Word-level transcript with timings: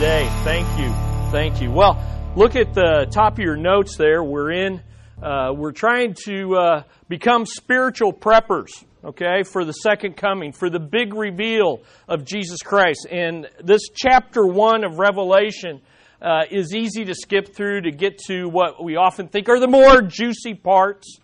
today. 0.00 0.30
Thank 0.44 0.78
you. 0.78 0.90
Thank 1.30 1.60
you. 1.60 1.70
Well, 1.70 2.02
look 2.34 2.56
at 2.56 2.72
the 2.72 3.06
top 3.12 3.34
of 3.34 3.38
your 3.40 3.58
notes 3.58 3.98
there. 3.98 4.24
We're 4.24 4.50
in, 4.50 4.82
uh, 5.22 5.52
we're 5.54 5.72
trying 5.72 6.14
to 6.24 6.56
uh, 6.56 6.82
become 7.10 7.44
spiritual 7.44 8.10
preppers, 8.14 8.70
okay, 9.04 9.42
for 9.42 9.66
the 9.66 9.74
second 9.74 10.16
coming, 10.16 10.52
for 10.52 10.70
the 10.70 10.80
big 10.80 11.12
reveal 11.12 11.82
of 12.08 12.24
Jesus 12.24 12.60
Christ. 12.62 13.08
And 13.10 13.46
this 13.62 13.82
chapter 13.94 14.46
one 14.46 14.84
of 14.84 14.98
Revelation 14.98 15.82
uh, 16.22 16.44
is 16.50 16.74
easy 16.74 17.04
to 17.04 17.14
skip 17.14 17.54
through 17.54 17.82
to 17.82 17.90
get 17.90 18.16
to 18.28 18.46
what 18.46 18.82
we 18.82 18.96
often 18.96 19.28
think 19.28 19.50
are 19.50 19.60
the 19.60 19.68
more 19.68 20.00
juicy 20.00 20.54
parts 20.54 21.18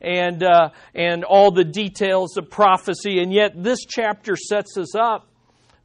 and 0.00 0.42
uh, 0.42 0.70
and 0.94 1.22
all 1.24 1.50
the 1.50 1.64
details 1.64 2.38
of 2.38 2.48
prophecy. 2.48 3.20
And 3.20 3.30
yet, 3.30 3.62
this 3.62 3.80
chapter 3.86 4.36
sets 4.36 4.78
us 4.78 4.94
up 4.94 5.28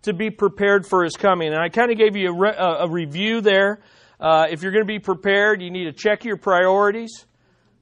to 0.03 0.13
be 0.13 0.29
prepared 0.29 0.85
for 0.85 1.03
His 1.03 1.15
coming. 1.15 1.53
And 1.53 1.61
I 1.61 1.69
kind 1.69 1.91
of 1.91 1.97
gave 1.97 2.15
you 2.15 2.29
a, 2.29 2.37
re- 2.37 2.55
a 2.57 2.89
review 2.89 3.41
there. 3.41 3.79
Uh, 4.19 4.47
if 4.49 4.63
you're 4.63 4.71
going 4.71 4.83
to 4.83 4.87
be 4.87 4.99
prepared, 4.99 5.61
you 5.61 5.69
need 5.69 5.85
to 5.85 5.93
check 5.93 6.25
your 6.25 6.37
priorities, 6.37 7.25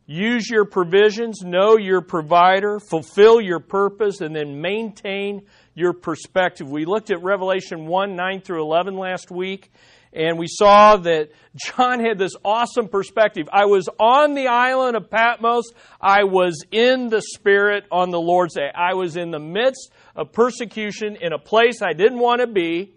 use 0.06 0.50
your 0.50 0.66
provisions, 0.66 1.42
know 1.44 1.78
your 1.78 2.02
provider, 2.02 2.80
fulfill 2.80 3.40
your 3.40 3.60
purpose, 3.60 4.22
and 4.22 4.36
then 4.36 4.62
maintain 4.62 5.44
your 5.74 5.94
perspective. 5.94 6.70
We 6.70 6.86
looked 6.86 7.12
at 7.12 7.24
Revelation 7.24 7.86
1 7.86 8.16
9 8.16 8.42
through 8.42 8.64
11 8.64 8.98
last 8.98 9.32
week 9.32 9.72
and 10.16 10.40
we 10.40 10.48
saw 10.48 10.96
that 10.96 11.30
John 11.56 12.00
had 12.00 12.18
this 12.18 12.32
awesome 12.44 12.88
perspective. 12.88 13.50
I 13.52 13.66
was 13.66 13.90
on 14.00 14.34
the 14.34 14.48
island 14.48 14.96
of 14.96 15.12
Patmos. 15.12 15.66
I 16.00 16.24
was 16.24 16.64
in 16.72 17.10
the 17.10 17.22
Spirit 17.22 17.84
on 17.92 18.12
the 18.12 18.20
Lord's 18.20 18.56
day. 18.56 18.70
I 18.74 18.94
was 18.94 19.18
in 19.18 19.32
the 19.32 19.40
midst 19.40 19.92
of 20.16 20.32
persecution 20.32 21.18
in 21.20 21.34
a 21.34 21.40
place 21.40 21.82
I 21.82 21.94
didn't 21.94 22.20
want 22.20 22.42
to 22.42 22.48
be, 22.48 22.94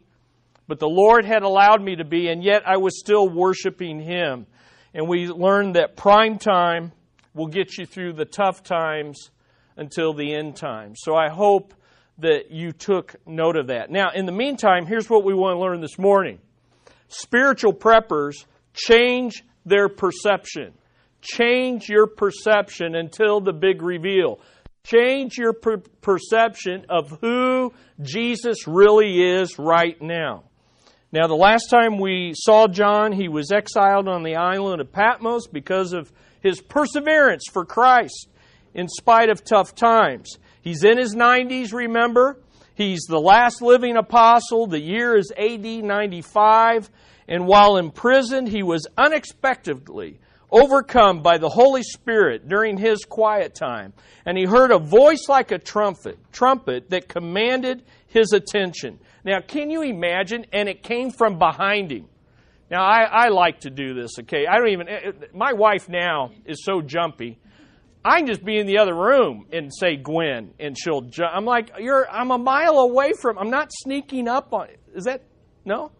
but 0.67 0.79
the 0.79 0.89
Lord 0.89 1.25
had 1.25 1.43
allowed 1.43 1.83
me 1.83 1.97
to 1.97 2.05
be, 2.05 2.29
and 2.29 2.45
yet 2.45 2.63
I 2.67 2.77
was 2.77 2.99
still 2.99 3.29
worshiping 3.29 4.01
Him. 4.01 4.47
And 4.95 5.09
we 5.09 5.27
learned 5.27 5.77
that 5.77 5.97
prime 5.97 6.39
time 6.39 6.93
will 7.35 7.47
get 7.47 7.79
you 7.79 7.87
through 7.87 8.15
the 8.15 8.25
tough 8.25 8.63
times 8.63 9.31
until 9.77 10.13
the 10.13 10.35
end 10.35 10.57
time. 10.57 10.95
So 10.97 11.15
I 11.15 11.29
hope 11.29 11.75
that 12.19 12.51
you 12.51 12.73
took 12.73 13.15
note 13.27 13.57
of 13.57 13.69
that. 13.69 13.91
Now, 13.91 14.11
in 14.15 14.27
the 14.27 14.33
meantime, 14.33 14.87
here's 14.87 15.09
what 15.09 15.25
we 15.25 15.35
want 15.35 15.57
to 15.57 15.61
learn 15.61 15.81
this 15.81 15.99
morning 15.99 16.39
spiritual 17.09 17.73
preppers 17.73 18.45
change 18.75 19.45
their 19.65 19.89
perception. 19.89 20.75
Change 21.21 21.89
your 21.89 22.07
perception 22.07 22.95
until 22.95 23.41
the 23.41 23.53
big 23.53 23.83
reveal. 23.83 24.41
Change 24.89 25.37
your 25.37 25.53
per- 25.53 25.83
perception 26.01 26.87
of 26.89 27.19
who 27.21 27.75
Jesus 28.01 28.67
really 28.67 29.23
is 29.23 29.59
right 29.59 30.01
now. 30.01 30.45
Now, 31.13 31.27
the 31.27 31.35
last 31.35 31.69
time 31.69 31.99
we 31.99 32.33
saw 32.35 32.69
John, 32.69 33.13
he 33.13 33.29
was 33.29 33.53
exiled 33.53 34.09
on 34.09 34.23
the 34.23 34.37
island 34.37 34.81
of 34.81 34.91
Patmos 34.91 35.47
because 35.47 35.93
of 35.93 36.11
his 36.41 36.63
perseverance 36.63 37.45
for 37.53 37.67
Christ 37.67 38.29
in 38.73 38.89
spite 38.89 39.29
of 39.29 39.45
tough 39.45 39.75
times. 39.75 40.39
He's 40.63 40.85
in 40.85 40.97
his 40.97 41.15
90s, 41.15 41.73
remember? 41.73 42.39
He's 42.75 43.03
the 43.09 43.21
last 43.21 43.61
living 43.61 43.97
apostle. 43.97 44.67
The 44.67 44.81
year 44.81 45.17
is 45.17 45.33
AD 45.37 45.65
95. 45.65 46.91
And 47.27 47.47
while 47.47 47.77
imprisoned, 47.77 48.49
he 48.49 48.63
was 48.63 48.87
unexpectedly 48.97 50.21
overcome 50.51 51.23
by 51.23 51.39
the 51.39 51.49
Holy 51.49 51.83
Spirit 51.83 52.49
during 52.49 52.77
his 52.77 53.05
quiet 53.05 53.55
time. 53.55 53.93
And 54.25 54.37
he 54.37 54.45
heard 54.45 54.71
a 54.71 54.79
voice 54.79 55.29
like 55.29 55.53
a 55.53 55.59
trumpet, 55.59 56.19
trumpet 56.33 56.91
that 56.91 57.09
commanded 57.09 57.85
his 58.07 58.33
attention. 58.33 58.99
Now, 59.25 59.41
can 59.41 59.71
you 59.71 59.83
imagine? 59.83 60.47
And 60.53 60.69
it 60.69 60.83
came 60.83 61.11
from 61.11 61.39
behind 61.39 61.91
him. 61.91 62.07
Now, 62.71 62.83
I, 62.83 63.03
I 63.03 63.29
like 63.29 63.61
to 63.61 63.71
do 63.71 63.95
this, 63.95 64.13
okay? 64.21 64.47
I 64.47 64.59
don't 64.59 64.69
even, 64.69 64.89
eh, 64.89 65.01
eh, 65.05 65.27
my 65.33 65.55
wife 65.55 65.89
now 65.89 66.33
is 66.45 66.65
so 66.65 66.83
jumpy 66.83 67.39
I 68.05 68.19
can 68.19 68.27
just 68.27 68.45
be 68.45 68.59
in 68.59 68.67
the 68.67 68.79
other 68.79 68.95
room 68.95 69.47
and 69.53 69.71
say 69.75 69.97
Gwen, 69.97 70.55
and 70.59 70.77
she'll. 70.79 71.03
Ju- 71.03 71.25
I'm 71.25 71.45
like, 71.45 71.73
you're. 71.79 72.09
I'm 72.11 72.31
a 72.31 72.39
mile 72.39 72.79
away 72.79 73.13
from. 73.21 73.39
I'm 73.39 73.51
not 73.51 73.71
sneaking 73.71 74.29
up 74.29 74.53
on. 74.53 74.69
Is 74.95 75.05
that 75.05 75.23
no? 75.65 75.91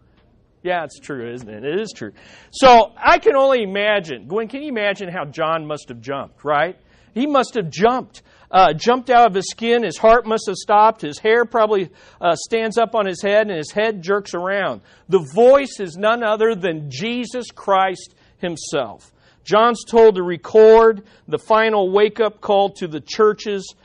Yeah, 0.61 0.83
it's 0.83 0.99
true, 0.99 1.31
isn't 1.31 1.49
it? 1.49 1.63
It 1.63 1.79
is 1.79 1.93
true. 1.95 2.11
So 2.51 2.91
I 2.97 3.19
can 3.19 3.35
only 3.35 3.63
imagine. 3.63 4.27
Gwen, 4.27 4.47
can 4.47 4.61
you 4.61 4.69
imagine 4.69 5.09
how 5.09 5.25
John 5.25 5.65
must 5.65 5.89
have 5.89 6.01
jumped? 6.01 6.43
Right? 6.43 6.77
He 7.13 7.27
must 7.27 7.55
have 7.55 7.69
jumped. 7.69 8.21
Uh, 8.51 8.73
jumped 8.73 9.09
out 9.09 9.27
of 9.27 9.35
his 9.35 9.49
skin. 9.49 9.83
His 9.83 9.97
heart 9.97 10.25
must 10.25 10.47
have 10.47 10.55
stopped. 10.55 11.01
His 11.01 11.19
hair 11.19 11.45
probably 11.45 11.91
uh, 12.19 12.35
stands 12.35 12.77
up 12.77 12.95
on 12.95 13.05
his 13.05 13.21
head, 13.21 13.47
and 13.47 13.55
his 13.55 13.71
head 13.71 14.01
jerks 14.01 14.33
around. 14.33 14.81
The 15.07 15.25
voice 15.33 15.79
is 15.79 15.97
none 15.97 16.23
other 16.23 16.55
than 16.55 16.89
Jesus 16.89 17.51
Christ 17.51 18.15
Himself. 18.39 19.13
John's 19.43 19.83
told 19.85 20.15
to 20.15 20.23
record 20.23 21.03
the 21.27 21.37
final 21.37 21.91
wake 21.91 22.19
up 22.19 22.41
call 22.41 22.69
to 22.73 22.87
the 22.87 23.01
churches 23.01 23.75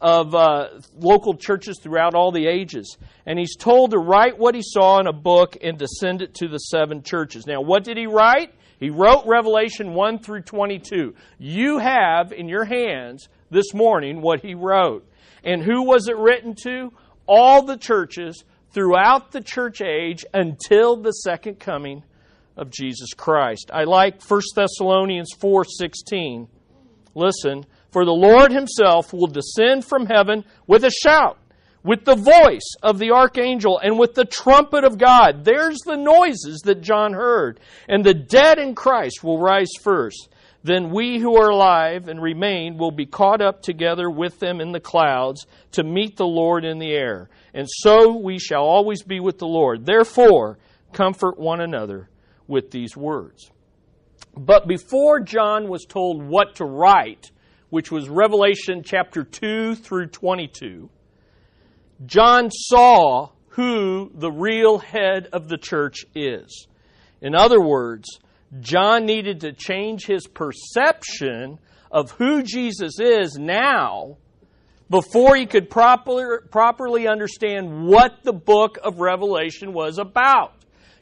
of 0.00 0.34
uh, 0.34 0.68
local 0.96 1.34
churches 1.34 1.78
throughout 1.82 2.14
all 2.14 2.32
the 2.32 2.46
ages. 2.46 2.96
And 3.26 3.38
he's 3.38 3.56
told 3.56 3.90
to 3.90 3.98
write 3.98 4.38
what 4.38 4.54
he 4.54 4.62
saw 4.64 4.98
in 4.98 5.06
a 5.06 5.12
book 5.12 5.56
and 5.62 5.78
to 5.78 5.86
send 5.86 6.22
it 6.22 6.34
to 6.36 6.48
the 6.48 6.58
seven 6.58 7.02
churches. 7.02 7.46
Now, 7.46 7.60
what 7.60 7.84
did 7.84 7.98
he 7.98 8.06
write? 8.06 8.54
He 8.78 8.88
wrote 8.88 9.26
Revelation 9.26 9.92
1 9.92 10.20
through 10.20 10.42
22. 10.42 11.14
You 11.38 11.78
have 11.78 12.32
in 12.32 12.48
your 12.48 12.64
hands 12.64 13.28
this 13.50 13.74
morning 13.74 14.22
what 14.22 14.40
he 14.40 14.54
wrote. 14.54 15.06
And 15.44 15.62
who 15.62 15.82
was 15.82 16.08
it 16.08 16.16
written 16.16 16.54
to? 16.62 16.92
All 17.26 17.62
the 17.62 17.76
churches 17.76 18.42
throughout 18.72 19.32
the 19.32 19.42
church 19.42 19.82
age 19.82 20.24
until 20.32 20.96
the 20.96 21.12
second 21.12 21.60
coming 21.60 22.04
of 22.56 22.70
Jesus 22.70 23.12
Christ. 23.14 23.70
I 23.72 23.84
like 23.84 24.22
1 24.22 24.40
Thessalonians 24.54 25.32
4:16. 25.38 26.48
Listen, 27.14 27.66
for 27.90 28.04
the 28.04 28.12
Lord 28.12 28.52
himself 28.52 29.12
will 29.12 29.26
descend 29.26 29.84
from 29.84 30.06
heaven 30.06 30.44
with 30.66 30.84
a 30.84 30.90
shout, 30.90 31.38
with 31.82 32.04
the 32.04 32.14
voice 32.14 32.74
of 32.82 32.98
the 32.98 33.10
archangel 33.10 33.78
and 33.78 33.98
with 33.98 34.14
the 34.14 34.24
trumpet 34.24 34.84
of 34.84 34.98
God. 34.98 35.44
There's 35.44 35.78
the 35.80 35.96
noises 35.96 36.60
that 36.64 36.82
John 36.82 37.12
heard. 37.12 37.60
And 37.88 38.04
the 38.04 38.14
dead 38.14 38.58
in 38.58 38.74
Christ 38.74 39.24
will 39.24 39.38
rise 39.38 39.70
first. 39.82 40.28
Then 40.62 40.90
we 40.90 41.18
who 41.18 41.36
are 41.36 41.48
alive 41.48 42.08
and 42.08 42.20
remain 42.20 42.76
will 42.76 42.90
be 42.90 43.06
caught 43.06 43.40
up 43.40 43.62
together 43.62 44.10
with 44.10 44.38
them 44.40 44.60
in 44.60 44.72
the 44.72 44.80
clouds 44.80 45.46
to 45.72 45.82
meet 45.82 46.16
the 46.16 46.26
Lord 46.26 46.64
in 46.64 46.78
the 46.78 46.92
air. 46.92 47.30
And 47.54 47.66
so 47.68 48.16
we 48.16 48.38
shall 48.38 48.62
always 48.62 49.02
be 49.02 49.20
with 49.20 49.38
the 49.38 49.46
Lord. 49.46 49.86
Therefore, 49.86 50.58
comfort 50.92 51.38
one 51.38 51.60
another 51.60 52.10
with 52.46 52.70
these 52.70 52.96
words. 52.96 53.50
But 54.36 54.68
before 54.68 55.20
John 55.20 55.68
was 55.68 55.86
told 55.88 56.22
what 56.22 56.56
to 56.56 56.64
write, 56.64 57.30
which 57.70 57.90
was 57.90 58.08
Revelation 58.08 58.82
chapter 58.84 59.24
2 59.24 59.76
through 59.76 60.08
22, 60.08 60.90
John 62.06 62.50
saw 62.50 63.30
who 63.50 64.10
the 64.14 64.30
real 64.30 64.78
head 64.78 65.28
of 65.32 65.48
the 65.48 65.58
church 65.58 66.04
is. 66.14 66.66
In 67.20 67.34
other 67.34 67.60
words, 67.60 68.18
John 68.60 69.06
needed 69.06 69.40
to 69.40 69.52
change 69.52 70.06
his 70.06 70.26
perception 70.26 71.58
of 71.90 72.12
who 72.12 72.42
Jesus 72.42 72.98
is 73.00 73.36
now 73.38 74.16
before 74.88 75.36
he 75.36 75.46
could 75.46 75.70
proper, 75.70 76.46
properly 76.50 77.06
understand 77.06 77.86
what 77.86 78.24
the 78.24 78.32
book 78.32 78.78
of 78.82 78.98
Revelation 78.98 79.72
was 79.72 79.98
about. 79.98 80.54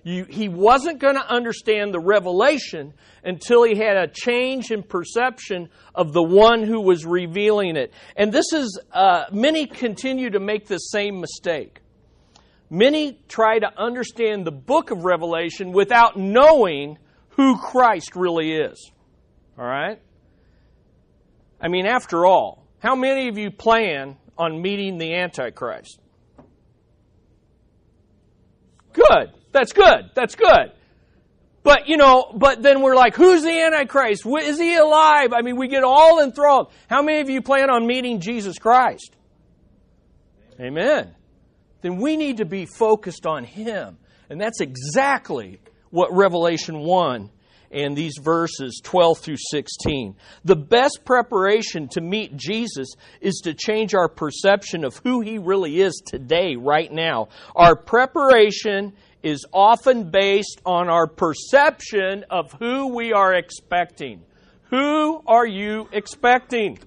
You, 0.02 0.24
he 0.24 0.48
wasn't 0.48 1.00
going 1.00 1.16
to 1.16 1.26
understand 1.28 1.92
the 1.92 2.00
revelation 2.00 2.94
until 3.24 3.64
he 3.64 3.76
had 3.76 3.96
a 3.96 4.06
change 4.06 4.70
in 4.70 4.82
perception 4.82 5.68
of 5.94 6.12
the 6.12 6.22
one 6.22 6.62
who 6.62 6.80
was 6.80 7.04
revealing 7.04 7.76
it. 7.76 7.92
And 8.16 8.32
this 8.32 8.52
is, 8.52 8.80
uh, 8.92 9.24
many 9.32 9.66
continue 9.66 10.30
to 10.30 10.40
make 10.40 10.66
the 10.66 10.78
same 10.78 11.20
mistake. 11.20 11.80
Many 12.70 13.18
try 13.28 13.58
to 13.58 13.70
understand 13.78 14.46
the 14.46 14.52
book 14.52 14.90
of 14.90 15.04
Revelation 15.04 15.72
without 15.72 16.16
knowing 16.18 16.98
who 17.30 17.58
Christ 17.58 18.14
really 18.14 18.52
is. 18.52 18.90
All 19.58 19.64
right? 19.64 20.00
I 21.60 21.68
mean, 21.68 21.86
after 21.86 22.24
all, 22.24 22.66
how 22.78 22.94
many 22.94 23.28
of 23.28 23.38
you 23.38 23.50
plan 23.50 24.16
on 24.36 24.62
meeting 24.62 24.98
the 24.98 25.14
Antichrist? 25.14 25.98
Good. 28.92 29.32
That's 29.58 29.72
good. 29.72 30.10
That's 30.14 30.36
good. 30.36 30.70
But, 31.64 31.88
you 31.88 31.96
know, 31.96 32.32
but 32.32 32.62
then 32.62 32.80
we're 32.80 32.94
like, 32.94 33.16
who's 33.16 33.42
the 33.42 33.50
Antichrist? 33.50 34.24
Is 34.24 34.56
he 34.56 34.76
alive? 34.76 35.32
I 35.32 35.42
mean, 35.42 35.56
we 35.56 35.66
get 35.66 35.82
all 35.82 36.22
enthralled. 36.22 36.70
How 36.88 37.02
many 37.02 37.20
of 37.20 37.28
you 37.28 37.42
plan 37.42 37.68
on 37.68 37.84
meeting 37.84 38.20
Jesus 38.20 38.56
Christ? 38.56 39.16
Amen. 40.60 41.12
Then 41.82 41.96
we 41.96 42.16
need 42.16 42.36
to 42.36 42.44
be 42.44 42.66
focused 42.66 43.26
on 43.26 43.42
him. 43.42 43.98
And 44.30 44.40
that's 44.40 44.60
exactly 44.60 45.60
what 45.90 46.12
Revelation 46.12 46.78
1 46.78 47.30
and 47.70 47.96
these 47.96 48.14
verses 48.22 48.80
12 48.82 49.18
through 49.18 49.36
16. 49.50 50.14
The 50.44 50.56
best 50.56 51.00
preparation 51.04 51.88
to 51.88 52.00
meet 52.00 52.36
Jesus 52.36 52.94
is 53.20 53.40
to 53.44 53.54
change 53.54 53.94
our 53.94 54.08
perception 54.08 54.84
of 54.84 55.00
who 55.04 55.20
he 55.20 55.38
really 55.38 55.80
is 55.80 56.00
today, 56.06 56.56
right 56.56 56.90
now. 56.90 57.28
Our 57.56 57.76
preparation 57.76 58.94
is 59.22 59.44
often 59.52 60.10
based 60.10 60.60
on 60.64 60.88
our 60.88 61.06
perception 61.06 62.24
of 62.30 62.52
who 62.52 62.94
we 62.94 63.12
are 63.12 63.34
expecting. 63.34 64.22
Who 64.70 65.22
are 65.26 65.46
you 65.46 65.88
expecting? 65.92 66.78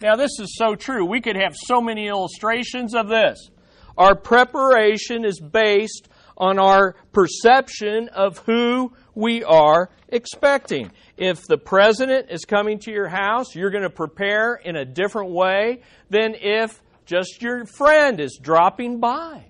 Now, 0.00 0.16
this 0.16 0.38
is 0.38 0.56
so 0.56 0.74
true. 0.74 1.04
We 1.04 1.20
could 1.20 1.36
have 1.36 1.54
so 1.56 1.80
many 1.80 2.08
illustrations 2.08 2.94
of 2.94 3.08
this. 3.08 3.50
Our 3.96 4.14
preparation 4.14 5.24
is 5.24 5.40
based 5.40 6.08
on 6.36 6.58
our 6.58 6.94
perception 7.12 8.08
of 8.08 8.38
who 8.38 8.92
we 9.14 9.42
are 9.42 9.90
expecting. 10.08 10.92
If 11.16 11.46
the 11.48 11.58
president 11.58 12.30
is 12.30 12.44
coming 12.44 12.78
to 12.80 12.92
your 12.92 13.08
house, 13.08 13.56
you're 13.56 13.70
going 13.70 13.82
to 13.82 13.90
prepare 13.90 14.54
in 14.54 14.76
a 14.76 14.84
different 14.84 15.30
way 15.30 15.82
than 16.10 16.36
if 16.36 16.80
just 17.06 17.42
your 17.42 17.64
friend 17.66 18.20
is 18.20 18.38
dropping 18.40 19.00
by. 19.00 19.47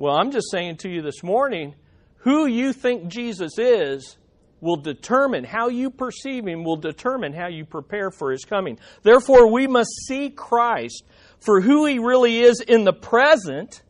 Well, 0.00 0.14
I'm 0.14 0.30
just 0.30 0.52
saying 0.52 0.76
to 0.78 0.88
you 0.88 1.02
this 1.02 1.24
morning 1.24 1.74
who 2.18 2.46
you 2.46 2.72
think 2.72 3.08
Jesus 3.08 3.58
is 3.58 4.16
will 4.60 4.76
determine 4.76 5.42
how 5.42 5.70
you 5.70 5.90
perceive 5.90 6.46
him, 6.46 6.62
will 6.62 6.76
determine 6.76 7.32
how 7.32 7.48
you 7.48 7.64
prepare 7.64 8.12
for 8.12 8.30
his 8.30 8.44
coming. 8.44 8.78
Therefore, 9.02 9.50
we 9.52 9.66
must 9.66 9.90
see 10.06 10.30
Christ 10.30 11.02
for 11.40 11.60
who 11.60 11.84
he 11.86 11.98
really 11.98 12.38
is 12.38 12.60
in 12.60 12.84
the 12.84 12.92
present 12.92 13.82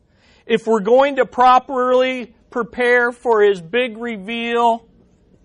if 0.47 0.65
we're 0.65 0.79
going 0.79 1.17
to 1.17 1.27
properly 1.27 2.33
prepare 2.49 3.11
for 3.11 3.43
his 3.43 3.61
big 3.61 3.95
reveal 3.97 4.87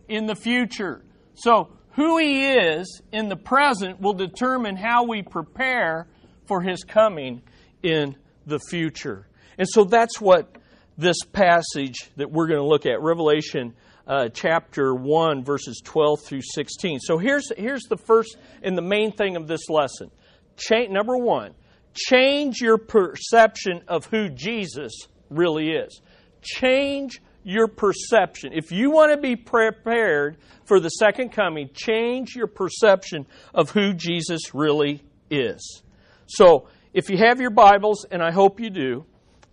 in 0.09 0.25
the 0.25 0.35
future. 0.35 1.05
So, 1.35 1.77
who 1.93 2.17
he 2.17 2.47
is 2.47 3.03
in 3.13 3.29
the 3.29 3.37
present 3.37 4.01
will 4.01 4.15
determine 4.15 4.77
how 4.77 5.05
we 5.05 5.21
prepare 5.21 6.09
for 6.47 6.63
his 6.63 6.85
coming 6.85 7.43
in 7.83 8.17
the 8.47 8.59
future. 8.59 9.27
And 9.59 9.69
so 9.69 9.85
that's 9.85 10.21
what 10.21 10.57
this 10.97 11.19
passage 11.33 12.11
that 12.17 12.31
we're 12.31 12.47
going 12.47 12.61
to 12.61 12.67
look 12.67 12.87
at, 12.87 13.01
Revelation 13.01 13.75
uh, 14.07 14.29
chapter 14.29 14.95
1, 14.95 15.45
verses 15.45 15.81
12 15.85 16.21
through 16.23 16.43
16. 16.43 17.01
So 17.01 17.19
here's, 17.19 17.51
here's 17.57 17.85
the 17.85 17.97
first 17.97 18.37
and 18.63 18.77
the 18.77 18.83
main 18.83 19.13
thing 19.13 19.37
of 19.37 19.47
this 19.47 19.69
lesson. 19.69 20.11
Cha- 20.57 20.89
number 20.91 21.17
one, 21.17 21.55
change 21.95 22.61
your 22.61 22.79
perception 22.79 23.83
of 23.89 24.07
who 24.07 24.29
Jesus 24.29 24.93
really 25.31 25.71
is. 25.71 26.01
Change 26.43 27.21
your 27.43 27.69
perception. 27.69 28.53
If 28.53 28.73
you 28.73 28.91
want 28.91 29.13
to 29.13 29.19
be 29.19 29.37
prepared 29.37 30.39
for 30.65 30.81
the 30.81 30.89
second 30.89 31.31
coming, 31.33 31.71
change 31.75 32.35
your 32.35 32.47
perception 32.47 33.27
of 33.55 33.71
who 33.71 33.93
Jesus 33.95 34.55
really 34.55 35.03
is. 35.31 35.83
So, 36.27 36.69
if 36.93 37.11
you 37.11 37.19
have 37.19 37.41
your 37.41 37.51
Bibles, 37.51 38.07
and 38.11 38.23
I 38.23 38.31
hope 38.31 38.61
you 38.61 38.71
do, 38.71 39.05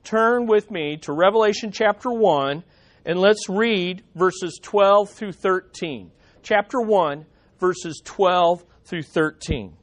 turn 0.03 0.47
with 0.47 0.71
me 0.71 0.97
to 0.97 1.13
Revelation 1.13 1.71
chapter 1.71 2.11
1 2.11 2.63
and 3.05 3.19
let's 3.19 3.49
read 3.49 4.03
verses 4.15 4.59
12 4.61 5.09
through 5.09 5.31
13. 5.31 6.11
Chapter 6.43 6.79
1, 6.79 7.25
verses 7.59 8.01
12 8.03 8.63
through 8.85 9.03
13. 9.03 9.73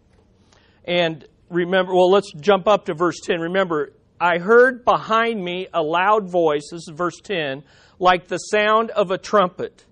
And 0.84 1.26
remember, 1.48 1.94
well, 1.94 2.10
let's 2.10 2.32
jump 2.32 2.68
up 2.68 2.86
to 2.86 2.94
verse 2.94 3.20
10. 3.24 3.40
Remember, 3.40 3.92
I 4.20 4.38
heard 4.38 4.84
behind 4.84 5.42
me 5.42 5.68
a 5.72 5.82
loud 5.82 6.28
voice, 6.28 6.68
this 6.70 6.88
is 6.88 6.92
verse 6.94 7.20
10, 7.22 7.62
like 7.98 8.28
the 8.28 8.38
sound 8.38 8.90
of 8.90 9.10
a 9.10 9.18
trumpet. 9.18 9.84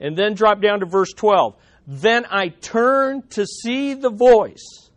And 0.00 0.16
then 0.16 0.34
drop 0.34 0.60
down 0.60 0.80
to 0.80 0.86
verse 0.86 1.12
12. 1.12 1.56
Then 1.86 2.26
I 2.30 2.48
turned 2.48 3.30
to 3.30 3.46
see 3.46 3.94
the 3.94 4.10
voice 4.10 4.87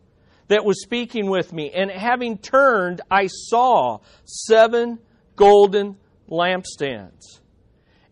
that 0.51 0.65
was 0.65 0.81
speaking 0.81 1.29
with 1.29 1.53
me. 1.53 1.71
And 1.71 1.89
having 1.89 2.37
turned, 2.37 3.01
I 3.09 3.27
saw 3.27 3.99
seven 4.25 4.99
golden 5.35 5.97
lampstands. 6.29 7.39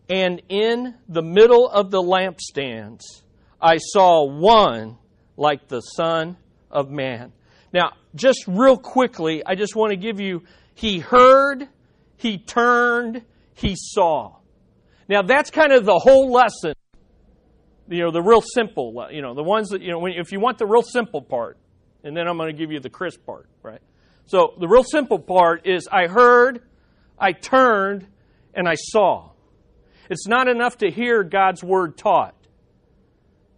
And 0.08 0.42
in 0.48 0.94
the 1.08 1.22
middle 1.22 1.68
of 1.68 1.90
the 1.90 2.02
lampstands, 2.02 3.02
I 3.60 3.76
saw 3.76 4.26
one 4.26 4.96
like 5.36 5.68
the 5.68 5.80
Son 5.80 6.36
of 6.70 6.90
Man. 6.90 7.32
Now, 7.72 7.92
just 8.14 8.44
real 8.48 8.76
quickly, 8.76 9.42
I 9.44 9.54
just 9.54 9.76
want 9.76 9.90
to 9.90 9.96
give 9.96 10.18
you, 10.18 10.42
he 10.74 10.98
heard, 10.98 11.68
he 12.16 12.38
turned, 12.38 13.22
he 13.54 13.74
saw. 13.76 14.36
Now, 15.08 15.22
that's 15.22 15.50
kind 15.50 15.72
of 15.72 15.84
the 15.84 15.98
whole 15.98 16.32
lesson. 16.32 16.72
You 17.88 18.04
know, 18.04 18.10
the 18.10 18.22
real 18.22 18.40
simple, 18.42 19.08
you 19.10 19.20
know, 19.20 19.34
the 19.34 19.42
ones 19.42 19.70
that, 19.70 19.82
you 19.82 19.90
know, 19.90 20.06
if 20.06 20.32
you 20.32 20.40
want 20.40 20.58
the 20.58 20.66
real 20.66 20.82
simple 20.82 21.22
part, 21.22 21.58
and 22.04 22.16
then 22.16 22.26
I'm 22.26 22.36
going 22.36 22.54
to 22.54 22.58
give 22.58 22.72
you 22.72 22.80
the 22.80 22.90
crisp 22.90 23.24
part, 23.24 23.48
right? 23.62 23.80
So 24.26 24.54
the 24.58 24.68
real 24.68 24.84
simple 24.84 25.18
part 25.18 25.66
is 25.66 25.88
I 25.90 26.06
heard, 26.06 26.62
I 27.18 27.32
turned, 27.32 28.06
and 28.54 28.68
I 28.68 28.74
saw. 28.74 29.30
It's 30.08 30.26
not 30.26 30.48
enough 30.48 30.78
to 30.78 30.90
hear 30.90 31.22
God's 31.22 31.62
word 31.62 31.96
taught. 31.96 32.34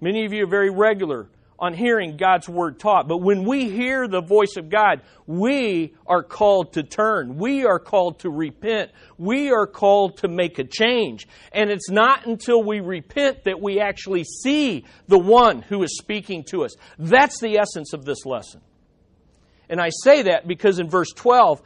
Many 0.01 0.25
of 0.25 0.33
you 0.33 0.45
are 0.45 0.51
very 0.51 0.71
regular 0.71 1.29
on 1.63 1.75
hearing 1.75 2.17
God's 2.17 2.49
word 2.49 2.81
taught. 2.81 3.07
But 3.07 3.19
when 3.19 3.45
we 3.45 3.71
hear 3.71 4.09
the 4.09 4.21
voice 4.21 4.57
of 4.57 4.69
God, 4.69 5.01
we 5.29 5.95
are 6.09 6.25
called 6.25 6.73
to 6.73 6.83
turn. 6.83 7.37
We 7.37 7.65
are 7.65 7.79
called 7.79 8.19
to 8.21 8.31
repent. 8.31 8.91
We 9.17 9.53
are 9.53 9.69
called 9.69 10.17
to 10.19 10.29
make 10.29 10.59
a 10.59 10.65
change. 10.65 11.29
And 11.53 11.71
it's 11.71 11.89
not 11.89 12.27
until 12.27 12.65
we 12.65 12.81
repent 12.81 13.45
that 13.45 13.63
we 13.63 13.79
actually 13.79 14.25
see 14.25 14.85
the 15.07 15.21
one 15.21 15.63
who 15.63 15.85
is 15.85 15.97
speaking 15.97 16.43
to 16.51 16.65
us. 16.65 16.75
That's 16.99 17.39
the 17.39 17.59
essence 17.59 17.93
of 17.93 18.05
this 18.05 18.27
lesson. 18.27 18.61
And 19.71 19.81
I 19.81 19.91
say 20.03 20.23
that 20.23 20.49
because 20.49 20.81
in 20.81 20.91
verse 20.91 21.13
12, 21.15 21.63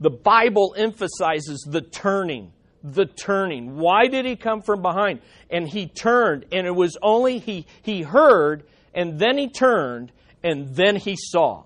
the 0.00 0.10
Bible 0.10 0.74
emphasizes 0.76 1.64
the 1.70 1.80
turning 1.80 2.52
the 2.80 3.06
turning. 3.06 3.76
Why 3.76 4.06
did 4.06 4.24
he 4.24 4.36
come 4.36 4.62
from 4.62 4.82
behind? 4.82 5.20
And 5.50 5.68
he 5.68 5.88
turned, 5.88 6.46
and 6.52 6.64
it 6.64 6.74
was 6.74 6.96
only 7.02 7.40
he, 7.40 7.66
he 7.82 8.02
heard 8.02 8.62
and 8.94 9.18
then 9.18 9.38
he 9.38 9.48
turned, 9.48 10.12
and 10.42 10.74
then 10.74 10.96
he 10.96 11.16
saw. 11.16 11.64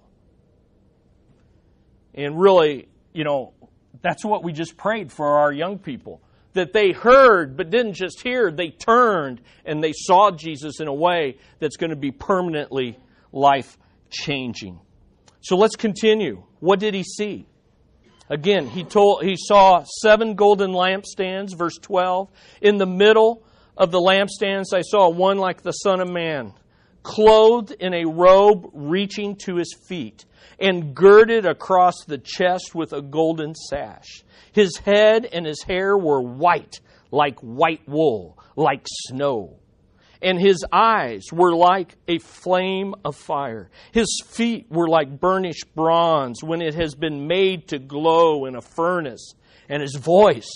And 2.14 2.38
really, 2.40 2.88
you 3.12 3.24
know, 3.24 3.54
that's 4.00 4.24
what 4.24 4.42
we 4.42 4.52
just 4.52 4.76
prayed 4.76 5.12
for 5.12 5.38
our 5.38 5.52
young 5.52 5.78
people. 5.78 6.20
That 6.54 6.72
they 6.72 6.92
heard, 6.92 7.56
but 7.56 7.70
didn't 7.70 7.94
just 7.94 8.20
hear, 8.20 8.50
they 8.50 8.69
turned 8.69 9.40
and 9.64 9.82
they 9.82 9.92
saw 9.94 10.30
Jesus 10.30 10.80
in 10.80 10.88
a 10.88 10.92
way 10.92 11.38
that's 11.60 11.76
going 11.76 11.90
to 11.90 11.96
be 11.96 12.10
permanently 12.10 12.98
life 13.32 13.78
changing. 14.10 14.79
So 15.41 15.56
let's 15.56 15.76
continue. 15.76 16.43
What 16.60 16.79
did 16.79 16.93
he 16.93 17.05
see? 17.05 17.46
Again, 18.29 18.69
he 18.69 18.84
told 18.84 19.24
he 19.24 19.36
saw 19.36 19.84
seven 20.00 20.34
golden 20.34 20.72
lampstands, 20.72 21.56
verse 21.56 21.79
12. 21.81 22.31
In 22.60 22.76
the 22.76 22.86
middle 22.86 23.43
of 23.76 23.91
the 23.91 23.98
lampstands 23.98 24.74
I 24.74 24.82
saw 24.82 25.08
one 25.08 25.38
like 25.38 25.62
the 25.62 25.72
Son 25.72 26.00
of 26.00 26.10
Man 26.10 26.52
clothed 27.02 27.72
in 27.72 27.94
a 27.94 28.04
robe 28.04 28.70
reaching 28.72 29.36
to 29.44 29.56
his 29.56 29.74
feet, 29.88 30.24
and 30.58 30.94
girded 30.94 31.46
across 31.46 32.04
the 32.06 32.18
chest 32.18 32.74
with 32.74 32.92
a 32.92 33.02
golden 33.02 33.54
sash. 33.54 34.22
His 34.52 34.76
head 34.78 35.26
and 35.32 35.46
his 35.46 35.62
hair 35.62 35.96
were 35.96 36.22
white, 36.22 36.80
like 37.10 37.38
white 37.40 37.88
wool, 37.88 38.38
like 38.56 38.86
snow. 39.08 39.58
And 40.20 40.40
his 40.40 40.64
eyes 40.72 41.24
were 41.32 41.54
like 41.54 41.96
a 42.06 42.18
flame 42.20 42.94
of 43.04 43.16
fire. 43.16 43.70
His 43.90 44.22
feet 44.24 44.70
were 44.70 44.88
like 44.88 45.18
burnished 45.18 45.74
bronze 45.74 46.44
when 46.44 46.62
it 46.62 46.74
has 46.74 46.94
been 46.94 47.26
made 47.26 47.68
to 47.68 47.80
glow 47.80 48.44
in 48.44 48.54
a 48.54 48.60
furnace. 48.60 49.34
And 49.68 49.82
his 49.82 49.96
voice 49.96 50.50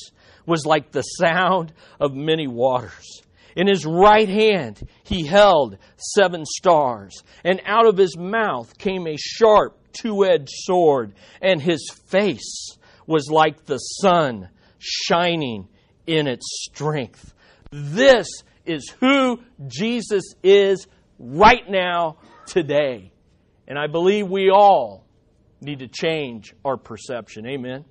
was 0.47 0.65
like 0.67 0.93
the 0.93 1.03
sound 1.03 1.73
of 1.99 2.15
many 2.15 2.47
waters. 2.47 3.23
In 3.57 3.67
his 3.67 3.85
right 3.85 4.29
hand 4.29 4.87
he 5.03 5.27
held 5.27 5.79
seven 5.97 6.45
stars, 6.45 7.25
and 7.43 7.61
out 7.65 7.87
of 7.87 7.97
his 7.97 8.17
mouth 8.17 8.77
came 8.79 9.07
a 9.09 9.17
sharp 9.19 9.79
two 9.93 10.25
edged 10.25 10.51
sword, 10.51 11.15
and 11.41 11.61
his 11.61 11.91
face 12.07 12.77
was 13.07 13.29
like 13.31 13.65
the 13.65 13.79
sun 13.79 14.51
shining 14.79 15.69
in 16.07 16.27
its 16.29 16.47
strength. 16.71 17.33
This 17.71 18.29
is 18.65 18.91
who 19.01 19.41
Jesus 19.67 20.35
is 20.43 20.87
right 21.19 21.69
now, 21.69 22.19
today. 22.47 23.13
And 23.67 23.79
I 23.79 23.87
believe 23.87 24.29
we 24.29 24.51
all 24.51 25.05
need 25.61 25.81
to 25.81 25.89
change 25.89 26.55
our 26.65 26.77
perception. 26.77 27.47
Amen. 27.47 27.85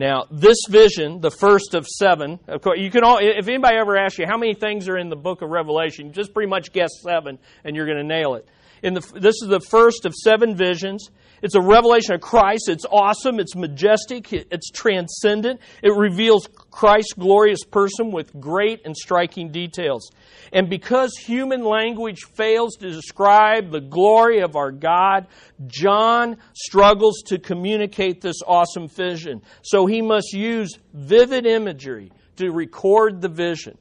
Now, 0.00 0.24
this 0.30 0.56
vision, 0.66 1.20
the 1.20 1.30
first 1.30 1.74
of 1.74 1.86
seven, 1.86 2.38
of 2.48 2.62
course, 2.62 2.78
you 2.80 2.90
can 2.90 3.04
all, 3.04 3.18
if 3.20 3.46
anybody 3.48 3.76
ever 3.76 3.98
asks 3.98 4.18
you 4.18 4.24
how 4.26 4.38
many 4.38 4.54
things 4.54 4.88
are 4.88 4.96
in 4.96 5.10
the 5.10 5.16
book 5.16 5.42
of 5.42 5.50
Revelation, 5.50 6.14
just 6.14 6.32
pretty 6.32 6.48
much 6.48 6.72
guess 6.72 6.88
seven 7.02 7.38
and 7.64 7.76
you're 7.76 7.84
going 7.84 7.98
to 7.98 8.02
nail 8.02 8.32
it. 8.32 8.48
In 8.82 8.94
the, 8.94 9.00
this 9.20 9.42
is 9.42 9.48
the 9.48 9.60
first 9.60 10.06
of 10.06 10.14
seven 10.14 10.56
visions. 10.56 11.10
It's 11.42 11.54
a 11.54 11.60
revelation 11.60 12.14
of 12.14 12.20
Christ. 12.20 12.68
It's 12.68 12.84
awesome. 12.90 13.40
It's 13.40 13.56
majestic. 13.56 14.32
It's 14.32 14.70
transcendent. 14.70 15.60
It 15.82 15.94
reveals 15.96 16.48
Christ's 16.70 17.14
glorious 17.14 17.64
person 17.64 18.12
with 18.12 18.38
great 18.38 18.82
and 18.84 18.96
striking 18.96 19.50
details. 19.50 20.10
And 20.52 20.68
because 20.68 21.16
human 21.16 21.64
language 21.64 22.24
fails 22.34 22.76
to 22.76 22.90
describe 22.90 23.70
the 23.70 23.80
glory 23.80 24.40
of 24.40 24.56
our 24.56 24.72
God, 24.72 25.28
John 25.66 26.36
struggles 26.54 27.22
to 27.26 27.38
communicate 27.38 28.20
this 28.20 28.36
awesome 28.46 28.88
vision. 28.88 29.42
So 29.62 29.86
he 29.86 30.02
must 30.02 30.32
use 30.32 30.78
vivid 30.92 31.46
imagery 31.46 32.12
to 32.36 32.50
record 32.50 33.20
the 33.20 33.28
vision. 33.28 33.78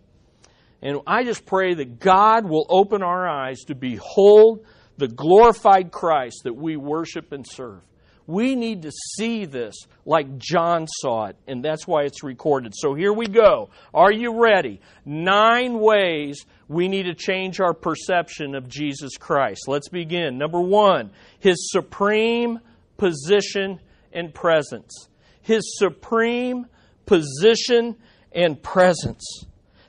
And 0.81 0.99
I 1.05 1.23
just 1.23 1.45
pray 1.45 1.73
that 1.73 1.99
God 1.99 2.47
will 2.47 2.65
open 2.69 3.03
our 3.03 3.27
eyes 3.27 3.59
to 3.67 3.75
behold 3.75 4.65
the 4.99 5.07
glorified 5.07 5.91
Christ 5.91 6.41
that 6.43 6.55
we 6.55 6.77
worship 6.77 7.31
and 7.31 7.45
serve. 7.47 7.81
We 8.27 8.53
need 8.53 8.83
to 8.83 8.91
see 8.91 9.45
this 9.45 9.75
like 10.05 10.37
John 10.37 10.85
saw 10.87 11.27
it, 11.27 11.35
and 11.47 11.65
that's 11.65 11.87
why 11.87 12.03
it's 12.03 12.21
recorded. 12.21 12.73
So 12.75 12.93
here 12.93 13.11
we 13.11 13.25
go. 13.25 13.71
Are 13.91 14.11
you 14.11 14.39
ready? 14.39 14.81
Nine 15.03 15.79
ways 15.79 16.45
we 16.67 16.87
need 16.87 17.03
to 17.03 17.15
change 17.15 17.59
our 17.59 17.73
perception 17.73 18.53
of 18.53 18.69
Jesus 18.69 19.17
Christ. 19.17 19.67
Let's 19.67 19.89
begin. 19.89 20.37
Number 20.37 20.61
one, 20.61 21.09
his 21.39 21.71
supreme 21.71 22.59
position 22.97 23.79
and 24.13 24.31
presence. 24.31 25.07
His 25.41 25.79
supreme 25.79 26.67
position 27.07 27.95
and 28.31 28.61
presence. 28.61 29.45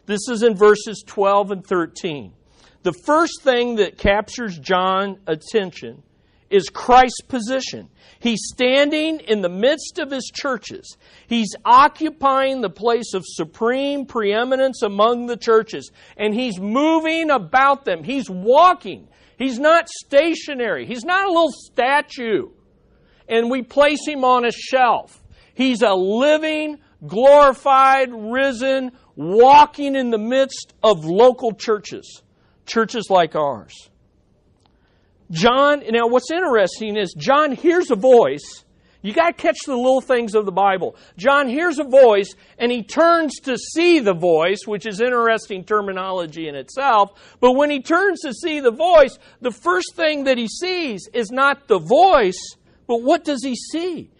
This 0.07 0.29
is 0.31 0.43
in 0.43 0.57
verses 0.57 1.05
12 1.07 1.51
and 1.51 1.67
13. 1.67 2.33
The 2.83 2.95
first 3.05 3.43
thing 3.43 3.77
that 3.77 3.99
captures 3.99 4.59
John's 4.59 5.19
attention 5.27 6.03
is 6.49 6.69
Christ's 6.69 7.23
position. 7.23 7.89
He's 8.19 8.41
standing 8.53 9.21
in 9.21 9.41
the 9.41 9.49
midst 9.49 9.99
of 9.99 10.11
his 10.11 10.31
churches. 10.35 10.97
He's 11.27 11.55
occupying 11.65 12.61
the 12.61 12.71
place 12.71 13.15
of 13.15 13.25
supreme 13.27 14.05
preeminence 14.05 14.83
among 14.83 15.27
the 15.27 15.37
churches. 15.37 15.91
And 16.17 16.35
he's 16.35 16.59
moving 16.59 17.31
about 17.31 17.85
them. 17.85 18.03
He's 18.03 18.29
walking. 18.29 19.09
He's 19.39 19.59
not 19.59 19.89
stationary. 19.89 20.87
He's 20.87 21.05
not 21.05 21.25
a 21.25 21.33
little 21.33 21.53
statue. 21.53 22.49
And 23.29 23.51
we 23.51 23.63
place 23.63 24.07
him 24.07 24.25
on 24.25 24.45
a 24.45 24.53
shelf. 24.53 25.23
He's 25.55 25.83
a 25.83 25.95
living, 25.95 26.79
glorified, 27.07 28.11
risen, 28.13 28.93
walking 29.15 29.95
in 29.95 30.11
the 30.11 30.19
midst 30.19 30.75
of 30.83 31.05
local 31.05 31.53
churches, 31.53 32.23
churches 32.71 33.07
like 33.11 33.35
ours. 33.35 33.91
John, 35.31 35.83
now 35.91 36.07
what's 36.07 36.31
interesting 36.31 36.97
is 36.97 37.15
John 37.17 37.53
hears 37.53 37.91
a 37.91 37.97
voice. 37.97 38.65
You 39.03 39.13
got 39.15 39.29
to 39.29 39.33
catch 39.33 39.59
the 39.67 39.77
little 39.77 40.01
things 40.01 40.35
of 40.35 40.45
the 40.45 40.53
Bible. 40.53 40.97
John 41.17 41.49
hears 41.49 41.79
a 41.79 41.85
voice 41.85 42.35
and 42.59 42.71
he 42.71 42.83
turns 42.83 43.35
to 43.41 43.57
see 43.57 44.01
the 44.01 44.13
voice, 44.13 44.67
which 44.67 44.87
is 44.87 45.01
interesting 45.01 45.65
terminology 45.65 46.49
in 46.49 46.55
itself. 46.55 47.37
But 47.41 47.53
when 47.53 47.71
he 47.71 47.81
turns 47.81 48.21
to 48.21 48.35
see 48.35 48.61
the 48.61 48.71
voice, 48.71 49.19
the 49.41 49.53
first 49.53 49.95
thing 49.95 50.25
that 50.25 50.37
he 50.37 50.49
sees 50.49 51.09
is 51.15 51.31
not 51.31 51.67
the 51.67 51.79
voice, 51.79 52.57
but 52.87 53.03
what 53.03 53.25
does 53.25 53.43
he 53.43 53.55
see? 53.55 54.11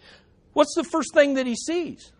What's 0.53 0.73
the 0.75 0.83
first 0.83 1.13
thing 1.13 1.35
that 1.35 1.45
he 1.45 1.55
sees? 1.55 2.11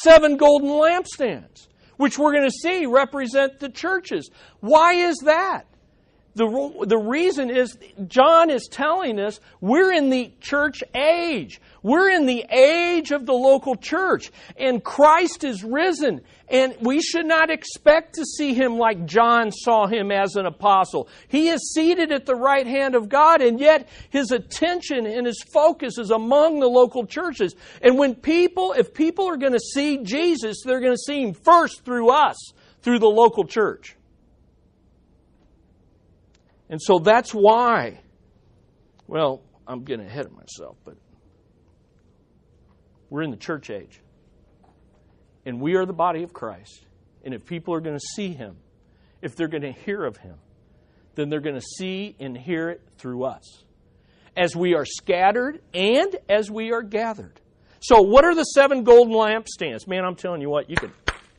seven 0.00 0.36
golden 0.36 0.68
lampstands, 0.68 1.68
which 1.96 2.18
we're 2.18 2.32
going 2.32 2.48
to 2.48 2.50
see 2.50 2.86
represent 2.86 3.60
the 3.60 3.68
churches. 3.68 4.30
Why 4.60 4.94
is 4.94 5.18
that? 5.24 5.66
The, 6.36 6.84
the 6.86 6.98
reason 6.98 7.48
is 7.48 7.78
John 8.08 8.50
is 8.50 8.66
telling 8.68 9.20
us 9.20 9.38
we're 9.60 9.92
in 9.92 10.10
the 10.10 10.32
church 10.40 10.82
age. 10.92 11.60
We're 11.82 12.10
in 12.10 12.26
the 12.26 12.44
age 12.50 13.12
of 13.12 13.24
the 13.24 13.32
local 13.32 13.76
church. 13.76 14.32
And 14.56 14.82
Christ 14.82 15.44
is 15.44 15.62
risen. 15.62 16.22
And 16.48 16.74
we 16.80 17.00
should 17.00 17.26
not 17.26 17.50
expect 17.50 18.14
to 18.14 18.24
see 18.24 18.52
him 18.52 18.78
like 18.78 19.06
John 19.06 19.52
saw 19.52 19.86
him 19.86 20.10
as 20.10 20.34
an 20.34 20.46
apostle. 20.46 21.08
He 21.28 21.48
is 21.48 21.72
seated 21.72 22.10
at 22.10 22.26
the 22.26 22.34
right 22.34 22.66
hand 22.66 22.96
of 22.96 23.08
God, 23.08 23.40
and 23.40 23.58
yet 23.60 23.88
his 24.10 24.30
attention 24.30 25.06
and 25.06 25.26
his 25.26 25.42
focus 25.42 25.98
is 25.98 26.10
among 26.10 26.58
the 26.58 26.66
local 26.66 27.06
churches. 27.06 27.54
And 27.80 27.96
when 27.96 28.14
people, 28.16 28.74
if 28.76 28.92
people 28.92 29.28
are 29.28 29.36
going 29.36 29.52
to 29.52 29.60
see 29.60 29.98
Jesus, 29.98 30.62
they're 30.64 30.80
going 30.80 30.92
to 30.92 30.98
see 30.98 31.22
him 31.22 31.32
first 31.32 31.84
through 31.84 32.10
us, 32.10 32.36
through 32.82 32.98
the 32.98 33.06
local 33.06 33.44
church. 33.44 33.96
And 36.68 36.80
so 36.80 36.98
that's 36.98 37.32
why, 37.32 38.00
well, 39.06 39.42
I'm 39.66 39.84
getting 39.84 40.06
ahead 40.06 40.26
of 40.26 40.32
myself, 40.32 40.76
but 40.84 40.96
we're 43.10 43.22
in 43.22 43.30
the 43.30 43.36
church 43.36 43.70
age. 43.70 44.00
And 45.46 45.60
we 45.60 45.76
are 45.76 45.84
the 45.84 45.92
body 45.92 46.22
of 46.22 46.32
Christ. 46.32 46.86
And 47.24 47.34
if 47.34 47.44
people 47.44 47.74
are 47.74 47.80
going 47.80 47.96
to 47.96 48.06
see 48.14 48.32
him, 48.32 48.56
if 49.22 49.36
they're 49.36 49.48
going 49.48 49.62
to 49.62 49.72
hear 49.72 50.04
of 50.04 50.16
him, 50.16 50.36
then 51.14 51.28
they're 51.28 51.40
going 51.40 51.54
to 51.54 51.66
see 51.78 52.16
and 52.18 52.36
hear 52.36 52.70
it 52.70 52.82
through 52.98 53.24
us. 53.24 53.64
As 54.36 54.56
we 54.56 54.74
are 54.74 54.84
scattered 54.84 55.60
and 55.72 56.16
as 56.28 56.50
we 56.50 56.72
are 56.72 56.82
gathered. 56.82 57.40
So, 57.80 58.00
what 58.02 58.24
are 58.24 58.34
the 58.34 58.44
seven 58.44 58.82
golden 58.82 59.14
lampstands? 59.14 59.86
Man, 59.86 60.04
I'm 60.04 60.16
telling 60.16 60.40
you 60.40 60.50
what, 60.50 60.68
you 60.68 60.76
could 60.76 60.90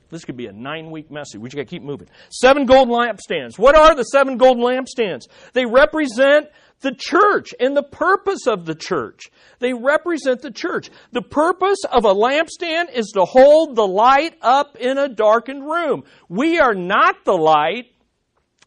this 0.10 0.26
could 0.26 0.38
be 0.38 0.48
a 0.48 0.52
nine 0.52 0.92
week 0.92 1.12
message. 1.12 1.40
We 1.40 1.50
just 1.50 1.56
got 1.56 1.64
to 1.64 1.70
keep 1.70 1.84
moving. 1.84 2.08
Seven 2.30 2.66
golden 2.66 2.94
lampstands. 2.94 3.58
What 3.58 3.76
are 3.76 3.96
the 3.96 4.04
seven 4.04 4.38
golden 4.38 4.64
lampstands? 4.64 5.24
They 5.54 5.66
represent 5.66 6.48
the 6.82 6.94
church 6.96 7.54
and 7.60 7.76
the 7.76 7.84
purpose 7.84 8.48
of 8.48 8.66
the 8.66 8.76
church. 8.76 9.24
They 9.60 9.74
represent 9.74 10.42
the 10.42 10.52
church. 10.52 10.90
The 11.12 11.22
purpose 11.22 11.80
of 11.92 12.06
a 12.06 12.14
lampstand 12.14 12.94
is 12.94 13.12
to 13.16 13.26
hold 13.26 13.76
the 13.76 13.88
light 13.88 14.36
up 14.42 14.76
in 14.76 14.98
a 14.98 15.10
darkened 15.10 15.64
room. 15.64 16.04
We 16.30 16.60
are 16.60 16.76
not 16.76 17.26
the 17.26 17.38
light. 17.38 17.88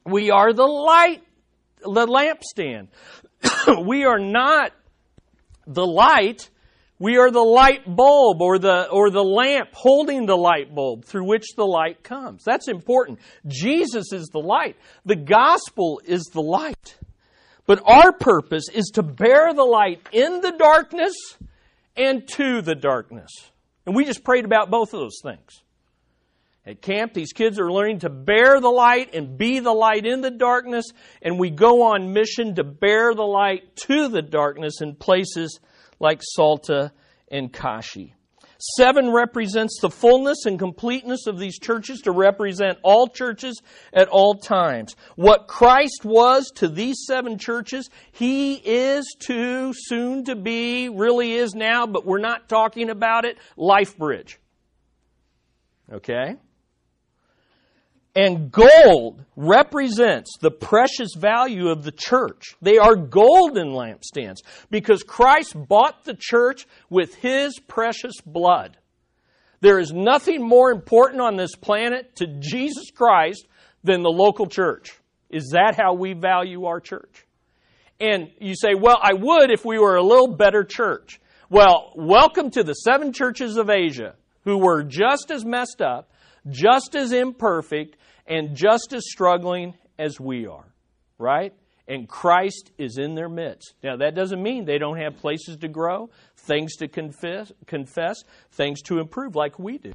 We 0.05 0.31
are 0.31 0.53
the 0.53 0.67
light, 0.67 1.23
the 1.81 2.07
lampstand. 2.07 2.89
we 3.87 4.05
are 4.05 4.19
not 4.19 4.73
the 5.67 5.87
light 5.87 6.49
we 6.99 7.17
are 7.19 7.31
the 7.31 7.41
light 7.41 7.85
bulb 7.87 8.43
or 8.43 8.59
the, 8.59 8.89
or 8.91 9.11
the 9.11 9.23
lamp 9.23 9.71
holding 9.73 10.27
the 10.27 10.37
light 10.37 10.75
bulb 10.75 11.05
through 11.05 11.27
which 11.27 11.55
the 11.57 11.67
light 11.67 12.03
comes. 12.03 12.43
That's 12.45 12.69
important. 12.69 13.21
Jesus 13.47 14.13
is 14.13 14.29
the 14.33 14.41
light. 14.41 14.77
The 15.05 15.17
gospel 15.17 16.01
is 16.05 16.25
the 16.33 16.43
light. 16.43 16.99
But 17.67 17.83
our 17.85 18.13
purpose 18.13 18.69
is 18.73 18.87
to 18.95 19.03
bear 19.03 19.55
the 19.55 19.65
light 19.65 20.01
in 20.11 20.41
the 20.41 20.53
darkness 20.53 21.15
and 21.97 22.27
to 22.29 22.63
the 22.63 22.75
darkness. 22.75 23.31
And 23.87 23.95
we 23.95 24.05
just 24.05 24.25
prayed 24.25 24.45
about 24.45 24.71
both 24.71 24.93
of 24.93 25.01
those 25.01 25.21
things. 25.23 25.63
At 26.67 26.83
camp, 26.83 27.15
these 27.15 27.33
kids 27.33 27.59
are 27.59 27.73
learning 27.73 28.01
to 28.01 28.11
bear 28.11 28.61
the 28.61 28.69
light 28.69 29.15
and 29.15 29.39
be 29.39 29.61
the 29.61 29.73
light 29.73 30.05
in 30.05 30.21
the 30.21 30.31
darkness, 30.31 30.85
and 31.23 31.39
we 31.39 31.49
go 31.49 31.83
on 31.95 32.13
mission 32.13 32.57
to 32.57 32.65
bear 32.65 33.15
the 33.15 33.23
light 33.23 33.75
to 33.87 34.09
the 34.09 34.21
darkness 34.21 34.83
in 34.83 34.95
places 34.95 35.61
like 36.01 36.21
Salta 36.23 36.93
and 37.31 37.53
Kashi. 37.53 38.15
Seven 38.77 39.13
represents 39.13 39.79
the 39.81 39.91
fullness 39.91 40.45
and 40.45 40.59
completeness 40.59 41.29
of 41.29 41.39
these 41.39 41.61
churches 41.61 42.01
to 42.01 42.11
represent 42.11 42.79
all 42.83 43.07
churches 43.07 43.63
at 43.93 44.09
all 44.09 44.35
times. 44.35 44.97
What 45.15 45.47
Christ 45.47 46.05
was 46.05 46.51
to 46.57 46.67
these 46.67 47.05
seven 47.07 47.39
churches, 47.39 47.89
He 48.11 48.55
is 48.55 49.15
to, 49.27 49.73
soon 49.75 50.25
to 50.25 50.35
be, 50.35 50.89
really 50.89 51.35
is 51.35 51.55
now, 51.55 51.87
but 51.87 52.05
we're 52.05 52.19
not 52.19 52.49
talking 52.49 52.91
about 52.91 53.25
it, 53.25 53.39
Life 53.57 53.97
Bridge. 53.97 54.41
Okay? 55.93 56.35
And 58.15 58.51
gold 58.51 59.25
represents 59.37 60.39
the 60.41 60.51
precious 60.51 61.11
value 61.17 61.69
of 61.69 61.85
the 61.85 61.93
church. 61.93 62.57
They 62.61 62.79
are 62.79 62.97
golden 62.97 63.69
lampstands 63.69 64.39
because 64.71 65.03
Christ 65.03 65.55
bought 65.55 66.05
the 66.05 66.17
church 66.19 66.67
with 66.91 67.15
his 67.15 67.59
precious 67.61 68.15
blood. 68.25 68.77
There 69.61 69.79
is 69.79 69.93
nothing 69.93 70.47
more 70.47 70.71
important 70.71 71.21
on 71.21 71.37
this 71.37 71.55
planet 71.55 72.17
to 72.17 72.27
Jesus 72.27 72.91
Christ 72.91 73.47
than 73.85 74.03
the 74.03 74.11
local 74.11 74.47
church. 74.47 74.95
Is 75.31 75.51
that 75.53 75.77
how 75.77 75.95
we 75.95 76.15
value 76.15 76.65
our 76.65 76.81
church? 76.81 77.27
And 78.01 78.31
you 78.41 78.55
say, 78.55 78.75
well, 78.75 78.99
I 79.01 79.15
would 79.15 79.51
if 79.51 79.65
we 79.65 79.79
were 79.79 79.97
a 79.97 80.03
little 80.03 80.35
better 80.37 80.65
church. 80.65 81.21
Well, 81.51 81.93
welcome 81.97 82.51
to 82.53 82.63
the 82.63 82.75
seven 82.75 83.13
churches 83.13 83.57
of 83.57 83.71
Asia 83.71 84.15
who 84.45 84.59
were 84.59 84.83
just 84.83 85.31
as 85.31 85.45
messed 85.45 85.83
up, 85.83 86.11
just 86.51 86.95
as 86.95 87.13
imperfect, 87.13 87.97
and 88.27 88.55
just 88.55 88.93
as 88.93 89.05
struggling 89.09 89.75
as 89.99 90.21
we 90.21 90.47
are, 90.47 90.67
right? 91.19 91.55
And 91.89 92.07
Christ 92.07 92.71
is 92.77 92.99
in 92.99 93.15
their 93.15 93.31
midst. 93.31 93.73
Now, 93.83 93.97
that 93.97 94.15
doesn't 94.15 94.43
mean 94.43 94.67
they 94.67 94.77
don't 94.77 94.99
have 94.99 95.17
places 95.17 95.57
to 95.59 95.69
grow, 95.69 96.11
things 96.37 96.77
to 96.77 96.89
confess, 96.89 97.51
confess 97.67 98.17
things 98.53 98.83
to 98.83 98.99
improve 98.99 99.35
like 99.35 99.59
we 99.59 99.79
do. 99.79 99.93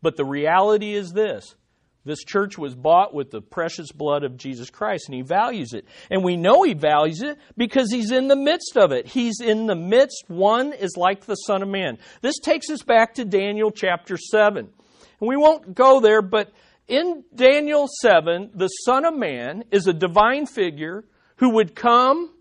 But 0.00 0.16
the 0.16 0.24
reality 0.24 0.94
is 0.94 1.10
this 1.12 1.56
This 2.04 2.22
church 2.24 2.58
was 2.58 2.74
bought 2.74 3.12
with 3.12 3.30
the 3.30 3.40
precious 3.40 3.90
blood 3.92 4.22
of 4.22 4.36
Jesus 4.36 4.70
Christ, 4.70 5.04
and 5.08 5.16
he 5.16 5.22
values 5.22 5.72
it. 5.72 5.86
And 6.10 6.22
we 6.22 6.36
know 6.36 6.62
he 6.62 6.74
values 6.74 7.22
it 7.22 7.38
because 7.56 7.90
he's 7.90 8.12
in 8.12 8.28
the 8.28 8.36
midst 8.36 8.76
of 8.76 8.92
it. 8.92 9.06
He's 9.06 9.40
in 9.40 9.66
the 9.66 9.76
midst. 9.76 10.24
One 10.28 10.72
is 10.72 10.96
like 10.96 11.24
the 11.24 11.34
Son 11.34 11.62
of 11.62 11.68
Man. 11.68 11.98
This 12.20 12.38
takes 12.38 12.70
us 12.70 12.82
back 12.82 13.14
to 13.14 13.24
Daniel 13.24 13.70
chapter 13.70 14.16
7. 14.16 14.68
We 15.26 15.36
won't 15.36 15.74
go 15.74 16.00
there, 16.00 16.20
but 16.20 16.50
in 16.88 17.22
Daniel 17.32 17.86
7, 18.00 18.50
the 18.54 18.66
Son 18.66 19.04
of 19.04 19.16
Man 19.16 19.64
is 19.70 19.86
a 19.86 19.92
divine 19.92 20.46
figure 20.46 21.04
who 21.36 21.50
would 21.54 21.76
come 21.76 22.34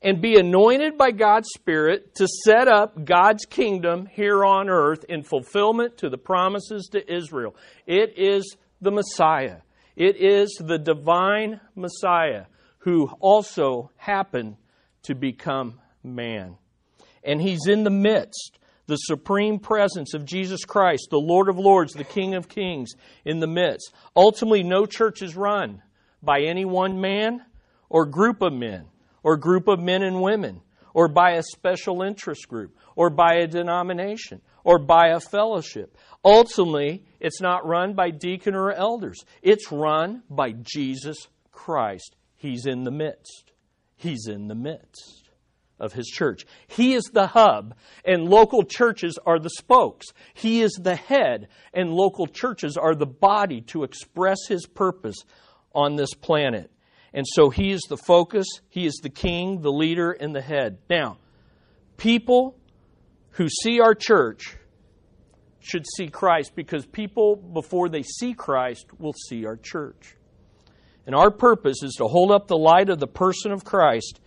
and 0.00 0.22
be 0.22 0.36
anointed 0.36 0.96
by 0.96 1.10
God's 1.10 1.48
Spirit 1.54 2.14
to 2.16 2.26
set 2.44 2.68
up 2.68 3.04
God's 3.04 3.44
kingdom 3.44 4.06
here 4.06 4.44
on 4.44 4.70
earth 4.70 5.04
in 5.10 5.22
fulfillment 5.22 5.98
to 5.98 6.08
the 6.08 6.16
promises 6.16 6.88
to 6.92 7.12
Israel. 7.14 7.54
It 7.86 8.14
is 8.16 8.56
the 8.80 8.90
Messiah. 8.90 9.58
It 9.94 10.16
is 10.16 10.56
the 10.58 10.78
divine 10.78 11.60
Messiah 11.76 12.46
who 12.78 13.10
also 13.20 13.90
happened 13.96 14.56
to 15.02 15.14
become 15.14 15.80
man. 16.02 16.56
And 17.22 17.40
he's 17.42 17.66
in 17.68 17.84
the 17.84 17.90
midst, 17.90 18.58
the 18.86 18.96
supreme 18.96 19.58
presence 19.58 20.14
of 20.14 20.24
Jesus 20.24 20.64
Christ, 20.64 21.08
the 21.10 21.18
Lord 21.18 21.48
of 21.48 21.58
Lords, 21.58 21.92
the 21.92 22.04
King 22.04 22.34
of 22.34 22.48
Kings, 22.48 22.94
in 23.24 23.40
the 23.40 23.46
midst. 23.46 23.92
Ultimately, 24.16 24.62
no 24.62 24.86
church 24.86 25.22
is 25.22 25.36
run 25.36 25.82
by 26.22 26.40
any 26.40 26.64
one 26.64 27.00
man 27.00 27.44
or 27.88 28.06
group 28.06 28.42
of 28.42 28.52
men 28.52 28.86
or 29.22 29.36
group 29.36 29.68
of 29.68 29.80
men 29.80 30.02
and 30.02 30.20
women 30.20 30.60
or 30.94 31.08
by 31.08 31.32
a 31.32 31.42
special 31.42 32.02
interest 32.02 32.48
group 32.48 32.76
or 32.96 33.08
by 33.08 33.34
a 33.34 33.46
denomination 33.46 34.40
or 34.64 34.78
by 34.78 35.08
a 35.08 35.20
fellowship. 35.20 35.96
Ultimately, 36.24 37.04
it's 37.20 37.40
not 37.40 37.66
run 37.66 37.94
by 37.94 38.10
deacon 38.10 38.54
or 38.54 38.72
elders. 38.72 39.24
It's 39.42 39.72
run 39.72 40.22
by 40.28 40.52
Jesus 40.52 41.28
Christ. 41.50 42.16
He's 42.36 42.66
in 42.66 42.84
the 42.84 42.90
midst. 42.90 43.52
He's 43.96 44.26
in 44.26 44.48
the 44.48 44.54
midst 44.54 45.21
of 45.78 45.92
his 45.92 46.06
church. 46.06 46.46
He 46.68 46.94
is 46.94 47.04
the 47.12 47.26
hub, 47.26 47.74
and 48.04 48.28
local 48.28 48.62
churches 48.62 49.18
are 49.26 49.38
the 49.38 49.50
spokes. 49.50 50.06
He 50.34 50.62
is 50.62 50.78
the 50.80 50.96
head, 50.96 51.48
and 51.74 51.92
local 51.92 52.26
churches 52.26 52.76
are 52.76 52.94
the 52.94 53.06
body 53.06 53.60
to 53.68 53.84
express 53.84 54.38
his 54.48 54.66
purpose 54.66 55.16
on 55.74 55.96
this 55.96 56.14
planet. 56.14 56.70
And 57.14 57.26
so 57.26 57.50
he 57.50 57.72
is 57.72 57.82
the 57.88 57.96
focus, 57.96 58.46
he 58.68 58.86
is 58.86 58.98
the 59.02 59.10
king, 59.10 59.60
the 59.60 59.72
leader, 59.72 60.12
and 60.12 60.34
the 60.34 60.40
head. 60.40 60.78
Now, 60.88 61.18
people 61.96 62.56
who 63.32 63.48
see 63.48 63.80
our 63.80 63.94
church 63.94 64.56
should 65.60 65.84
see 65.96 66.08
Christ 66.08 66.52
because 66.54 66.86
people, 66.86 67.36
before 67.36 67.88
they 67.88 68.02
see 68.02 68.34
Christ, 68.34 68.86
will 68.98 69.14
see 69.28 69.46
our 69.46 69.56
church. 69.56 70.16
And 71.06 71.14
our 71.14 71.30
purpose 71.30 71.82
is 71.82 71.94
to 71.98 72.06
hold 72.06 72.30
up 72.30 72.48
the 72.48 72.56
light 72.56 72.88
of 72.88 72.98
the 72.98 73.06
person 73.06 73.52
of 73.52 73.64
Christ 73.64 74.20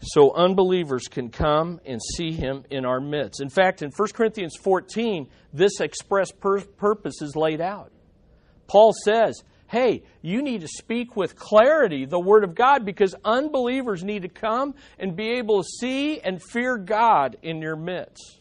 so 0.00 0.32
unbelievers 0.32 1.08
can 1.08 1.30
come 1.30 1.80
and 1.84 2.00
see 2.16 2.32
him 2.32 2.64
in 2.70 2.84
our 2.84 3.00
midst. 3.00 3.40
In 3.40 3.48
fact, 3.48 3.82
in 3.82 3.90
1 3.96 4.08
Corinthians 4.14 4.56
14, 4.56 5.28
this 5.52 5.80
express 5.80 6.30
pur- 6.30 6.60
purpose 6.60 7.22
is 7.22 7.34
laid 7.34 7.60
out. 7.60 7.90
Paul 8.66 8.92
says, 9.04 9.42
hey, 9.68 10.02
you 10.22 10.42
need 10.42 10.60
to 10.60 10.68
speak 10.68 11.16
with 11.16 11.36
clarity 11.36 12.04
the 12.04 12.20
Word 12.20 12.44
of 12.44 12.54
God 12.54 12.84
because 12.84 13.14
unbelievers 13.24 14.04
need 14.04 14.22
to 14.22 14.28
come 14.28 14.74
and 14.98 15.16
be 15.16 15.32
able 15.32 15.62
to 15.62 15.68
see 15.80 16.20
and 16.20 16.42
fear 16.42 16.76
God 16.76 17.36
in 17.42 17.60
your 17.62 17.76
midst. 17.76 18.38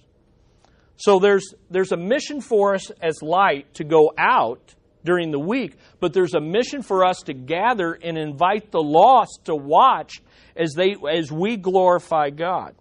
So 0.98 1.20
there's, 1.20 1.54
there's 1.70 1.92
a 1.92 1.98
mission 1.98 2.42
for 2.42 2.76
us 2.76 2.90
as 3.02 3.22
light 3.22 3.74
to 3.76 3.84
go 3.84 4.14
out 4.18 4.76
during 5.04 5.32
the 5.32 5.40
week, 5.40 5.78
but 6.00 6.14
there's 6.14 6.34
a 6.34 6.40
mission 6.40 6.82
for 6.82 7.06
us 7.06 7.18
to 7.26 7.34
gather 7.34 7.94
and 7.94 8.18
invite 8.18 8.72
the 8.72 8.82
lost 8.82 9.42
to 9.46 9.56
watch 9.56 10.22
as, 10.56 10.74
they, 10.74 10.96
as 11.10 11.32
we 11.32 11.58
glorify 11.58 12.30
God. 12.30 12.76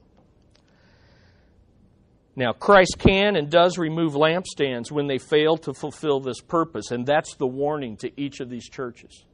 Now, 2.36 2.52
Christ 2.52 2.96
can 2.98 3.36
and 3.36 3.48
does 3.48 3.78
remove 3.78 4.14
lampstands 4.14 4.90
when 4.90 5.06
they 5.06 5.18
fail 5.18 5.56
to 5.58 5.72
fulfill 5.72 6.20
this 6.20 6.40
purpose, 6.40 6.90
and 6.90 7.06
that's 7.06 7.36
the 7.36 7.46
warning 7.46 7.96
to 7.98 8.10
each 8.20 8.40
of 8.40 8.50
these 8.50 8.68
churches. 8.68 9.24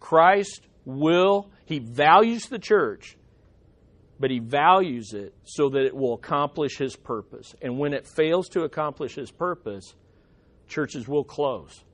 Christ 0.00 0.66
will, 0.84 1.50
He 1.66 1.78
values 1.78 2.46
the 2.46 2.58
church, 2.58 3.16
but 4.18 4.30
He 4.30 4.40
values 4.40 5.12
it 5.14 5.32
so 5.44 5.68
that 5.68 5.84
it 5.84 5.94
will 5.94 6.14
accomplish 6.14 6.76
His 6.76 6.96
purpose. 6.96 7.54
And 7.62 7.78
when 7.78 7.92
it 7.92 8.06
fails 8.16 8.48
to 8.50 8.62
accomplish 8.62 9.14
His 9.14 9.30
purpose, 9.30 9.94
churches 10.66 11.06
will 11.06 11.24
close. 11.24 11.84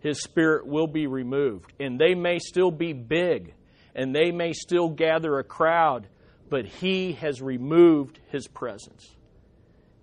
His 0.00 0.22
Spirit 0.22 0.66
will 0.66 0.86
be 0.86 1.06
removed. 1.06 1.72
And 1.78 2.00
they 2.00 2.14
may 2.14 2.38
still 2.38 2.70
be 2.70 2.92
big, 2.92 3.54
and 3.96 4.14
they 4.14 4.30
may 4.30 4.52
still 4.52 4.90
gather 4.90 5.38
a 5.38 5.44
crowd, 5.44 6.06
but 6.48 6.66
He 6.66 7.14
has 7.14 7.42
removed 7.42 8.20
His 8.28 8.46
presence. 8.46 9.10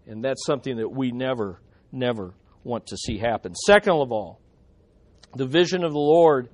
And 0.06 0.26
that's 0.26 0.46
something 0.46 0.78
that 0.78 0.90
we 0.90 1.12
never, 1.12 1.62
never 1.92 2.34
want 2.66 2.88
to 2.88 2.98
see 2.98 3.18
happen. 3.18 3.54
Second 3.56 3.94
of 3.94 4.12
all, 4.12 4.42
the 5.36 5.46
vision 5.46 5.84
of 5.86 5.94
the 5.94 6.00
Lord 6.00 6.50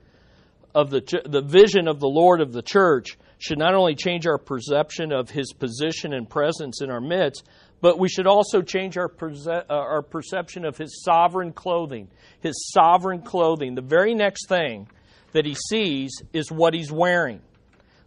of 0.75 0.91
the 0.91 1.01
the 1.25 1.41
vision 1.41 1.87
of 1.87 1.99
the 1.99 2.07
Lord 2.07 2.41
of 2.41 2.53
the 2.53 2.61
church 2.61 3.17
should 3.39 3.57
not 3.57 3.73
only 3.73 3.95
change 3.95 4.27
our 4.27 4.37
perception 4.37 5.11
of 5.11 5.29
his 5.29 5.51
position 5.53 6.13
and 6.13 6.29
presence 6.29 6.81
in 6.81 6.91
our 6.91 7.01
midst, 7.01 7.47
but 7.81 7.97
we 7.97 8.09
should 8.09 8.27
also 8.27 8.61
change 8.61 8.97
our, 8.97 9.11
uh, 9.47 9.61
our 9.69 10.01
perception 10.01 10.65
of 10.65 10.77
his 10.77 11.01
sovereign 11.03 11.53
clothing. 11.53 12.09
His 12.41 12.69
sovereign 12.71 13.21
clothing. 13.21 13.75
The 13.75 13.81
very 13.81 14.13
next 14.13 14.47
thing 14.47 14.89
that 15.33 15.45
he 15.45 15.55
sees 15.55 16.11
is 16.33 16.51
what 16.51 16.73
he's 16.73 16.91
wearing. 16.91 17.41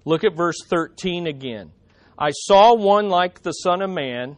Look 0.04 0.24
at 0.24 0.34
verse 0.34 0.56
13 0.68 1.26
again. 1.26 1.72
I 2.18 2.30
saw 2.30 2.74
one 2.74 3.08
like 3.08 3.42
the 3.42 3.52
Son 3.52 3.82
of 3.82 3.90
Man, 3.90 4.36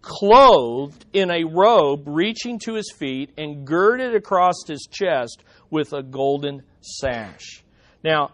clothed 0.00 1.06
in 1.12 1.30
a 1.30 1.44
robe 1.44 2.02
reaching 2.06 2.58
to 2.60 2.74
his 2.74 2.92
feet 2.96 3.30
and 3.38 3.66
girded 3.66 4.14
across 4.14 4.54
his 4.66 4.86
chest 4.90 5.42
with 5.70 5.92
a 5.92 6.02
golden 6.02 6.62
sash. 6.80 7.62
Now, 8.02 8.32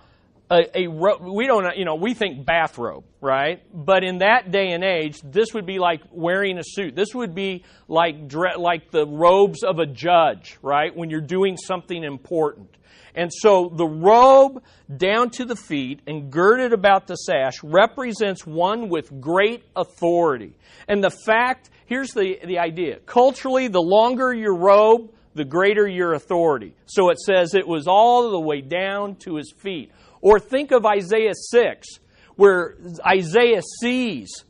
a, 0.51 0.81
a 0.81 0.87
we 0.89 1.47
don't 1.47 1.77
you 1.77 1.85
know 1.85 1.95
we 1.95 2.13
think 2.13 2.45
bathrobe 2.45 3.05
right 3.21 3.63
but 3.73 4.03
in 4.03 4.19
that 4.19 4.51
day 4.51 4.73
and 4.73 4.83
age 4.83 5.21
this 5.23 5.55
would 5.55 5.65
be 5.65 5.79
like 5.79 6.01
wearing 6.11 6.59
a 6.59 6.65
suit 6.65 6.97
this 6.97 7.15
would 7.15 7.35
be 7.35 7.65
like 7.87 8.17
like 8.59 8.91
the 8.91 9.07
robes 9.07 9.63
of 9.63 9.79
a 9.79 9.87
judge 9.87 10.59
right 10.61 10.95
when 10.97 11.09
you're 11.09 11.21
doing 11.21 11.57
something 11.57 12.03
important 12.03 12.77
and 13.15 13.31
so 13.33 13.71
the 13.75 13.87
robe 13.87 14.63
down 14.97 15.31
to 15.31 15.45
the 15.45 15.57
feet 15.57 16.01
and 16.07 16.31
girded 16.31 16.73
about 16.73 17.07
the 17.07 17.17
sash 17.17 17.63
represents 17.63 18.47
one 18.47 18.89
with 18.89 19.21
great 19.21 19.65
authority. 19.77 20.55
And 20.89 21.03
the 21.03 21.11
fact 21.11 21.71
here's 21.87 22.13
the, 22.13 22.39
the 22.45 22.59
idea. 22.59 23.01
Culturally 23.07 23.69
the 23.69 23.83
longer 23.83 24.33
your 24.33 24.57
robe 24.57 25.11
the 25.35 25.45
greater 25.45 25.87
your 25.87 26.15
authority. 26.15 26.75
So 26.87 27.11
it 27.11 27.19
says 27.19 27.55
it 27.55 27.67
was 27.67 27.87
all 27.87 28.31
the 28.31 28.41
way 28.41 28.61
down 28.61 29.17
to 29.21 29.37
his 29.37 29.53
feet. 29.57 29.93
Or 30.21 30.39
think 30.39 30.73
of 30.73 30.85
Isaiah 30.85 31.35
6, 31.35 31.89
where 32.37 32.77
Isaiah 33.07 33.63
sees 33.81 34.45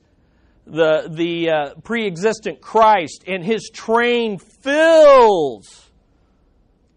the, 0.66 1.09
the 1.11 1.51
uh, 1.51 1.75
pre 1.83 2.07
existent 2.07 2.61
Christ 2.61 3.25
and 3.27 3.44
his 3.44 3.70
train 3.73 4.38
fills 4.38 5.89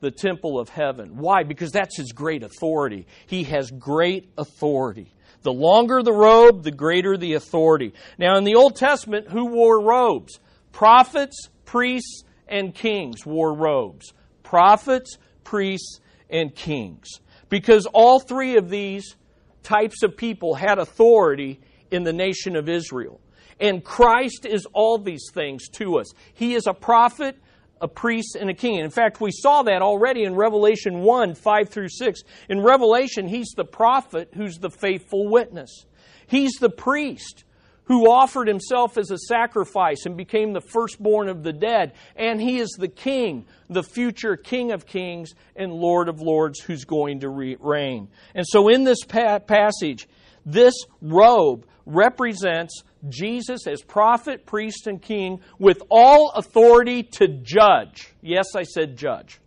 the 0.03 0.11
temple 0.11 0.59
of 0.59 0.69
heaven. 0.69 1.17
Why? 1.17 1.43
Because 1.43 1.71
that's 1.71 1.97
his 1.97 2.11
great 2.11 2.43
authority. 2.43 3.07
He 3.25 3.43
has 3.45 3.71
great 3.71 4.29
authority. 4.37 5.11
The 5.41 5.51
longer 5.51 6.03
the 6.03 6.13
robe, 6.13 6.63
the 6.63 6.71
greater 6.71 7.17
the 7.17 7.33
authority. 7.33 7.93
Now, 8.19 8.37
in 8.37 8.43
the 8.43 8.55
Old 8.55 8.75
Testament, 8.75 9.29
who 9.29 9.47
wore 9.47 9.81
robes? 9.83 10.39
Prophets, 10.71 11.49
priests, 11.65 12.23
and 12.47 12.73
kings 12.75 13.25
wore 13.25 13.53
robes. 13.53 14.13
Prophets, 14.43 15.17
priests, 15.43 15.99
and 16.29 16.53
kings 16.53 17.19
because 17.53 17.85
all 17.85 18.19
three 18.19 18.57
of 18.57 18.67
these 18.67 19.15
types 19.61 20.01
of 20.01 20.17
people 20.17 20.55
had 20.55 20.79
authority 20.79 21.61
in 21.91 22.01
the 22.01 22.11
nation 22.11 22.55
of 22.55 22.67
Israel. 22.67 23.21
And 23.59 23.83
Christ 23.83 24.47
is 24.47 24.65
all 24.73 24.97
these 24.97 25.29
things 25.31 25.69
to 25.73 25.99
us. 25.99 26.11
He 26.33 26.55
is 26.55 26.65
a 26.65 26.73
prophet, 26.73 27.37
a 27.83 27.87
priest, 27.87 28.37
and 28.39 28.49
a 28.49 28.53
king. 28.53 28.79
In 28.79 28.89
fact, 28.89 29.19
we 29.19 29.29
saw 29.31 29.61
that 29.63 29.81
already 29.81 30.23
in 30.23 30.35
Revelation 30.35 30.99
1 31.01 31.35
5 31.35 31.69
through 31.69 31.89
6. 31.89 32.21
In 32.49 32.63
Revelation, 32.63 33.27
he's 33.27 33.51
the 33.57 33.65
prophet 33.65 34.29
who's 34.33 34.57
the 34.57 34.69
faithful 34.69 35.29
witness, 35.29 35.85
he's 36.25 36.53
the 36.53 36.69
priest 36.69 37.43
who 37.85 38.09
offered 38.09 38.47
himself 38.47 38.97
as 38.97 39.11
a 39.11 39.17
sacrifice 39.17 40.05
and 40.05 40.15
became 40.15 40.53
the 40.53 40.61
firstborn 40.61 41.27
of 41.27 41.43
the 41.43 41.51
dead. 41.51 41.91
And 42.15 42.41
he 42.41 42.59
is 42.59 42.69
the 42.79 42.87
king, 42.87 43.45
the 43.69 43.83
future 43.83 44.37
king 44.37 44.71
of 44.71 44.85
kings 44.85 45.33
and 45.57 45.73
lord 45.73 46.07
of 46.07 46.21
lords 46.21 46.61
who's 46.61 46.85
going 46.85 47.19
to 47.19 47.29
reign. 47.29 48.07
And 48.33 48.45
so 48.47 48.69
in 48.69 48.85
this 48.85 49.03
passage, 49.03 50.07
this 50.45 50.75
robe 51.01 51.65
represents 51.85 52.83
Jesus 53.09 53.67
as 53.67 53.81
prophet, 53.81 54.45
priest, 54.45 54.87
and 54.87 55.01
king 55.01 55.41
with 55.59 55.81
all 55.89 56.31
authority 56.31 57.03
to 57.03 57.27
judge. 57.27 58.13
Yes, 58.21 58.55
I 58.55 58.63
said 58.63 58.97
judge. 58.97 59.39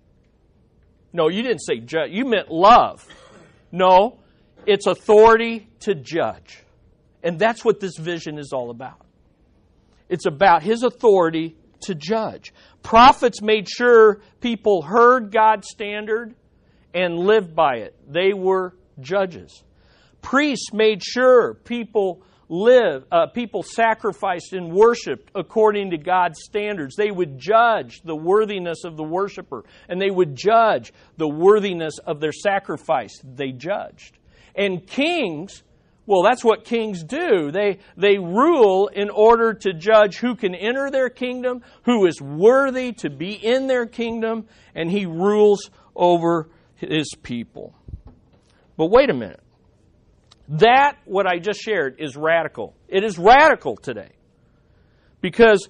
No, 1.13 1.29
you 1.29 1.43
didn't 1.43 1.61
say 1.61 1.79
judge. 1.79 2.11
You 2.11 2.27
meant 2.27 2.51
love. 2.51 3.07
No, 3.73 4.19
it's 4.67 4.87
authority 4.87 5.69
to 5.81 5.95
judge. 5.95 6.63
And 7.23 7.39
that's 7.39 7.65
what 7.65 7.81
this 7.81 7.97
vision 7.97 8.39
is 8.39 8.53
all 8.53 8.71
about. 8.71 9.05
It's 10.09 10.27
about 10.27 10.63
his 10.63 10.83
authority 10.83 11.57
to 11.81 11.95
judge. 11.95 12.53
Prophets 12.83 13.43
made 13.43 13.69
sure 13.69 14.21
people 14.41 14.83
heard 14.83 15.33
God's 15.33 15.69
standard 15.69 16.35
and 16.95 17.19
lived 17.19 17.55
by 17.55 17.77
it. 17.77 17.97
They 18.07 18.33
were 18.33 18.77
judges. 19.01 19.63
Priests 20.23 20.73
made 20.73 21.03
sure 21.03 21.55
people 21.55 22.23
live, 22.49 23.05
uh, 23.11 23.27
people 23.27 23.63
sacrificed 23.63 24.53
and 24.53 24.73
worshiped 24.73 25.31
according 25.35 25.91
to 25.91 25.99
God's 25.99 26.41
standards. 26.43 26.95
They 26.97 27.11
would 27.11 27.39
judge 27.39 28.01
the 28.03 28.17
worthiness 28.17 28.85
of 28.85 28.97
the 28.97 29.03
worshiper, 29.03 29.65
and 29.89 30.01
they 30.01 30.11
would 30.11 30.37
judge 30.37 30.93
the 31.17 31.29
worthiness 31.29 31.99
of 31.99 32.21
their 32.21 32.33
sacrifice. 32.33 33.21
They 33.25 33.53
judged. 33.53 34.19
And 34.55 34.87
kings, 34.87 35.63
well, 36.07 36.23
that's 36.23 36.45
what 36.45 36.65
kings 36.65 37.03
do. 37.03 37.51
They, 37.51 37.79
they 37.97 38.19
rule 38.19 38.89
in 38.89 39.11
order 39.11 39.53
to 39.53 39.73
judge 39.73 40.17
who 40.19 40.37
can 40.37 40.55
enter 40.55 40.91
their 40.91 41.11
kingdom, 41.11 41.63
who 41.85 42.07
is 42.07 42.21
worthy 42.21 42.93
to 42.93 43.11
be 43.11 43.33
in 43.33 43.67
their 43.67 43.87
kingdom, 43.87 44.47
and 44.75 44.91
he 44.91 45.05
rules 45.05 45.71
over 45.95 46.49
his 46.77 47.11
people. 47.23 47.75
But 48.77 48.87
wait 48.87 49.11
a 49.11 49.15
minute. 49.15 49.41
That, 50.49 50.99
what 51.05 51.27
I 51.27 51.39
just 51.39 51.61
shared, 51.61 51.97
is 51.99 52.17
radical. 52.17 52.75
It 52.89 53.05
is 53.05 53.19
radical 53.19 53.77
today. 53.77 54.11
Because 55.21 55.69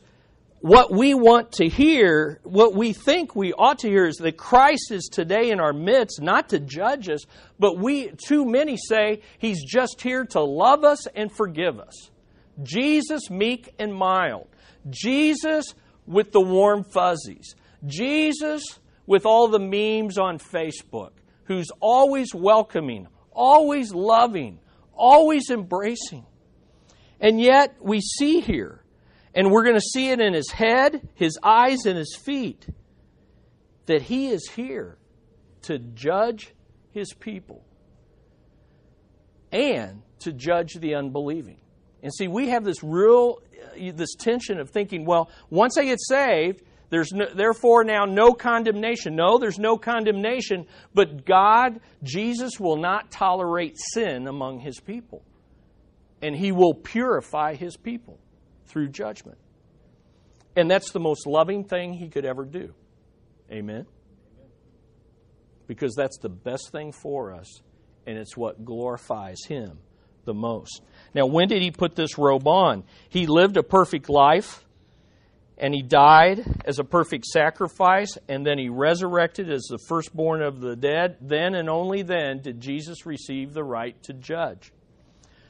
what 0.61 0.93
we 0.93 1.15
want 1.15 1.53
to 1.53 1.69
hear, 1.69 2.41
what 2.43 2.75
we 2.75 2.93
think 2.93 3.35
we 3.37 3.53
ought 3.53 3.79
to 3.81 3.89
hear, 3.89 4.07
is 4.07 4.17
that 4.17 4.37
Christ 4.37 4.91
is 4.91 5.09
today 5.11 5.51
in 5.51 5.61
our 5.61 5.73
midst, 5.73 6.21
not 6.21 6.51
to 6.51 6.61
judge 6.61 7.09
us, 7.09 7.25
but 7.59 7.79
we, 7.79 8.11
too 8.27 8.45
many 8.45 8.77
say, 8.77 9.23
He's 9.39 9.65
just 9.65 10.01
here 10.01 10.25
to 10.27 10.41
love 10.41 10.85
us 10.85 11.07
and 11.07 11.31
forgive 11.31 11.79
us. 11.79 12.11
Jesus, 12.63 13.31
meek 13.31 13.75
and 13.79 13.95
mild. 13.95 14.49
Jesus 14.91 15.75
with 16.07 16.33
the 16.33 16.41
warm 16.41 16.85
fuzzies. 16.85 17.55
Jesus 17.85 18.63
with 19.07 19.25
all 19.25 19.49
the 19.49 19.59
memes 19.59 20.19
on 20.19 20.39
Facebook, 20.39 21.11
who's 21.45 21.69
always 21.81 22.35
welcoming, 22.35 23.07
always 23.33 23.93
loving, 23.93 24.59
always 24.97 25.51
embracing. 25.51 26.27
And 27.21 27.41
yet, 27.41 27.77
we 27.81 28.01
see 28.01 28.41
here, 28.41 28.85
and 29.35 29.51
we're 29.51 29.65
going 29.65 29.77
to 29.77 29.81
see 29.81 30.11
it 30.11 30.21
in 30.21 30.35
his 30.35 30.51
head, 30.51 31.09
his 31.15 31.39
eyes, 31.43 31.87
and 31.87 31.97
his 31.97 32.17
feet, 32.17 32.67
that 33.87 34.03
he 34.03 34.29
is 34.29 34.49
here 34.55 34.99
to 35.63 35.79
judge 35.79 36.53
his 36.91 37.13
people 37.13 37.65
and 39.53 40.03
to 40.21 40.33
judge 40.33 40.75
the 40.75 40.95
unbelieving. 40.95 41.61
And 42.03 42.13
see, 42.15 42.29
we 42.29 42.49
have 42.51 42.65
this 42.65 42.83
real, 42.83 43.41
uh, 43.63 43.93
this 43.95 44.15
tension 44.15 44.61
of 44.61 44.71
thinking, 44.71 45.05
well, 45.05 45.31
once 45.51 45.79
I 45.79 45.85
get 45.85 45.99
saved, 46.01 46.63
there's 46.91 47.13
no, 47.13 47.27
therefore 47.35 47.85
now 47.85 48.05
no 48.05 48.33
condemnation. 48.33 49.17
No, 49.17 49.39
there's 49.39 49.59
no 49.59 49.77
condemnation, 49.77 50.67
but 50.95 51.25
God, 51.25 51.81
Jesus, 52.03 52.61
will 52.61 52.77
not 52.77 53.11
tolerate 53.11 53.77
sin 53.77 54.29
among 54.29 54.61
his 54.61 54.79
people. 54.81 55.23
And 56.23 56.35
he 56.35 56.53
will 56.53 56.75
purify 56.75 57.55
his 57.55 57.77
people 57.77 58.19
through 58.67 58.89
judgment. 58.89 59.39
And 60.55 60.71
that's 60.71 60.93
the 60.93 61.01
most 61.01 61.27
loving 61.27 61.65
thing 61.65 61.93
he 61.93 62.09
could 62.09 62.25
ever 62.25 62.45
do. 62.45 62.73
Amen? 63.51 63.87
Because 65.67 65.95
that's 65.95 66.19
the 66.19 66.29
best 66.29 66.71
thing 66.73 66.93
for 66.93 67.33
us, 67.33 67.61
and 68.07 68.17
it's 68.17 68.37
what 68.37 68.65
glorifies 68.65 69.39
him 69.47 69.79
the 70.25 70.35
most. 70.35 70.83
Now, 71.15 71.27
when 71.27 71.49
did 71.49 71.63
he 71.63 71.71
put 71.71 71.95
this 71.95 72.19
robe 72.19 72.47
on? 72.47 72.85
He 73.09 73.27
lived 73.27 73.57
a 73.57 73.63
perfect 73.63 74.09
life 74.09 74.66
and 75.59 75.75
he 75.75 75.83
died 75.83 76.45
as 76.67 76.79
a 76.79 76.85
perfect 76.85 77.25
sacrifice, 77.25 78.19
and 78.29 78.45
then 78.45 78.59
he 78.59 78.69
resurrected 78.69 79.51
as 79.51 79.63
the 79.65 79.79
firstborn 79.89 80.43
of 80.43 80.61
the 80.61 80.77
dead. 80.77 81.17
Then 81.21 81.55
and 81.55 81.71
only 81.71 82.03
then 82.03 82.41
did 82.41 82.61
Jesus 82.61 83.07
receive 83.07 83.55
the 83.55 83.65
right 83.65 84.01
to 84.03 84.13
judge. 84.13 84.73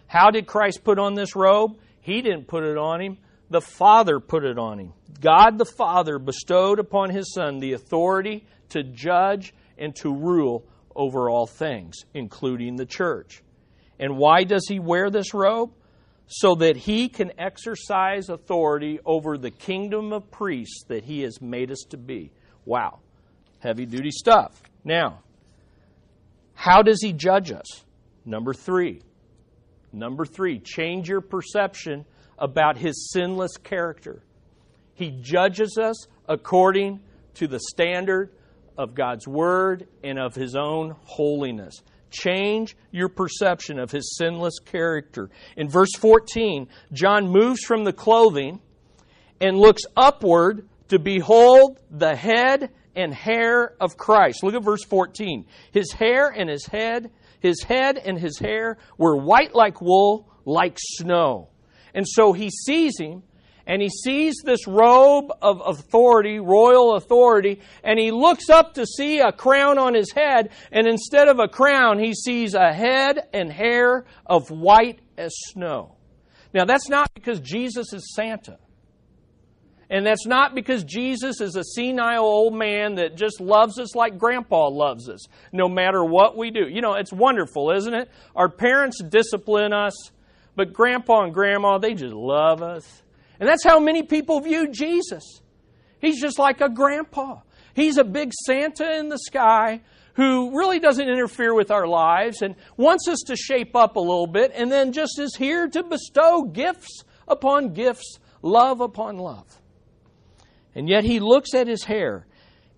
How 0.07 0.31
did 0.31 0.47
Christ 0.47 0.85
put 0.85 0.99
on 0.99 1.15
this 1.15 1.35
robe? 1.35 1.79
He 2.01 2.23
didn't 2.23 2.47
put 2.47 2.63
it 2.63 2.79
on 2.79 3.01
him, 3.01 3.19
the 3.51 3.61
Father 3.61 4.21
put 4.21 4.45
it 4.45 4.59
on 4.59 4.79
him. 4.79 4.93
God 5.21 5.59
the 5.59 5.65
Father 5.65 6.19
bestowed 6.19 6.79
upon 6.79 7.11
his 7.11 7.33
Son 7.33 7.59
the 7.59 7.73
authority 7.73 8.47
to 8.71 8.85
judge 8.85 9.55
and 9.77 9.95
to 9.97 10.15
rule 10.15 10.65
over 10.95 11.29
all 11.29 11.47
things, 11.47 11.97
including 12.15 12.77
the 12.77 12.87
church. 12.87 13.43
And 13.99 14.17
why 14.17 14.45
does 14.45 14.67
he 14.69 14.79
wear 14.79 15.11
this 15.11 15.35
robe? 15.35 15.73
So 16.27 16.57
that 16.57 16.77
he 16.77 17.09
can 17.09 17.33
exercise 17.39 18.29
authority 18.29 18.99
over 19.05 19.39
the 19.39 19.51
kingdom 19.51 20.13
of 20.13 20.31
priests 20.31 20.85
that 20.89 21.05
he 21.05 21.23
has 21.23 21.41
made 21.41 21.71
us 21.71 21.85
to 21.91 21.97
be. 21.97 22.33
Wow. 22.65 23.01
Heavy 23.61 23.87
duty 23.87 24.11
stuff. 24.11 24.61
Now, 24.85 25.21
how 26.55 26.83
does 26.83 27.01
he 27.01 27.13
judge 27.13 27.53
us? 27.53 27.85
Number 28.25 28.53
three. 28.53 29.03
Number 29.93 30.27
three, 30.27 30.59
change 30.59 31.09
your 31.09 31.21
perception 31.21 32.05
about 32.39 32.77
his 32.77 33.11
sinless 33.13 33.57
character. 33.57 34.23
He 34.95 35.11
judges 35.11 35.79
us 35.81 36.07
according 36.29 37.01
to 37.35 37.47
the 37.47 37.61
standard 37.61 38.33
of 38.77 38.95
God's 38.95 39.27
word 39.29 39.87
and 40.03 40.19
of 40.19 40.35
his 40.35 40.55
own 40.55 40.97
holiness 41.05 41.83
change 42.11 42.77
your 42.91 43.09
perception 43.09 43.79
of 43.79 43.91
his 43.91 44.17
sinless 44.17 44.59
character. 44.59 45.31
In 45.57 45.69
verse 45.69 45.93
14, 45.99 46.69
John 46.93 47.29
moves 47.29 47.61
from 47.63 47.85
the 47.85 47.93
clothing 47.93 48.61
and 49.41 49.59
looks 49.59 49.83
upward 49.97 50.69
to 50.89 50.99
behold 50.99 51.81
the 51.91 52.15
head 52.15 52.71
and 52.95 53.13
hair 53.13 53.75
of 53.81 53.97
Christ. 53.97 54.43
Look 54.43 54.55
at 54.55 54.65
verse 54.65 54.85
14. 54.85 55.45
His 55.73 55.93
hair 55.93 56.29
and 56.29 56.49
his 56.49 56.67
head, 56.67 57.11
his 57.41 57.63
head 57.63 57.99
and 57.99 58.19
his 58.19 58.39
hair 58.39 58.79
were 58.97 59.17
white 59.17 59.55
like 59.55 59.81
wool, 59.81 60.29
like 60.45 60.79
snow. 60.79 61.51
And 61.95 62.07
so 62.09 62.33
he 62.33 62.51
sees 62.51 62.99
him 62.99 63.23
and 63.67 63.83
he 63.83 63.89
sees 63.89 64.37
this 64.45 64.67
robe 64.67 65.33
of 65.43 65.61
authority, 65.67 66.39
royal 66.39 66.95
authority, 66.95 67.61
and 67.83 67.99
he 67.99 68.11
looks 68.11 68.49
up 68.49 68.75
to 68.75 68.87
see 68.87 69.19
a 69.19 69.33
crown 69.33 69.79
on 69.79 69.95
his 69.95 70.13
head, 70.13 70.51
and 70.71 70.87
instead 70.87 71.29
of 71.29 71.39
a 71.39 71.49
crown, 71.49 71.99
he 71.99 72.15
sees 72.15 72.55
a 72.55 72.73
head 72.73 73.29
and 73.33 73.53
hair 73.53 74.05
of 74.25 74.51
white 74.51 75.01
as 75.19 75.33
snow. 75.49 75.97
Now, 76.55 76.65
that's 76.65 76.89
not 76.89 77.13
because 77.15 77.41
Jesus 77.41 77.93
is 77.93 78.15
Santa. 78.15 78.59
And 79.89 80.05
that's 80.05 80.27
not 80.27 80.55
because 80.55 80.83
Jesus 80.83 81.41
is 81.41 81.55
a 81.55 81.63
senile 81.63 82.25
old 82.25 82.55
man 82.55 82.97
that 82.97 83.17
just 83.17 83.41
loves 83.41 83.79
us 83.79 83.95
like 83.95 84.19
grandpa 84.19 84.69
loves 84.69 85.09
us, 85.09 85.27
no 85.53 85.69
matter 85.69 86.05
what 86.05 86.37
we 86.37 86.51
do. 86.51 86.67
You 86.69 86.81
know, 86.81 86.95
it's 86.95 87.13
wonderful, 87.13 87.71
isn't 87.71 87.95
it? 87.95 88.11
Our 88.35 88.49
parents 88.49 89.01
discipline 89.01 89.73
us, 89.73 89.95
but 90.57 90.73
grandpa 90.73 91.23
and 91.25 91.33
grandma, 91.33 91.79
they 91.79 91.95
just 91.95 92.15
love 92.15 92.63
us. 92.63 93.03
And 93.39 93.49
that's 93.49 93.65
how 93.65 93.79
many 93.81 94.03
people 94.03 94.41
view 94.41 94.69
Jesus. 94.69 95.41
He's 96.01 96.21
just 96.21 96.39
like 96.39 96.61
a 96.61 96.69
grandpa. 96.69 97.41
He's 97.75 97.99
a 97.99 98.05
big 98.05 98.33
Santa 98.33 98.99
in 98.99 99.09
the 99.09 99.19
sky 99.19 99.83
who 100.15 100.57
really 100.57 100.79
doesn't 100.79 101.09
interfere 101.09 101.55
with 101.55 101.71
our 101.71 101.87
lives 101.87 102.41
and 102.41 102.55
wants 102.79 103.07
us 103.07 103.19
to 103.27 103.37
shape 103.37 103.77
up 103.77 103.97
a 103.97 104.01
little 104.01 104.27
bit 104.27 104.51
and 104.55 104.73
then 104.73 104.93
just 104.93 105.19
is 105.19 105.37
here 105.37 105.69
to 105.69 105.83
bestow 105.83 106.43
gifts 106.43 107.05
upon 107.29 107.75
gifts, 107.75 108.19
love 108.41 108.81
upon 108.81 109.19
love. 109.19 109.47
And 110.75 110.89
yet 110.89 111.05
he 111.05 111.21
looks 111.21 111.55
at 111.55 111.67
his 111.67 111.85
hair 111.85 112.27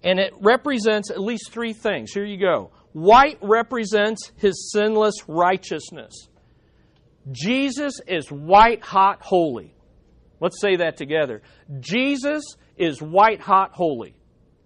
and 0.02 0.18
it 0.18 0.32
represents 0.40 1.10
at 1.10 1.20
least 1.20 1.50
three 1.50 1.72
things. 1.72 2.12
Here 2.12 2.24
you 2.24 2.38
go. 2.38 2.70
White 2.92 3.38
represents 3.40 4.32
his 4.36 4.72
sinless 4.72 5.28
righteousness. 5.28 6.28
Jesus 7.30 8.00
is 8.06 8.30
white 8.32 8.82
hot 8.82 9.22
holy. 9.22 9.74
Let's 10.40 10.60
say 10.60 10.76
that 10.76 10.96
together. 10.96 11.42
Jesus 11.80 12.44
is 12.76 13.02
white 13.02 13.40
hot 13.40 13.72
holy. 13.72 14.14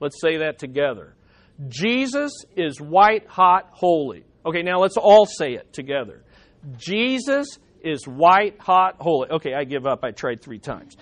Let's 0.01 0.21
say 0.21 0.39
that 0.39 0.59
together. 0.59 1.15
Jesus 1.69 2.33
is 2.57 2.81
white 2.81 3.27
hot 3.27 3.71
holy. 3.73 4.25
Okay, 4.45 4.63
now 4.63 4.81
let's 4.81 4.97
all 4.97 5.27
say 5.27 5.55
it 5.55 5.73
together. 5.73 6.23
Jesus 6.77 7.59
is 7.83 8.07
white 8.07 8.59
hot 8.59 8.97
holy. 8.99 9.31
Okay, 9.31 9.55
I 9.55 9.65
give 9.65 9.87
up. 9.87 10.05
I 10.05 10.11
tried 10.11 10.43
three 10.43 10.59
times. 10.59 10.97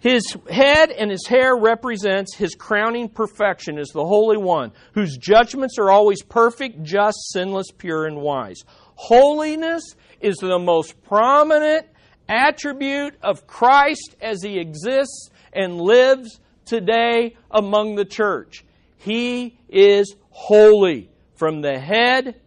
His 0.00 0.36
head 0.50 0.90
and 0.90 1.10
his 1.10 1.26
hair 1.28 1.54
represents 1.56 2.34
his 2.34 2.56
crowning 2.56 3.08
perfection 3.08 3.78
as 3.78 3.90
the 3.90 4.04
Holy 4.04 4.36
One, 4.36 4.72
whose 4.94 5.16
judgments 5.16 5.78
are 5.78 5.92
always 5.92 6.22
perfect, 6.22 6.82
just, 6.82 7.18
sinless, 7.32 7.68
pure, 7.70 8.06
and 8.06 8.20
wise. 8.20 8.64
Holiness 8.96 9.94
is 10.20 10.38
the 10.38 10.58
most 10.58 11.00
prominent 11.04 11.86
attribute 12.32 13.14
of 13.22 13.46
Christ 13.46 14.16
as 14.20 14.42
he 14.42 14.58
exists 14.58 15.30
and 15.52 15.80
lives 15.80 16.40
today 16.64 17.36
among 17.50 17.96
the 17.96 18.04
church. 18.04 18.64
He 18.96 19.58
is 19.68 20.14
holy 20.30 21.10
from 21.34 21.60
the 21.60 21.78
head 21.78 22.40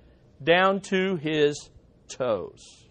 down 0.43 0.82
to 0.82 1.17
his 1.17 1.69
toes. 2.08 2.86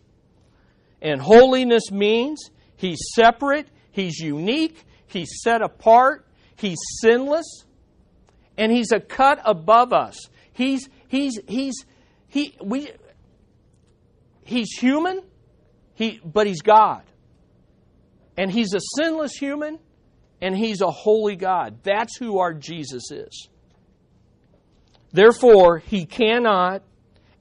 And 1.02 1.20
holiness 1.20 1.90
means 1.90 2.50
he's 2.76 2.98
separate, 3.14 3.68
he's 3.90 4.18
unique, 4.18 4.84
he's 5.06 5.40
set 5.42 5.62
apart, 5.62 6.26
he's 6.56 6.78
sinless, 7.00 7.64
and 8.56 8.70
he's 8.70 8.92
a 8.92 9.00
cut 9.00 9.40
above 9.44 9.92
us. 9.92 10.16
He's 10.52 10.88
he's 11.08 11.40
he's 11.46 11.84
he 12.28 12.56
we 12.62 12.90
he's 14.44 14.70
human, 14.78 15.22
he 15.94 16.20
but 16.24 16.46
he's 16.46 16.62
God. 16.62 17.02
And 18.36 18.50
he's 18.50 18.74
a 18.74 18.80
sinless 18.96 19.34
human 19.34 19.78
and 20.40 20.56
he's 20.56 20.80
a 20.80 20.90
holy 20.90 21.36
God. 21.36 21.78
That's 21.82 22.16
who 22.16 22.38
our 22.38 22.52
Jesus 22.52 23.10
is. 23.10 23.48
Therefore, 25.12 25.78
he 25.78 26.06
cannot 26.06 26.82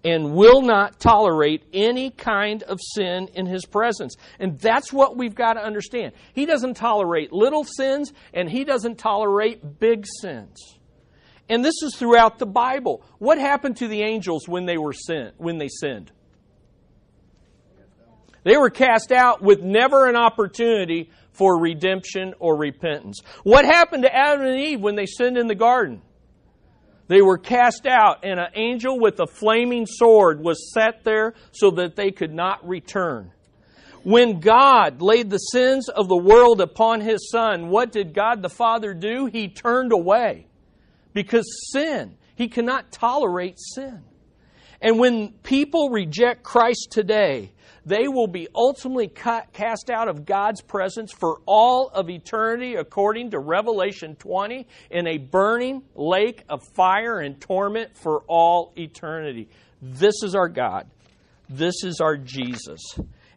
and 0.05 0.33
will 0.33 0.61
not 0.61 0.99
tolerate 0.99 1.63
any 1.73 2.11
kind 2.11 2.61
of 2.63 2.79
sin 2.95 3.29
in 3.33 3.45
his 3.45 3.65
presence. 3.65 4.15
And 4.39 4.59
that's 4.59 4.91
what 4.91 5.17
we've 5.17 5.33
got 5.33 5.53
to 5.53 5.61
understand. 5.63 6.13
He 6.33 6.45
doesn't 6.45 6.75
tolerate 6.75 7.31
little 7.31 7.63
sins 7.63 8.13
and 8.33 8.49
he 8.49 8.63
doesn't 8.63 8.97
tolerate 8.97 9.79
big 9.79 10.05
sins. 10.21 10.77
And 11.49 11.63
this 11.63 11.81
is 11.83 11.95
throughout 11.95 12.37
the 12.37 12.45
Bible. 12.45 13.03
What 13.17 13.37
happened 13.37 13.77
to 13.77 13.87
the 13.87 14.01
angels 14.01 14.47
when 14.47 14.65
they 14.65 14.77
were 14.77 14.93
sin, 14.93 15.31
when 15.37 15.57
they 15.57 15.69
sinned? 15.69 16.11
They 18.43 18.57
were 18.57 18.69
cast 18.69 19.11
out 19.11 19.41
with 19.41 19.61
never 19.61 20.07
an 20.07 20.15
opportunity 20.15 21.09
for 21.31 21.59
redemption 21.59 22.33
or 22.39 22.57
repentance. 22.57 23.21
What 23.43 23.65
happened 23.65 24.03
to 24.03 24.13
Adam 24.13 24.45
and 24.45 24.59
Eve 24.59 24.81
when 24.81 24.95
they 24.95 25.05
sinned 25.05 25.37
in 25.37 25.47
the 25.47 25.55
garden? 25.55 26.01
They 27.07 27.21
were 27.21 27.37
cast 27.37 27.85
out, 27.85 28.23
and 28.23 28.39
an 28.39 28.51
angel 28.55 28.99
with 28.99 29.19
a 29.19 29.27
flaming 29.27 29.85
sword 29.85 30.41
was 30.41 30.73
set 30.73 31.03
there 31.03 31.33
so 31.51 31.71
that 31.71 31.95
they 31.95 32.11
could 32.11 32.33
not 32.33 32.67
return. 32.67 33.31
When 34.03 34.39
God 34.39 35.01
laid 35.01 35.29
the 35.29 35.37
sins 35.37 35.89
of 35.89 36.07
the 36.07 36.17
world 36.17 36.59
upon 36.59 37.01
his 37.01 37.29
Son, 37.29 37.69
what 37.69 37.91
did 37.91 38.13
God 38.13 38.41
the 38.41 38.49
Father 38.49 38.93
do? 38.93 39.27
He 39.27 39.47
turned 39.47 39.93
away. 39.93 40.47
Because 41.13 41.45
sin, 41.71 42.17
he 42.35 42.47
cannot 42.49 42.91
tolerate 42.91 43.57
sin. 43.59 44.03
And 44.81 44.99
when 44.99 45.31
people 45.43 45.89
reject 45.89 46.43
Christ 46.43 46.89
today, 46.91 47.52
they 47.85 48.07
will 48.07 48.27
be 48.27 48.47
ultimately 48.55 49.07
cast 49.07 49.89
out 49.89 50.07
of 50.07 50.25
God's 50.25 50.61
presence 50.61 51.11
for 51.11 51.41
all 51.45 51.89
of 51.89 52.09
eternity, 52.09 52.75
according 52.75 53.31
to 53.31 53.39
Revelation 53.39 54.15
20, 54.15 54.65
in 54.89 55.07
a 55.07 55.17
burning 55.17 55.83
lake 55.95 56.43
of 56.47 56.61
fire 56.75 57.19
and 57.19 57.39
torment 57.41 57.97
for 57.97 58.23
all 58.27 58.71
eternity. 58.77 59.49
This 59.81 60.23
is 60.23 60.33
our 60.33 60.47
God. 60.47 60.87
This 61.49 61.83
is 61.83 61.99
our 61.99 62.15
Jesus. 62.15 62.79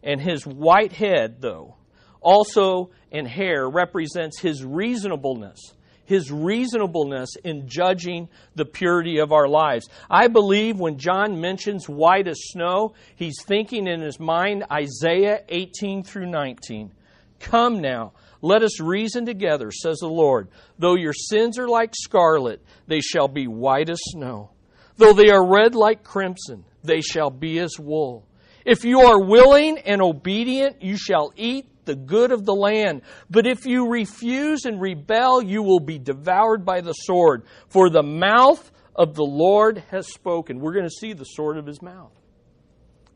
And 0.01 0.21
his 0.21 0.47
white 0.47 0.93
head, 0.93 1.41
though, 1.41 1.75
also 2.21 2.91
and 3.11 3.27
hair 3.27 3.69
represents 3.69 4.39
his 4.39 4.63
reasonableness 4.63 5.73
his 6.07 6.31
reasonableness 6.31 7.35
in 7.43 7.67
judging 7.67 8.29
the 8.55 8.65
purity 8.65 9.19
of 9.19 9.33
our 9.33 9.47
lives. 9.47 9.87
I 10.09 10.29
believe 10.29 10.79
when 10.79 10.97
John 10.97 11.41
mentions 11.41 11.89
white 11.89 12.29
as 12.29 12.39
snow, 12.47 12.93
he's 13.15 13.43
thinking 13.45 13.87
in 13.87 13.99
his 13.99 14.17
mind 14.17 14.63
Isaiah 14.71 15.43
18 15.49 16.03
through 16.03 16.27
19. 16.27 16.93
Come 17.41 17.81
now, 17.81 18.13
let 18.41 18.63
us 18.63 18.79
reason 18.79 19.25
together, 19.25 19.69
says 19.69 19.97
the 19.97 20.07
Lord. 20.07 20.47
Though 20.79 20.95
your 20.95 21.13
sins 21.13 21.59
are 21.59 21.67
like 21.67 21.93
scarlet, 21.93 22.63
they 22.87 23.01
shall 23.01 23.27
be 23.27 23.47
white 23.47 23.89
as 23.89 23.99
snow. 24.01 24.51
Though 24.95 25.13
they 25.13 25.29
are 25.29 25.45
red 25.45 25.75
like 25.75 26.05
crimson, 26.05 26.63
they 26.83 27.01
shall 27.01 27.29
be 27.29 27.59
as 27.59 27.77
wool. 27.77 28.25
If 28.65 28.85
you 28.85 29.01
are 29.01 29.21
willing 29.21 29.77
and 29.79 30.01
obedient, 30.01 30.81
you 30.81 30.97
shall 30.97 31.33
eat 31.35 31.67
the 31.87 31.95
good 31.95 32.31
of 32.31 32.45
the 32.45 32.53
land. 32.53 33.01
But 33.31 33.47
if 33.47 33.65
you 33.65 33.89
refuse 33.89 34.65
and 34.65 34.79
rebel, 34.79 35.41
you 35.41 35.63
will 35.63 35.79
be 35.79 35.97
devoured 35.97 36.63
by 36.63 36.81
the 36.81 36.93
sword. 36.93 37.45
For 37.69 37.89
the 37.89 38.03
mouth 38.03 38.71
of 38.95 39.15
the 39.15 39.23
Lord 39.23 39.83
has 39.89 40.07
spoken. 40.07 40.59
We're 40.59 40.73
going 40.73 40.85
to 40.85 40.91
see 40.91 41.13
the 41.13 41.23
sword 41.23 41.57
of 41.57 41.65
his 41.65 41.81
mouth. 41.81 42.11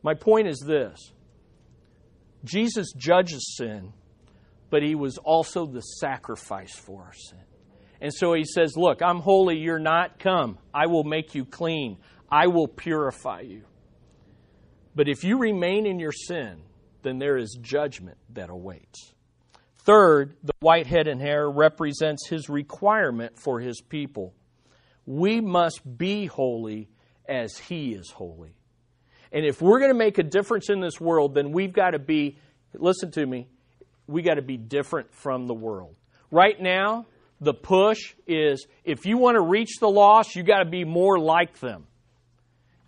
My 0.02 0.14
point 0.14 0.48
is 0.48 0.58
this 0.58 1.12
Jesus 2.44 2.92
judges 2.96 3.54
sin, 3.56 3.92
but 4.70 4.82
he 4.82 4.94
was 4.94 5.18
also 5.18 5.66
the 5.66 5.80
sacrifice 5.80 6.74
for 6.74 7.04
our 7.04 7.14
sin. 7.14 7.38
And 8.00 8.12
so 8.12 8.34
he 8.34 8.44
says, 8.44 8.76
Look, 8.76 9.00
I'm 9.00 9.20
holy, 9.20 9.58
you're 9.58 9.78
not. 9.78 10.18
Come, 10.18 10.58
I 10.74 10.86
will 10.86 11.04
make 11.04 11.34
you 11.36 11.44
clean, 11.44 11.98
I 12.30 12.48
will 12.48 12.66
purify 12.66 13.40
you. 13.42 13.62
But 14.94 15.08
if 15.08 15.24
you 15.24 15.38
remain 15.38 15.86
in 15.86 15.98
your 15.98 16.12
sin, 16.12 16.62
then 17.02 17.18
there 17.18 17.36
is 17.36 17.58
judgment 17.60 18.18
that 18.30 18.50
awaits. 18.50 19.12
Third, 19.78 20.36
the 20.42 20.52
white 20.60 20.86
head 20.86 21.08
and 21.08 21.20
hair 21.20 21.50
represents 21.50 22.28
his 22.28 22.48
requirement 22.48 23.38
for 23.38 23.60
his 23.60 23.80
people. 23.80 24.34
We 25.06 25.40
must 25.40 25.80
be 25.98 26.26
holy 26.26 26.88
as 27.28 27.58
he 27.58 27.92
is 27.92 28.10
holy. 28.10 28.54
And 29.32 29.44
if 29.44 29.60
we're 29.60 29.78
going 29.78 29.90
to 29.90 29.98
make 29.98 30.18
a 30.18 30.22
difference 30.22 30.70
in 30.70 30.80
this 30.80 31.00
world, 31.00 31.34
then 31.34 31.52
we've 31.52 31.72
got 31.72 31.90
to 31.90 31.98
be, 31.98 32.38
listen 32.74 33.10
to 33.12 33.26
me, 33.26 33.48
we 34.06 34.22
got 34.22 34.34
to 34.34 34.42
be 34.42 34.56
different 34.56 35.12
from 35.14 35.46
the 35.46 35.54
world. 35.54 35.96
Right 36.30 36.60
now, 36.60 37.06
the 37.40 37.54
push 37.54 38.14
is 38.26 38.66
if 38.84 39.04
you 39.04 39.18
want 39.18 39.36
to 39.36 39.40
reach 39.40 39.78
the 39.80 39.88
lost, 39.88 40.36
you 40.36 40.42
got 40.42 40.62
to 40.62 40.70
be 40.70 40.84
more 40.84 41.18
like 41.18 41.58
them. 41.58 41.86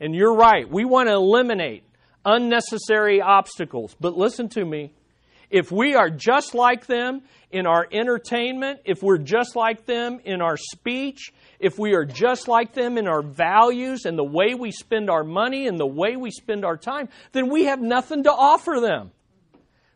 And 0.00 0.14
you're 0.14 0.35
right. 0.35 0.68
We 0.68 0.85
want 0.85 1.09
to 1.09 1.14
eliminate 1.14 1.85
unnecessary 2.24 3.20
obstacles. 3.20 3.96
But 4.00 4.16
listen 4.16 4.48
to 4.50 4.64
me. 4.64 4.92
If 5.50 5.70
we 5.70 5.94
are 5.94 6.10
just 6.10 6.54
like 6.54 6.87
them 6.87 7.22
in 7.50 7.66
our 7.66 7.87
entertainment, 7.92 8.80
if 8.84 9.02
we're 9.02 9.18
just 9.18 9.54
like 9.54 9.87
them 9.87 10.20
in 10.24 10.40
our 10.40 10.56
speech, 10.56 11.32
if 11.60 11.78
we 11.78 11.94
are 11.94 12.04
just 12.04 12.48
like 12.48 12.72
them 12.72 12.98
in 12.98 13.06
our 13.06 13.22
values 13.22 14.04
and 14.04 14.18
the 14.18 14.24
way 14.24 14.54
we 14.54 14.72
spend 14.72 15.08
our 15.08 15.22
money 15.22 15.68
and 15.68 15.78
the 15.78 15.87
way 15.87 16.16
we 16.16 16.30
spend 16.30 16.64
our 16.64 16.76
time, 16.76 17.08
then 17.32 17.50
we 17.50 17.66
have 17.66 17.80
nothing 17.80 18.24
to 18.24 18.32
offer 18.32 18.80
them. 18.80 19.12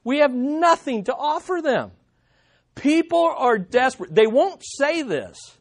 We 0.05 0.19
have 0.19 0.33
nothing 0.33 1.05
to 1.05 1.15
offer 1.15 1.61
them. 1.63 1.91
People 2.75 3.35
are 3.37 3.59
desperate. 3.59 4.15
They 4.15 4.29
won't 4.29 4.63
say 4.65 5.03
this. 5.03 5.58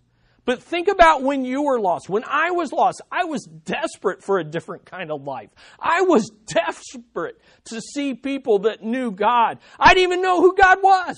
But 0.48 0.64
think 0.64 0.88
about 0.88 1.24
when 1.24 1.44
you 1.44 1.64
were 1.64 1.78
lost. 1.78 2.08
When 2.08 2.24
I 2.24 2.52
was 2.52 2.72
lost, 2.72 3.02
I 3.12 3.26
was 3.26 3.44
desperate 3.44 4.24
for 4.24 4.40
a 4.40 4.46
different 4.46 4.86
kind 4.86 5.12
of 5.12 5.24
life. 5.24 5.50
I 5.78 6.04
was 6.04 6.32
desperate 6.46 7.42
to 7.66 7.82
see 7.82 8.14
people 8.14 8.60
that 8.60 8.82
knew 8.82 9.12
God. 9.12 9.60
I 9.78 9.94
didn't 9.94 10.04
even 10.04 10.22
know 10.22 10.40
who 10.40 10.56
God 10.56 10.78
was. 10.82 11.18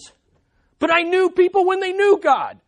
But 0.79 0.91
I 0.91 1.03
knew 1.03 1.29
people 1.29 1.67
when 1.67 1.79
they 1.79 1.91
knew 1.91 2.19
God 2.19 2.59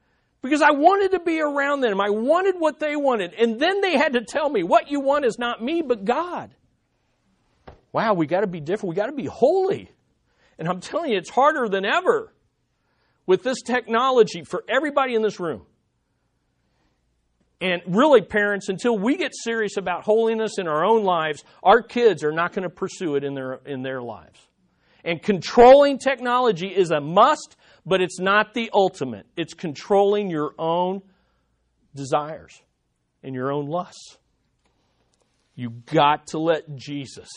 because 0.43 0.61
I 0.61 0.69
wanted 0.69 1.13
to 1.13 1.19
be 1.19 1.41
around 1.41 1.81
them. 1.81 1.99
I 1.99 2.11
wanted 2.11 2.53
what 2.59 2.79
they 2.79 2.95
wanted. 2.95 3.33
And 3.33 3.59
then 3.59 3.81
they 3.81 3.97
had 3.97 4.13
to 4.13 4.21
tell 4.21 4.47
me, 4.47 4.61
what 4.61 4.91
you 4.91 4.99
want 4.99 5.25
is 5.25 5.39
not 5.39 5.63
me, 5.63 5.81
but 5.81 6.05
God. 6.05 6.53
Wow, 7.91 8.13
we 8.13 8.27
got 8.27 8.41
to 8.41 8.47
be 8.47 8.59
different. 8.59 8.91
We 8.91 8.95
got 8.97 9.07
to 9.07 9.13
be 9.13 9.25
holy. 9.25 9.89
And 10.59 10.67
I'm 10.67 10.79
telling 10.79 11.09
you, 11.09 11.17
it's 11.17 11.31
harder 11.31 11.67
than 11.67 11.85
ever 11.85 12.31
with 13.25 13.41
this 13.41 13.63
technology 13.63 14.43
for 14.43 14.63
everybody 14.69 15.15
in 15.15 15.23
this 15.23 15.39
room. 15.39 15.65
And 17.61 17.83
really, 17.85 18.21
parents, 18.21 18.69
until 18.69 18.97
we 18.97 19.15
get 19.15 19.33
serious 19.33 19.77
about 19.77 20.03
holiness 20.03 20.57
in 20.57 20.67
our 20.67 20.83
own 20.83 21.03
lives, 21.03 21.43
our 21.61 21.83
kids 21.83 22.23
are 22.23 22.31
not 22.31 22.53
going 22.53 22.63
to 22.63 22.69
pursue 22.69 23.15
it 23.15 23.23
in 23.23 23.35
their, 23.35 23.59
in 23.65 23.83
their 23.83 24.01
lives. 24.01 24.39
And 25.05 25.21
controlling 25.21 25.99
technology 25.99 26.67
is 26.67 26.89
a 26.89 26.99
must, 26.99 27.55
but 27.85 28.01
it's 28.01 28.19
not 28.19 28.55
the 28.55 28.71
ultimate. 28.73 29.27
It's 29.37 29.53
controlling 29.53 30.31
your 30.31 30.53
own 30.57 31.03
desires 31.93 32.59
and 33.23 33.35
your 33.35 33.51
own 33.51 33.67
lusts. 33.67 34.17
You 35.53 35.69
got 35.69 36.27
to 36.27 36.39
let 36.39 36.75
Jesus, 36.75 37.29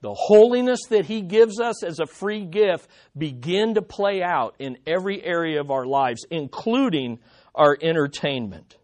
the 0.00 0.14
holiness 0.14 0.80
that 0.88 1.04
He 1.04 1.20
gives 1.20 1.60
us 1.60 1.84
as 1.84 2.00
a 2.00 2.06
free 2.06 2.46
gift, 2.46 2.88
begin 3.16 3.74
to 3.74 3.82
play 3.82 4.22
out 4.22 4.54
in 4.58 4.78
every 4.86 5.22
area 5.22 5.60
of 5.60 5.70
our 5.70 5.84
lives, 5.84 6.24
including 6.30 7.18
our 7.54 7.76
entertainment. 7.82 8.76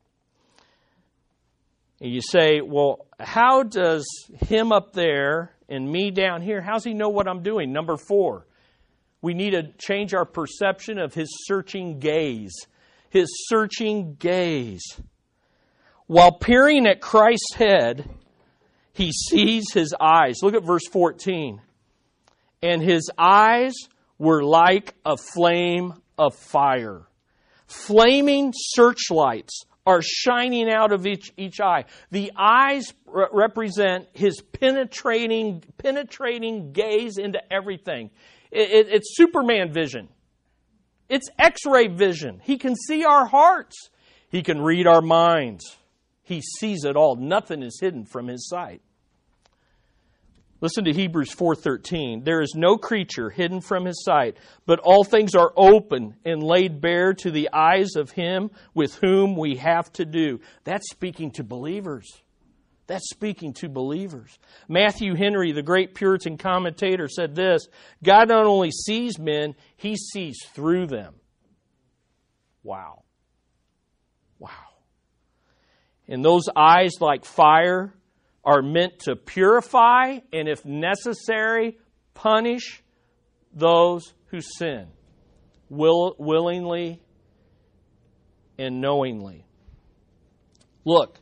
And 2.00 2.12
you 2.12 2.20
say, 2.22 2.60
well, 2.60 3.06
how 3.18 3.62
does 3.62 4.06
him 4.46 4.72
up 4.72 4.92
there 4.92 5.52
and 5.68 5.90
me 5.90 6.10
down 6.10 6.42
here, 6.42 6.60
how's 6.62 6.82
he 6.84 6.94
know 6.94 7.10
what 7.10 7.28
I'm 7.28 7.42
doing? 7.42 7.72
Number 7.72 7.96
four, 7.96 8.46
we 9.22 9.34
need 9.34 9.50
to 9.50 9.72
change 9.78 10.14
our 10.14 10.24
perception 10.24 10.98
of 10.98 11.12
his 11.12 11.28
searching 11.46 11.98
gaze. 11.98 12.54
His 13.10 13.28
searching 13.48 14.14
gaze. 14.18 14.82
While 16.06 16.32
peering 16.32 16.86
at 16.86 17.00
Christ's 17.00 17.54
head, 17.54 18.08
he 18.92 19.12
sees 19.12 19.72
his 19.72 19.94
eyes. 20.00 20.36
Look 20.42 20.54
at 20.54 20.64
verse 20.64 20.86
14. 20.90 21.60
and 22.62 22.82
his 22.82 23.10
eyes 23.18 23.74
were 24.18 24.42
like 24.42 24.94
a 25.04 25.16
flame 25.16 25.94
of 26.18 26.34
fire. 26.34 27.02
Flaming 27.66 28.52
searchlights 28.54 29.64
are 29.86 30.02
shining 30.02 30.70
out 30.70 30.92
of 30.92 31.06
each, 31.06 31.32
each 31.36 31.60
eye. 31.60 31.84
The 32.10 32.32
eyes 32.36 32.92
re- 33.06 33.26
represent 33.32 34.08
his 34.12 34.40
penetrating, 34.40 35.64
penetrating 35.78 36.72
gaze 36.72 37.18
into 37.18 37.40
everything. 37.52 38.10
It, 38.50 38.70
it, 38.70 38.88
it's 38.90 39.16
Superman 39.16 39.72
vision. 39.72 40.08
It's 41.08 41.28
X 41.38 41.66
ray 41.66 41.88
vision. 41.88 42.40
He 42.42 42.56
can 42.58 42.76
see 42.76 43.04
our 43.04 43.26
hearts. 43.26 43.90
He 44.28 44.42
can 44.42 44.60
read 44.60 44.86
our 44.86 45.02
minds. 45.02 45.76
He 46.22 46.40
sees 46.40 46.84
it 46.84 46.96
all. 46.96 47.16
Nothing 47.16 47.62
is 47.62 47.78
hidden 47.80 48.04
from 48.04 48.28
his 48.28 48.48
sight. 48.48 48.82
Listen 50.60 50.84
to 50.84 50.92
Hebrews 50.92 51.32
4:13. 51.32 52.24
There 52.24 52.42
is 52.42 52.54
no 52.54 52.76
creature 52.76 53.30
hidden 53.30 53.60
from 53.60 53.86
his 53.86 54.04
sight, 54.04 54.36
but 54.66 54.78
all 54.80 55.04
things 55.04 55.34
are 55.34 55.52
open 55.56 56.16
and 56.24 56.42
laid 56.42 56.80
bare 56.80 57.14
to 57.14 57.30
the 57.30 57.48
eyes 57.52 57.96
of 57.96 58.10
him 58.10 58.50
with 58.74 58.96
whom 58.96 59.36
we 59.36 59.56
have 59.56 59.90
to 59.94 60.04
do. 60.04 60.40
That's 60.64 60.90
speaking 60.90 61.30
to 61.32 61.44
believers. 61.44 62.22
That's 62.86 63.08
speaking 63.08 63.54
to 63.54 63.68
believers. 63.68 64.38
Matthew 64.68 65.14
Henry, 65.14 65.52
the 65.52 65.62
great 65.62 65.94
Puritan 65.94 66.36
commentator, 66.36 67.08
said 67.08 67.34
this 67.34 67.68
God 68.02 68.28
not 68.28 68.44
only 68.44 68.70
sees 68.70 69.18
men, 69.18 69.54
he 69.76 69.96
sees 69.96 70.38
through 70.54 70.88
them. 70.88 71.14
Wow. 72.62 73.04
Wow. 74.38 74.50
And 76.08 76.24
those 76.24 76.48
eyes, 76.54 76.94
like 77.00 77.24
fire, 77.24 77.94
are 78.44 78.62
meant 78.62 79.00
to 79.00 79.16
purify 79.16 80.18
and, 80.32 80.48
if 80.48 80.64
necessary, 80.64 81.78
punish 82.14 82.82
those 83.52 84.14
who 84.26 84.40
sin 84.40 84.86
will, 85.68 86.14
willingly 86.18 87.00
and 88.58 88.80
knowingly. 88.80 89.46
Look, 90.84 91.18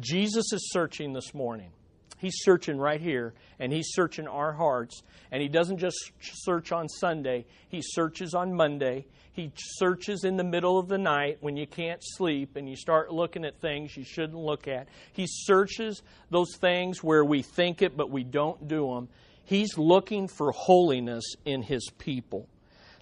Jesus 0.00 0.52
is 0.52 0.70
searching 0.72 1.12
this 1.12 1.32
morning. 1.34 1.70
He's 2.18 2.36
searching 2.38 2.78
right 2.78 3.00
here, 3.00 3.34
and 3.58 3.72
He's 3.72 3.88
searching 3.90 4.26
our 4.26 4.52
hearts. 4.52 5.02
And 5.30 5.42
He 5.42 5.48
doesn't 5.48 5.78
just 5.78 5.96
search 6.20 6.72
on 6.72 6.88
Sunday, 6.88 7.46
He 7.68 7.80
searches 7.82 8.34
on 8.34 8.54
Monday. 8.54 9.06
He 9.34 9.50
searches 9.56 10.22
in 10.22 10.36
the 10.36 10.44
middle 10.44 10.78
of 10.78 10.86
the 10.86 10.96
night 10.96 11.38
when 11.40 11.56
you 11.56 11.66
can't 11.66 12.00
sleep 12.00 12.54
and 12.54 12.68
you 12.68 12.76
start 12.76 13.12
looking 13.12 13.44
at 13.44 13.60
things 13.60 13.96
you 13.96 14.04
shouldn't 14.04 14.38
look 14.38 14.68
at. 14.68 14.86
He 15.12 15.26
searches 15.28 16.02
those 16.30 16.56
things 16.56 17.02
where 17.02 17.24
we 17.24 17.42
think 17.42 17.82
it 17.82 17.96
but 17.96 18.10
we 18.10 18.22
don't 18.22 18.68
do 18.68 18.94
them. 18.94 19.08
He's 19.44 19.76
looking 19.76 20.28
for 20.28 20.52
holiness 20.52 21.24
in 21.44 21.62
His 21.62 21.90
people. 21.98 22.48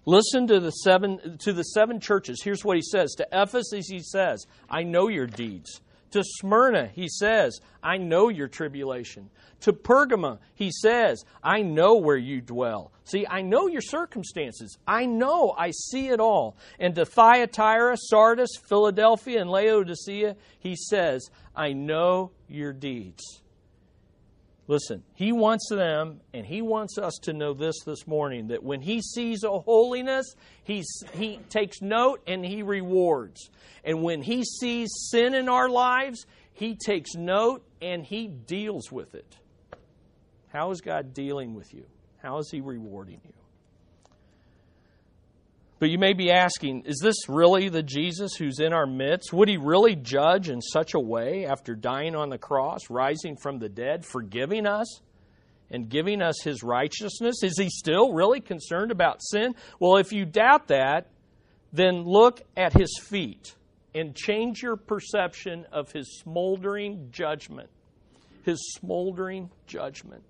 Listen 0.06 0.46
to 0.48 0.58
the 0.58 0.70
seven 0.70 1.38
to 1.40 1.52
the 1.52 1.62
seven 1.62 2.00
churches. 2.00 2.40
Here's 2.42 2.64
what 2.64 2.76
he 2.76 2.82
says. 2.82 3.12
To 3.18 3.26
Ephesus 3.30 3.86
he 3.88 4.00
says, 4.00 4.46
"I 4.68 4.82
know 4.82 5.08
your 5.08 5.26
deeds." 5.26 5.80
To 6.12 6.22
Smyrna, 6.22 6.88
he 6.94 7.08
says, 7.08 7.60
I 7.82 7.96
know 7.96 8.28
your 8.28 8.48
tribulation. 8.48 9.30
To 9.60 9.72
Pergama, 9.72 10.38
he 10.54 10.70
says, 10.70 11.24
I 11.42 11.62
know 11.62 11.96
where 11.96 12.16
you 12.16 12.40
dwell. 12.40 12.92
See, 13.04 13.26
I 13.26 13.42
know 13.42 13.66
your 13.66 13.80
circumstances. 13.80 14.76
I 14.86 15.06
know, 15.06 15.54
I 15.56 15.70
see 15.70 16.08
it 16.08 16.20
all. 16.20 16.56
And 16.78 16.94
to 16.94 17.04
Thyatira, 17.04 17.96
Sardis, 17.96 18.50
Philadelphia, 18.68 19.40
and 19.40 19.50
Laodicea, 19.50 20.36
he 20.58 20.76
says, 20.76 21.30
I 21.56 21.72
know 21.72 22.32
your 22.48 22.72
deeds. 22.72 23.41
Listen, 24.68 25.02
he 25.14 25.32
wants 25.32 25.68
them, 25.68 26.20
and 26.32 26.46
he 26.46 26.62
wants 26.62 26.96
us 26.96 27.18
to 27.22 27.32
know 27.32 27.52
this 27.52 27.74
this 27.84 28.06
morning 28.06 28.48
that 28.48 28.62
when 28.62 28.80
he 28.80 29.02
sees 29.02 29.42
a 29.42 29.58
holiness, 29.58 30.34
he's, 30.62 30.86
he 31.14 31.40
takes 31.48 31.82
note 31.82 32.22
and 32.26 32.44
he 32.44 32.62
rewards. 32.62 33.50
And 33.84 34.02
when 34.02 34.22
he 34.22 34.44
sees 34.44 34.88
sin 35.10 35.34
in 35.34 35.48
our 35.48 35.68
lives, 35.68 36.26
he 36.52 36.76
takes 36.76 37.14
note 37.14 37.64
and 37.80 38.04
he 38.04 38.28
deals 38.28 38.92
with 38.92 39.14
it. 39.16 39.36
How 40.48 40.70
is 40.70 40.80
God 40.80 41.12
dealing 41.12 41.54
with 41.54 41.74
you? 41.74 41.86
How 42.18 42.38
is 42.38 42.48
he 42.50 42.60
rewarding 42.60 43.20
you? 43.24 43.32
But 45.82 45.90
you 45.90 45.98
may 45.98 46.12
be 46.12 46.30
asking, 46.30 46.84
is 46.86 47.00
this 47.02 47.28
really 47.28 47.68
the 47.68 47.82
Jesus 47.82 48.36
who's 48.36 48.60
in 48.60 48.72
our 48.72 48.86
midst? 48.86 49.32
Would 49.32 49.48
he 49.48 49.56
really 49.56 49.96
judge 49.96 50.48
in 50.48 50.60
such 50.60 50.94
a 50.94 51.00
way 51.00 51.44
after 51.44 51.74
dying 51.74 52.14
on 52.14 52.28
the 52.28 52.38
cross, 52.38 52.88
rising 52.88 53.36
from 53.36 53.58
the 53.58 53.68
dead, 53.68 54.06
forgiving 54.06 54.64
us, 54.64 55.00
and 55.72 55.88
giving 55.88 56.22
us 56.22 56.40
his 56.44 56.62
righteousness? 56.62 57.42
Is 57.42 57.58
he 57.58 57.68
still 57.68 58.12
really 58.12 58.40
concerned 58.40 58.92
about 58.92 59.24
sin? 59.24 59.56
Well, 59.80 59.96
if 59.96 60.12
you 60.12 60.24
doubt 60.24 60.68
that, 60.68 61.08
then 61.72 62.04
look 62.04 62.42
at 62.56 62.72
his 62.74 63.00
feet 63.02 63.56
and 63.92 64.14
change 64.14 64.62
your 64.62 64.76
perception 64.76 65.66
of 65.72 65.90
his 65.90 66.20
smoldering 66.20 67.08
judgment. 67.10 67.70
His 68.44 68.72
smoldering 68.78 69.50
judgment. 69.66 70.22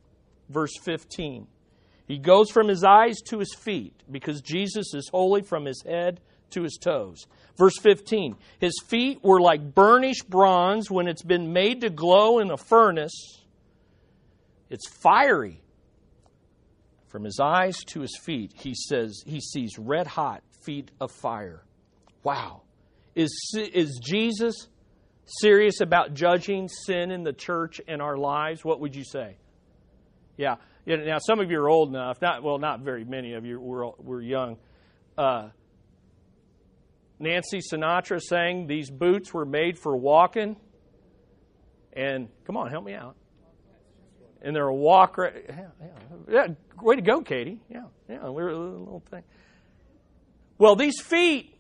Verse 0.49 0.73
15. 0.83 1.47
He 2.13 2.19
goes 2.19 2.51
from 2.51 2.69
his 2.69 2.85
eyes 2.85 3.23
to 3.29 3.39
his 3.39 3.55
feet 3.55 3.95
because 4.11 4.43
Jesus 4.43 4.93
is 4.93 5.09
holy 5.09 5.41
from 5.41 5.65
his 5.65 5.83
head 5.83 6.21
to 6.51 6.63
his 6.63 6.79
toes. 6.79 7.25
Verse 7.57 7.79
15 7.79 8.37
His 8.59 8.75
feet 8.87 9.25
were 9.25 9.41
like 9.41 9.75
burnished 9.75 10.29
bronze 10.29 10.91
when 10.91 11.09
it's 11.09 11.23
been 11.23 11.55
made 11.55 11.81
to 11.81 11.89
glow 11.89 12.39
in 12.39 12.51
a 12.51 12.59
furnace. 12.59 13.41
It's 14.69 14.87
fiery. 14.87 15.63
From 17.07 17.25
his 17.25 17.41
eyes 17.43 17.79
to 17.87 18.03
his 18.03 18.15
feet, 18.23 18.53
he 18.57 18.75
says 18.75 19.23
he 19.25 19.41
sees 19.41 19.79
red 19.79 20.07
hot 20.07 20.43
feet 20.61 20.91
of 21.01 21.13
fire. 21.13 21.65
Wow. 22.23 22.61
Is, 23.15 23.33
is 23.57 23.99
Jesus 24.05 24.69
serious 25.25 25.81
about 25.81 26.13
judging 26.13 26.69
sin 26.69 27.11
in 27.11 27.23
the 27.23 27.33
church 27.33 27.81
and 27.89 28.03
our 28.03 28.19
lives? 28.19 28.67
What 28.67 28.81
would 28.81 28.95
you 28.95 29.03
say? 29.03 29.39
Yeah. 30.37 30.57
You 30.85 30.97
know, 30.97 31.05
now, 31.05 31.19
some 31.19 31.39
of 31.39 31.51
you 31.51 31.61
are 31.61 31.69
old 31.69 31.91
enough. 31.91 32.21
Not 32.21 32.43
well, 32.43 32.59
not 32.59 32.81
very 32.81 33.05
many 33.05 33.35
of 33.35 33.47
you. 33.47 33.61
We're 33.61 33.91
we're 33.99 34.21
young. 34.21 34.57
Uh, 35.17 35.51
Nancy 37.21 37.61
Sinatra 37.61 38.21
sang, 38.21 38.67
"These 38.67 38.91
boots 38.91 39.33
were 39.33 39.45
made 39.45 39.79
for 39.79 39.97
walking." 39.97 40.57
And 41.93 42.29
come 42.47 42.57
on, 42.57 42.71
help 42.71 42.85
me 42.85 42.95
out. 42.95 43.17
And 44.41 44.57
they're 44.57 44.67
a 44.67 44.75
walk. 44.75 45.19
Right, 45.19 45.45
yeah, 45.49 45.67
yeah, 45.81 46.47
yeah, 46.49 46.83
way 46.83 46.97
to 46.97 47.03
go, 47.03 47.21
Katie. 47.21 47.61
Yeah, 47.71 47.85
yeah, 48.09 48.29
we're 48.29 48.49
a 48.49 48.59
little 48.59 49.03
thing. 49.09 49.23
Well, 50.59 50.75
these 50.75 51.01
feet, 51.01 51.55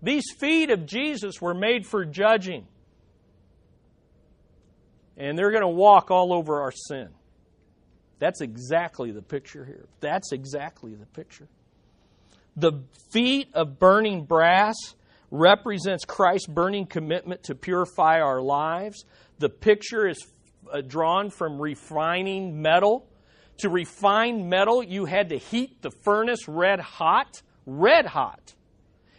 these 0.00 0.24
feet 0.38 0.70
of 0.70 0.86
Jesus 0.86 1.42
were 1.42 1.54
made 1.54 1.86
for 1.86 2.06
judging, 2.06 2.66
and 5.18 5.36
they're 5.36 5.50
going 5.50 5.62
to 5.62 5.68
walk 5.68 6.10
all 6.10 6.32
over 6.32 6.62
our 6.62 6.72
sin. 6.72 7.10
That's 8.20 8.42
exactly 8.42 9.10
the 9.10 9.22
picture 9.22 9.64
here. 9.64 9.86
That's 9.98 10.30
exactly 10.30 10.94
the 10.94 11.06
picture. 11.06 11.48
The 12.54 12.72
feet 13.10 13.48
of 13.54 13.78
burning 13.78 14.24
brass 14.24 14.74
represents 15.30 16.04
Christ's 16.04 16.46
burning 16.46 16.86
commitment 16.86 17.44
to 17.44 17.54
purify 17.54 18.20
our 18.20 18.42
lives. 18.42 19.04
The 19.38 19.48
picture 19.48 20.06
is 20.06 20.18
uh, 20.70 20.82
drawn 20.82 21.30
from 21.30 21.60
refining 21.60 22.60
metal. 22.60 23.08
To 23.58 23.70
refine 23.70 24.48
metal, 24.48 24.82
you 24.82 25.06
had 25.06 25.30
to 25.30 25.38
heat 25.38 25.80
the 25.80 25.90
furnace 26.04 26.46
red 26.46 26.80
hot, 26.80 27.40
red 27.64 28.06
hot. 28.06 28.54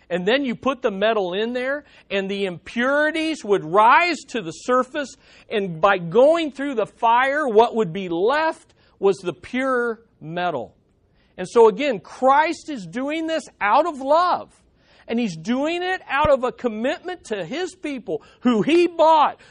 And 0.10 0.28
then 0.28 0.44
you 0.44 0.56
put 0.56 0.82
the 0.82 0.92
metal 0.92 1.34
in 1.34 1.54
there, 1.54 1.86
and 2.10 2.30
the 2.30 2.46
impurities 2.46 3.46
would 3.46 3.64
rise 3.64 4.18
to 4.30 4.42
the 4.42 4.52
surface. 4.52 5.16
And 5.50 5.80
by 5.80 6.00
going 6.00 6.52
through 6.52 6.76
the 6.76 6.86
fire, 6.86 7.48
what 7.48 7.76
would 7.76 7.94
be 7.94 8.10
left 8.10 8.71
was 9.02 9.18
the 9.18 9.34
pure 9.34 10.00
metal. 10.22 10.76
And 11.36 11.50
so 11.50 11.68
again, 11.68 12.00
Christ 12.00 12.70
is 12.70 12.86
doing 12.86 13.26
this 13.26 13.44
out 13.60 13.88
of 13.88 14.00
love. 14.00 14.56
And 15.08 15.20
he's 15.20 15.36
doing 15.36 15.82
it 15.82 16.02
out 16.08 16.30
of 16.30 16.44
a 16.44 16.52
commitment 16.52 17.26
to 17.26 17.44
his 17.44 17.76
people 17.76 18.24
who 18.42 18.62
he 18.62 18.88
bought 18.88 19.42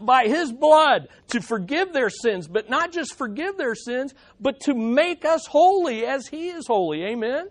by 0.00 0.24
his 0.24 0.52
blood 0.52 1.08
to 1.28 1.40
forgive 1.40 1.92
their 1.92 2.10
sins, 2.10 2.48
but 2.48 2.68
not 2.68 2.92
just 2.92 3.14
forgive 3.14 3.56
their 3.56 3.76
sins, 3.76 4.12
but 4.40 4.60
to 4.62 4.74
make 4.74 5.24
us 5.24 5.46
holy 5.46 6.04
as 6.04 6.26
he 6.26 6.48
is 6.48 6.66
holy. 6.66 7.04
Amen? 7.04 7.48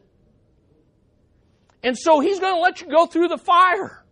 And 1.82 1.97
so 1.97 2.20
he's 2.20 2.39
going 2.39 2.56
to 2.56 2.62
let 2.62 2.82
you 2.82 2.88
go 2.88 3.06
through 3.06 3.30
the 3.30 3.38
fire. 3.38 4.03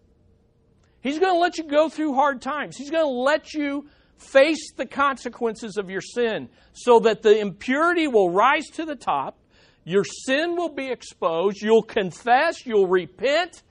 He's 1.01 1.19
going 1.19 1.33
to 1.33 1.39
let 1.39 1.57
you 1.57 1.65
go 1.65 1.89
through 1.89 2.15
hard 2.15 2.41
times. 2.41 2.77
He's 2.77 2.89
going 2.89 3.05
to 3.05 3.21
let 3.21 3.53
you 3.53 3.89
face 4.19 4.71
the 4.75 4.85
consequences 4.85 5.77
of 5.77 5.89
your 5.89 6.01
sin 6.01 6.49
so 6.73 6.99
that 6.99 7.21
the 7.21 7.39
impurity 7.39 8.07
will 8.07 8.29
rise 8.29 8.67
to 8.73 8.85
the 8.85 8.95
top, 8.95 9.37
your 9.83 10.03
sin 10.03 10.55
will 10.55 10.73
be 10.73 10.91
exposed, 10.91 11.61
you'll 11.61 11.81
confess, 11.81 12.65
you'll 12.65 12.87
repent, 12.87 13.63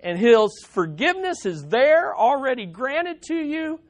and 0.00 0.18
His 0.18 0.62
forgiveness 0.68 1.46
is 1.46 1.64
there, 1.66 2.14
already 2.14 2.66
granted 2.66 3.22
to 3.22 3.34
you, 3.34 3.80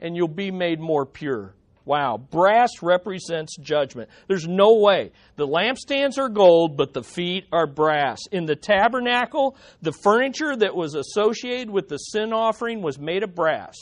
and 0.00 0.16
you'll 0.16 0.28
be 0.28 0.50
made 0.50 0.80
more 0.80 1.04
pure 1.04 1.54
Wow, 1.86 2.16
brass 2.16 2.70
represents 2.80 3.56
judgment. 3.58 4.08
There's 4.26 4.48
no 4.48 4.78
way. 4.78 5.12
The 5.36 5.46
lampstands 5.46 6.16
are 6.16 6.30
gold, 6.30 6.78
but 6.78 6.94
the 6.94 7.02
feet 7.02 7.44
are 7.52 7.66
brass. 7.66 8.18
In 8.32 8.46
the 8.46 8.56
tabernacle, 8.56 9.56
the 9.82 9.92
furniture 9.92 10.56
that 10.56 10.74
was 10.74 10.94
associated 10.94 11.68
with 11.68 11.88
the 11.88 11.98
sin 11.98 12.32
offering 12.32 12.80
was 12.80 12.98
made 12.98 13.22
of 13.22 13.34
brass. 13.34 13.76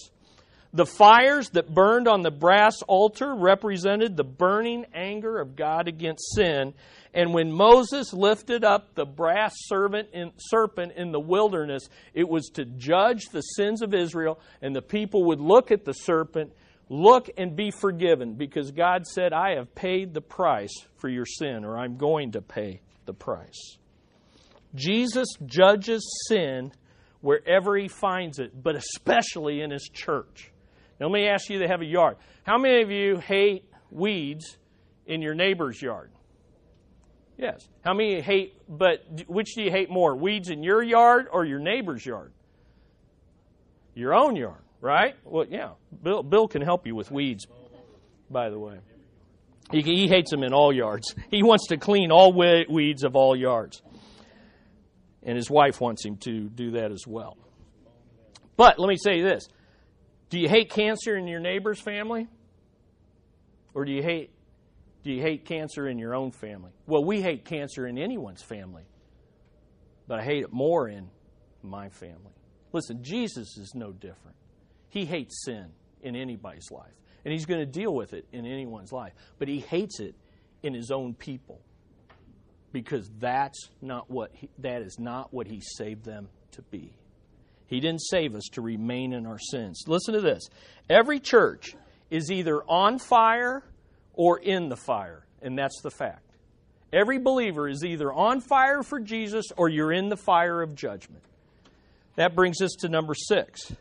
The 0.74 0.86
fires 0.86 1.50
that 1.50 1.74
burned 1.74 2.08
on 2.08 2.22
the 2.22 2.30
brass 2.30 2.80
altar 2.88 3.34
represented 3.34 4.16
the 4.16 4.24
burning 4.24 4.86
anger 4.94 5.38
of 5.38 5.54
God 5.54 5.86
against 5.86 6.34
sin. 6.34 6.72
And 7.12 7.34
when 7.34 7.52
Moses 7.52 8.14
lifted 8.14 8.64
up 8.64 8.94
the 8.94 9.04
brass 9.04 9.52
serpent 9.54 10.08
in, 10.14 10.32
serpent 10.38 10.92
in 10.96 11.12
the 11.12 11.20
wilderness, 11.20 11.90
it 12.14 12.26
was 12.26 12.46
to 12.54 12.64
judge 12.64 13.24
the 13.26 13.42
sins 13.42 13.82
of 13.82 13.92
Israel, 13.92 14.40
and 14.62 14.74
the 14.74 14.80
people 14.80 15.24
would 15.24 15.40
look 15.40 15.70
at 15.70 15.84
the 15.84 15.92
serpent, 15.92 16.54
look 16.88 17.28
and 17.36 17.54
be 17.54 17.70
forgiven, 17.70 18.34
because 18.34 18.70
God 18.70 19.06
said, 19.06 19.34
I 19.34 19.56
have 19.56 19.74
paid 19.74 20.14
the 20.14 20.22
price 20.22 20.72
for 20.96 21.10
your 21.10 21.26
sin, 21.26 21.66
or 21.66 21.76
I'm 21.76 21.98
going 21.98 22.32
to 22.32 22.40
pay 22.40 22.80
the 23.04 23.12
price. 23.12 23.76
Jesus 24.74 25.28
judges 25.44 26.02
sin 26.28 26.72
wherever 27.20 27.76
he 27.76 27.88
finds 27.88 28.38
it, 28.38 28.62
but 28.62 28.74
especially 28.74 29.60
in 29.60 29.70
his 29.70 29.90
church. 29.92 30.51
Now, 31.02 31.08
let 31.08 31.14
me 31.14 31.26
ask 31.26 31.50
you 31.50 31.58
to 31.58 31.66
have 31.66 31.80
a 31.80 31.84
yard. 31.84 32.16
How 32.44 32.58
many 32.58 32.80
of 32.80 32.88
you 32.92 33.16
hate 33.16 33.64
weeds 33.90 34.56
in 35.04 35.20
your 35.20 35.34
neighbor's 35.34 35.82
yard? 35.82 36.12
Yes. 37.36 37.66
How 37.84 37.92
many 37.92 38.20
hate, 38.20 38.54
but 38.68 39.02
which 39.26 39.56
do 39.56 39.64
you 39.64 39.72
hate 39.72 39.90
more, 39.90 40.14
weeds 40.14 40.48
in 40.48 40.62
your 40.62 40.80
yard 40.80 41.26
or 41.32 41.44
your 41.44 41.58
neighbor's 41.58 42.06
yard? 42.06 42.32
Your 43.96 44.14
own 44.14 44.36
yard, 44.36 44.62
right? 44.80 45.16
Well, 45.24 45.44
yeah. 45.50 45.70
Bill, 46.04 46.22
Bill 46.22 46.46
can 46.46 46.62
help 46.62 46.86
you 46.86 46.94
with 46.94 47.10
weeds, 47.10 47.48
by 48.30 48.48
the 48.48 48.60
way. 48.60 48.78
He, 49.72 49.82
he 49.82 50.06
hates 50.06 50.30
them 50.30 50.44
in 50.44 50.52
all 50.54 50.72
yards. 50.72 51.16
He 51.32 51.42
wants 51.42 51.66
to 51.70 51.78
clean 51.78 52.12
all 52.12 52.32
weeds 52.32 53.02
of 53.02 53.16
all 53.16 53.34
yards. 53.34 53.82
And 55.24 55.36
his 55.36 55.50
wife 55.50 55.80
wants 55.80 56.04
him 56.04 56.16
to 56.18 56.48
do 56.48 56.70
that 56.72 56.92
as 56.92 57.08
well. 57.08 57.36
But 58.56 58.78
let 58.78 58.86
me 58.86 58.96
say 58.96 59.20
this 59.20 59.48
do 60.32 60.40
you 60.40 60.48
hate 60.48 60.70
cancer 60.70 61.14
in 61.14 61.28
your 61.28 61.40
neighbor's 61.40 61.78
family? 61.78 62.26
Or 63.74 63.84
do 63.84 63.92
you 63.92 64.02
hate 64.02 64.30
do 65.04 65.12
you 65.12 65.20
hate 65.20 65.44
cancer 65.44 65.86
in 65.86 65.98
your 65.98 66.14
own 66.14 66.30
family? 66.30 66.70
Well, 66.86 67.04
we 67.04 67.20
hate 67.20 67.44
cancer 67.44 67.86
in 67.86 67.98
anyone's 67.98 68.40
family. 68.40 68.84
But 70.08 70.20
I 70.20 70.22
hate 70.22 70.44
it 70.44 70.50
more 70.50 70.88
in 70.88 71.10
my 71.62 71.90
family. 71.90 72.32
Listen, 72.72 73.02
Jesus 73.02 73.58
is 73.58 73.74
no 73.74 73.92
different. 73.92 74.36
He 74.88 75.04
hates 75.04 75.44
sin 75.44 75.66
in 76.00 76.16
anybody's 76.16 76.70
life. 76.70 76.94
And 77.26 77.32
he's 77.32 77.44
going 77.44 77.60
to 77.60 77.66
deal 77.66 77.94
with 77.94 78.14
it 78.14 78.24
in 78.32 78.46
anyone's 78.46 78.90
life. 78.90 79.12
But 79.38 79.48
he 79.48 79.60
hates 79.60 80.00
it 80.00 80.14
in 80.62 80.72
his 80.72 80.90
own 80.90 81.12
people. 81.12 81.60
Because 82.72 83.10
that's 83.18 83.68
not 83.82 84.10
what 84.10 84.30
he, 84.32 84.48
that 84.60 84.80
is 84.80 84.98
not 84.98 85.34
what 85.34 85.46
he 85.46 85.60
saved 85.60 86.06
them 86.06 86.30
to 86.52 86.62
be. 86.62 86.94
He 87.72 87.80
didn't 87.80 88.02
save 88.02 88.34
us 88.34 88.50
to 88.52 88.60
remain 88.60 89.14
in 89.14 89.24
our 89.24 89.38
sins. 89.38 89.84
Listen 89.86 90.12
to 90.12 90.20
this 90.20 90.50
every 90.90 91.18
church 91.18 91.74
is 92.10 92.30
either 92.30 92.62
on 92.64 92.98
fire 92.98 93.64
or 94.12 94.38
in 94.38 94.68
the 94.68 94.76
fire, 94.76 95.24
and 95.40 95.58
that's 95.58 95.80
the 95.80 95.90
fact. 95.90 96.36
Every 96.92 97.18
believer 97.18 97.66
is 97.66 97.82
either 97.82 98.12
on 98.12 98.42
fire 98.42 98.82
for 98.82 99.00
Jesus 99.00 99.46
or 99.56 99.70
you're 99.70 99.90
in 99.90 100.10
the 100.10 100.18
fire 100.18 100.60
of 100.60 100.74
judgment. 100.74 101.22
That 102.16 102.36
brings 102.36 102.60
us 102.60 102.72
to 102.80 102.90
number 102.90 103.14
six. 103.14 103.72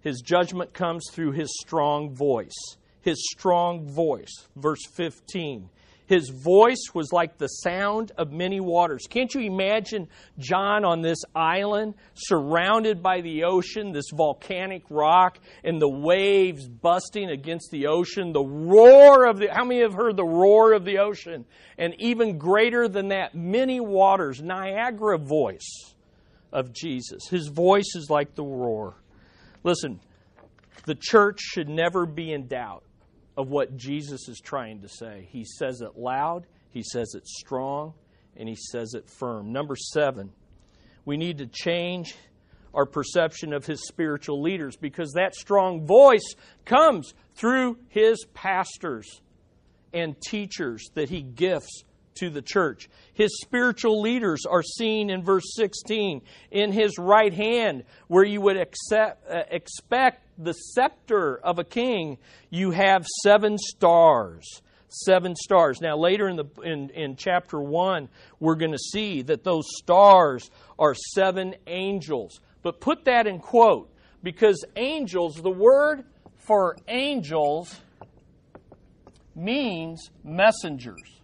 His 0.00 0.22
judgment 0.22 0.72
comes 0.72 1.04
through 1.12 1.32
his 1.32 1.54
strong 1.60 2.14
voice. 2.14 2.76
His 3.02 3.22
strong 3.30 3.86
voice. 3.86 4.32
Verse 4.56 4.86
15. 4.94 5.68
His 6.06 6.30
voice 6.30 6.90
was 6.94 7.12
like 7.12 7.36
the 7.36 7.48
sound 7.48 8.12
of 8.16 8.30
many 8.30 8.60
waters. 8.60 9.06
Can't 9.08 9.34
you 9.34 9.40
imagine 9.40 10.08
John 10.38 10.84
on 10.84 11.02
this 11.02 11.18
island, 11.34 11.94
surrounded 12.14 13.02
by 13.02 13.20
the 13.22 13.44
ocean, 13.44 13.92
this 13.92 14.10
volcanic 14.14 14.84
rock, 14.88 15.38
and 15.64 15.82
the 15.82 15.88
waves 15.88 16.68
busting 16.68 17.28
against 17.28 17.70
the 17.72 17.88
ocean? 17.88 18.32
The 18.32 18.44
roar 18.44 19.26
of 19.26 19.38
the, 19.38 19.48
how 19.52 19.64
many 19.64 19.80
have 19.80 19.94
heard 19.94 20.16
the 20.16 20.24
roar 20.24 20.72
of 20.72 20.84
the 20.84 20.98
ocean? 20.98 21.44
And 21.76 21.94
even 21.98 22.38
greater 22.38 22.86
than 22.88 23.08
that, 23.08 23.34
many 23.34 23.80
waters, 23.80 24.40
Niagara 24.40 25.18
voice 25.18 25.94
of 26.52 26.72
Jesus. 26.72 27.26
His 27.28 27.48
voice 27.48 27.96
is 27.96 28.08
like 28.08 28.36
the 28.36 28.44
roar. 28.44 28.94
Listen, 29.64 29.98
the 30.84 30.94
church 30.94 31.40
should 31.40 31.68
never 31.68 32.06
be 32.06 32.32
in 32.32 32.46
doubt 32.46 32.84
of 33.36 33.48
what 33.48 33.76
Jesus 33.76 34.28
is 34.28 34.40
trying 34.40 34.80
to 34.80 34.88
say. 34.88 35.28
He 35.30 35.44
says 35.44 35.80
it 35.80 35.96
loud, 35.96 36.46
he 36.70 36.82
says 36.82 37.14
it 37.14 37.26
strong, 37.26 37.94
and 38.36 38.48
he 38.48 38.56
says 38.56 38.94
it 38.94 39.08
firm. 39.08 39.52
Number 39.52 39.76
seven, 39.76 40.32
we 41.04 41.16
need 41.16 41.38
to 41.38 41.46
change 41.46 42.16
our 42.74 42.86
perception 42.86 43.52
of 43.52 43.64
his 43.64 43.86
spiritual 43.86 44.42
leaders 44.42 44.76
because 44.76 45.12
that 45.12 45.34
strong 45.34 45.86
voice 45.86 46.34
comes 46.64 47.14
through 47.34 47.78
his 47.88 48.24
pastors 48.34 49.20
and 49.92 50.20
teachers 50.20 50.90
that 50.94 51.08
he 51.08 51.22
gifts 51.22 51.84
to 52.16 52.30
the 52.30 52.42
church. 52.42 52.88
His 53.14 53.30
spiritual 53.42 54.00
leaders 54.02 54.44
are 54.48 54.62
seen 54.62 55.10
in 55.10 55.22
verse 55.22 55.54
16 55.54 56.22
in 56.50 56.72
his 56.72 56.98
right 56.98 57.32
hand, 57.32 57.84
where 58.08 58.24
you 58.24 58.40
would 58.42 58.56
accept, 58.56 59.26
uh, 59.30 59.42
expect 59.50 60.25
the 60.38 60.52
scepter 60.52 61.36
of 61.38 61.58
a 61.58 61.64
king, 61.64 62.18
you 62.50 62.70
have 62.70 63.06
seven 63.22 63.58
stars. 63.58 64.62
Seven 64.88 65.34
stars. 65.34 65.80
Now, 65.80 65.96
later 65.96 66.28
in, 66.28 66.36
the, 66.36 66.44
in, 66.62 66.90
in 66.90 67.16
chapter 67.16 67.60
1, 67.60 68.08
we're 68.38 68.54
going 68.54 68.72
to 68.72 68.78
see 68.78 69.22
that 69.22 69.44
those 69.44 69.64
stars 69.76 70.50
are 70.78 70.94
seven 71.14 71.54
angels. 71.66 72.40
But 72.62 72.80
put 72.80 73.04
that 73.04 73.26
in 73.26 73.38
quote, 73.40 73.92
because 74.22 74.64
angels, 74.76 75.36
the 75.36 75.50
word 75.50 76.04
for 76.36 76.76
angels 76.88 77.80
means 79.34 80.10
messengers. 80.24 81.20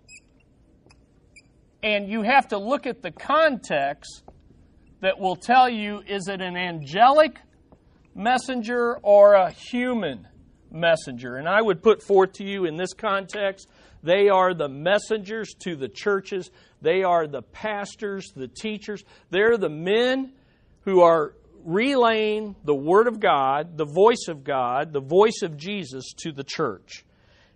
And 1.83 2.09
you 2.09 2.23
have 2.23 2.49
to 2.49 2.59
look 2.59 2.87
at 2.87 3.03
the 3.03 3.11
context 3.11 4.23
that 5.01 5.19
will 5.19 5.37
tell 5.37 5.69
you 5.69 6.03
is 6.07 6.29
it 6.29 6.41
an 6.41 6.57
angelic 6.57 7.39
messenger 8.15 8.99
or 9.03 9.35
a 9.35 9.51
human 9.51 10.27
messenger. 10.71 11.37
And 11.37 11.49
I 11.49 11.61
would 11.61 11.83
put 11.83 12.03
forth 12.03 12.35
to 12.35 12.45
you 12.45 12.65
in 12.65 12.77
this 12.77 12.95
context, 12.95 13.69
they 14.03 14.29
are 14.29 14.55
the 14.55 14.69
messengers 14.69 15.55
to 15.61 15.77
the 15.77 15.89
churches, 15.89 16.51
they 16.81 17.03
are 17.05 17.27
the 17.27 17.43
pastors, 17.43 18.33
the 18.35 18.49
teachers, 18.49 19.05
they're 19.31 19.57
the 19.57 19.69
men 19.69 20.33
who 20.81 21.03
are 21.03 21.35
relaying 21.65 22.57
the 22.65 22.75
Word 22.75 23.07
of 23.07 23.21
God, 23.21 23.77
the 23.77 23.85
voice 23.85 24.27
of 24.29 24.43
God, 24.43 24.93
the 24.93 25.01
voice 25.01 25.43
of 25.43 25.57
Jesus 25.57 26.13
to 26.19 26.33
the 26.33 26.45
church. 26.45 27.05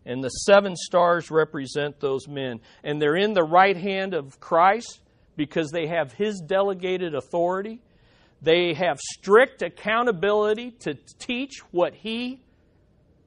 And 0.05 0.23
the 0.23 0.29
seven 0.29 0.77
stars 0.77 1.31
represent 1.33 1.99
those 1.99 2.29
men. 2.29 2.61
And 2.85 3.03
they're 3.03 3.17
in 3.17 3.33
the 3.33 3.43
right 3.43 3.77
hand 3.77 4.15
of 4.15 4.39
Christ 4.39 5.01
because 5.37 5.71
they 5.71 5.89
have 5.89 6.13
His 6.13 6.41
delegated 6.41 7.15
authority. 7.15 7.81
They 8.43 8.75
have 8.75 8.99
strict 9.01 9.63
accountability 9.63 10.73
to 10.81 10.95
teach 11.19 11.61
what 11.71 11.95
He 11.95 12.43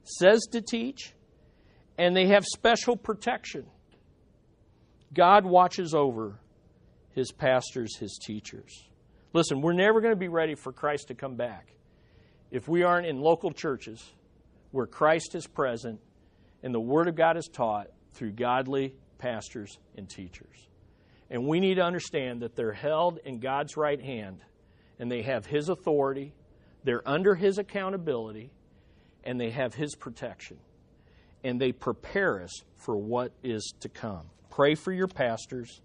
says 0.03 0.41
to 0.51 0.61
teach, 0.61 1.13
and 1.97 2.15
they 2.15 2.27
have 2.27 2.45
special 2.45 2.95
protection. 2.95 3.65
God 5.13 5.45
watches 5.45 5.93
over 5.93 6.39
His 7.11 7.31
pastors, 7.31 7.97
His 7.97 8.19
teachers. 8.21 8.83
Listen, 9.33 9.61
we're 9.61 9.73
never 9.73 10.01
going 10.01 10.13
to 10.13 10.19
be 10.19 10.27
ready 10.27 10.55
for 10.55 10.71
Christ 10.71 11.09
to 11.09 11.15
come 11.15 11.35
back 11.35 11.73
if 12.51 12.67
we 12.67 12.83
aren't 12.83 13.05
in 13.05 13.19
local 13.19 13.51
churches 13.51 14.03
where 14.71 14.87
Christ 14.87 15.35
is 15.35 15.47
present 15.47 15.99
and 16.63 16.73
the 16.73 16.79
Word 16.79 17.07
of 17.07 17.15
God 17.15 17.37
is 17.37 17.47
taught 17.51 17.87
through 18.11 18.31
godly 18.31 18.95
pastors 19.17 19.77
and 19.95 20.09
teachers. 20.09 20.67
And 21.29 21.47
we 21.47 21.59
need 21.59 21.75
to 21.75 21.83
understand 21.83 22.41
that 22.41 22.55
they're 22.55 22.73
held 22.73 23.19
in 23.23 23.39
God's 23.39 23.77
right 23.77 24.01
hand 24.01 24.39
and 24.99 25.11
they 25.11 25.21
have 25.23 25.45
His 25.45 25.69
authority, 25.69 26.33
they're 26.83 27.07
under 27.07 27.35
His 27.35 27.57
accountability, 27.57 28.51
and 29.23 29.39
they 29.39 29.49
have 29.49 29.73
His 29.73 29.95
protection. 29.95 30.57
And 31.43 31.59
they 31.59 31.71
prepare 31.71 32.41
us 32.41 32.51
for 32.75 32.97
what 32.97 33.31
is 33.43 33.73
to 33.79 33.89
come. 33.89 34.29
Pray 34.49 34.75
for 34.75 34.91
your 34.91 35.07
pastors, 35.07 35.81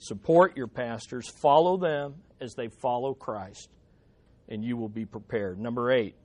support 0.00 0.56
your 0.56 0.66
pastors, 0.66 1.28
follow 1.28 1.76
them 1.76 2.16
as 2.40 2.54
they 2.54 2.68
follow 2.68 3.14
Christ, 3.14 3.68
and 4.48 4.64
you 4.64 4.76
will 4.76 4.88
be 4.88 5.04
prepared. 5.04 5.58
Number 5.58 5.92
eight, 5.92 6.16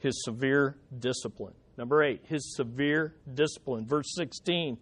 His 0.00 0.24
severe 0.24 0.76
discipline. 0.98 1.54
Number 1.78 2.02
eight, 2.02 2.22
His 2.24 2.56
severe 2.56 3.14
discipline. 3.34 3.86
Verse 3.86 4.06
16 4.16 4.78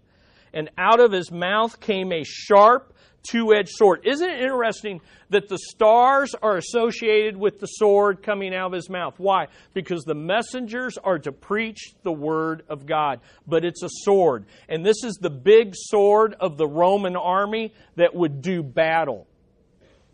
and 0.55 0.71
out 0.79 1.01
of 1.01 1.13
his 1.13 1.31
mouth 1.31 1.79
came 1.81 2.13
a 2.13 2.23
sharp, 2.25 2.95
two 3.29 3.53
edged 3.53 3.71
sword. 3.73 4.01
Isn't 4.05 4.31
it 4.31 4.41
interesting 4.41 5.01
that 5.31 5.49
the 5.49 5.59
stars 5.59 6.35
are 6.41 6.57
associated 6.57 7.37
with 7.37 7.59
the 7.59 7.67
sword 7.67 8.23
coming 8.23 8.55
out 8.55 8.69
of 8.69 8.73
his 8.73 8.89
mouth? 8.89 9.15
Why? 9.19 9.49
Because 9.75 10.05
the 10.05 10.15
messengers 10.15 10.97
are 10.97 11.19
to 11.19 11.33
preach 11.33 11.95
the 12.05 12.13
word 12.13 12.63
of 12.69 12.87
God, 12.87 13.21
but 13.47 13.65
it's 13.65 13.83
a 13.83 13.89
sword. 13.91 14.47
And 14.69 14.87
this 14.87 15.03
is 15.05 15.17
the 15.21 15.31
big 15.31 15.73
sword 15.75 16.37
of 16.39 16.57
the 16.57 16.69
Roman 16.69 17.17
army 17.17 17.75
that 17.97 18.15
would 18.15 18.41
do 18.41 18.63
battle. 18.63 19.27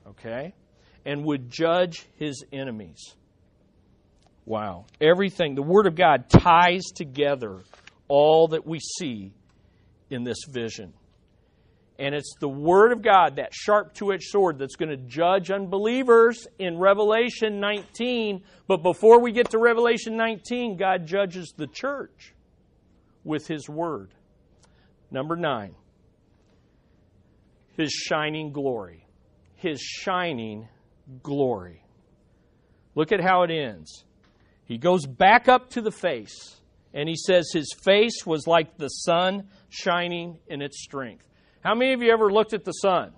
Okay? 0.06 0.54
And 1.04 1.24
would 1.24 1.50
judge 1.50 2.06
his 2.16 2.44
enemies. 2.52 3.14
Wow. 4.46 4.86
Everything, 5.00 5.54
the 5.54 5.62
Word 5.62 5.86
of 5.86 5.94
God 5.94 6.28
ties 6.28 6.86
together 6.94 7.58
all 8.08 8.48
that 8.48 8.66
we 8.66 8.80
see 8.80 9.32
in 10.10 10.24
this 10.24 10.44
vision. 10.48 10.92
And 11.98 12.14
it's 12.14 12.34
the 12.40 12.48
Word 12.48 12.92
of 12.92 13.02
God, 13.02 13.36
that 13.36 13.52
sharp 13.52 13.92
two 13.92 14.12
edged 14.12 14.24
sword, 14.24 14.58
that's 14.58 14.76
going 14.76 14.88
to 14.88 14.96
judge 14.96 15.50
unbelievers 15.50 16.46
in 16.58 16.78
Revelation 16.78 17.60
19. 17.60 18.42
But 18.66 18.78
before 18.78 19.20
we 19.20 19.32
get 19.32 19.50
to 19.50 19.58
Revelation 19.58 20.16
19, 20.16 20.76
God 20.78 21.06
judges 21.06 21.52
the 21.54 21.66
church 21.66 22.34
with 23.22 23.46
His 23.46 23.68
Word. 23.68 24.14
Number 25.10 25.36
nine, 25.36 25.74
His 27.76 27.92
shining 27.92 28.52
glory. 28.52 29.06
His 29.56 29.80
shining 29.82 30.68
glory. 31.22 31.84
Look 32.94 33.12
at 33.12 33.20
how 33.20 33.42
it 33.42 33.50
ends. 33.50 34.04
He 34.64 34.78
goes 34.78 35.04
back 35.04 35.48
up 35.48 35.70
to 35.70 35.82
the 35.82 35.90
face, 35.90 36.59
and 36.92 37.08
he 37.08 37.16
says 37.16 37.50
his 37.52 37.74
face 37.84 38.26
was 38.26 38.46
like 38.46 38.76
the 38.76 38.88
sun 38.88 39.48
shining 39.68 40.38
in 40.48 40.62
its 40.62 40.82
strength. 40.82 41.24
How 41.60 41.74
many 41.74 41.92
of 41.92 42.02
you 42.02 42.12
ever 42.12 42.32
looked 42.32 42.52
at 42.52 42.64
the 42.64 42.72
sun? 42.72 43.12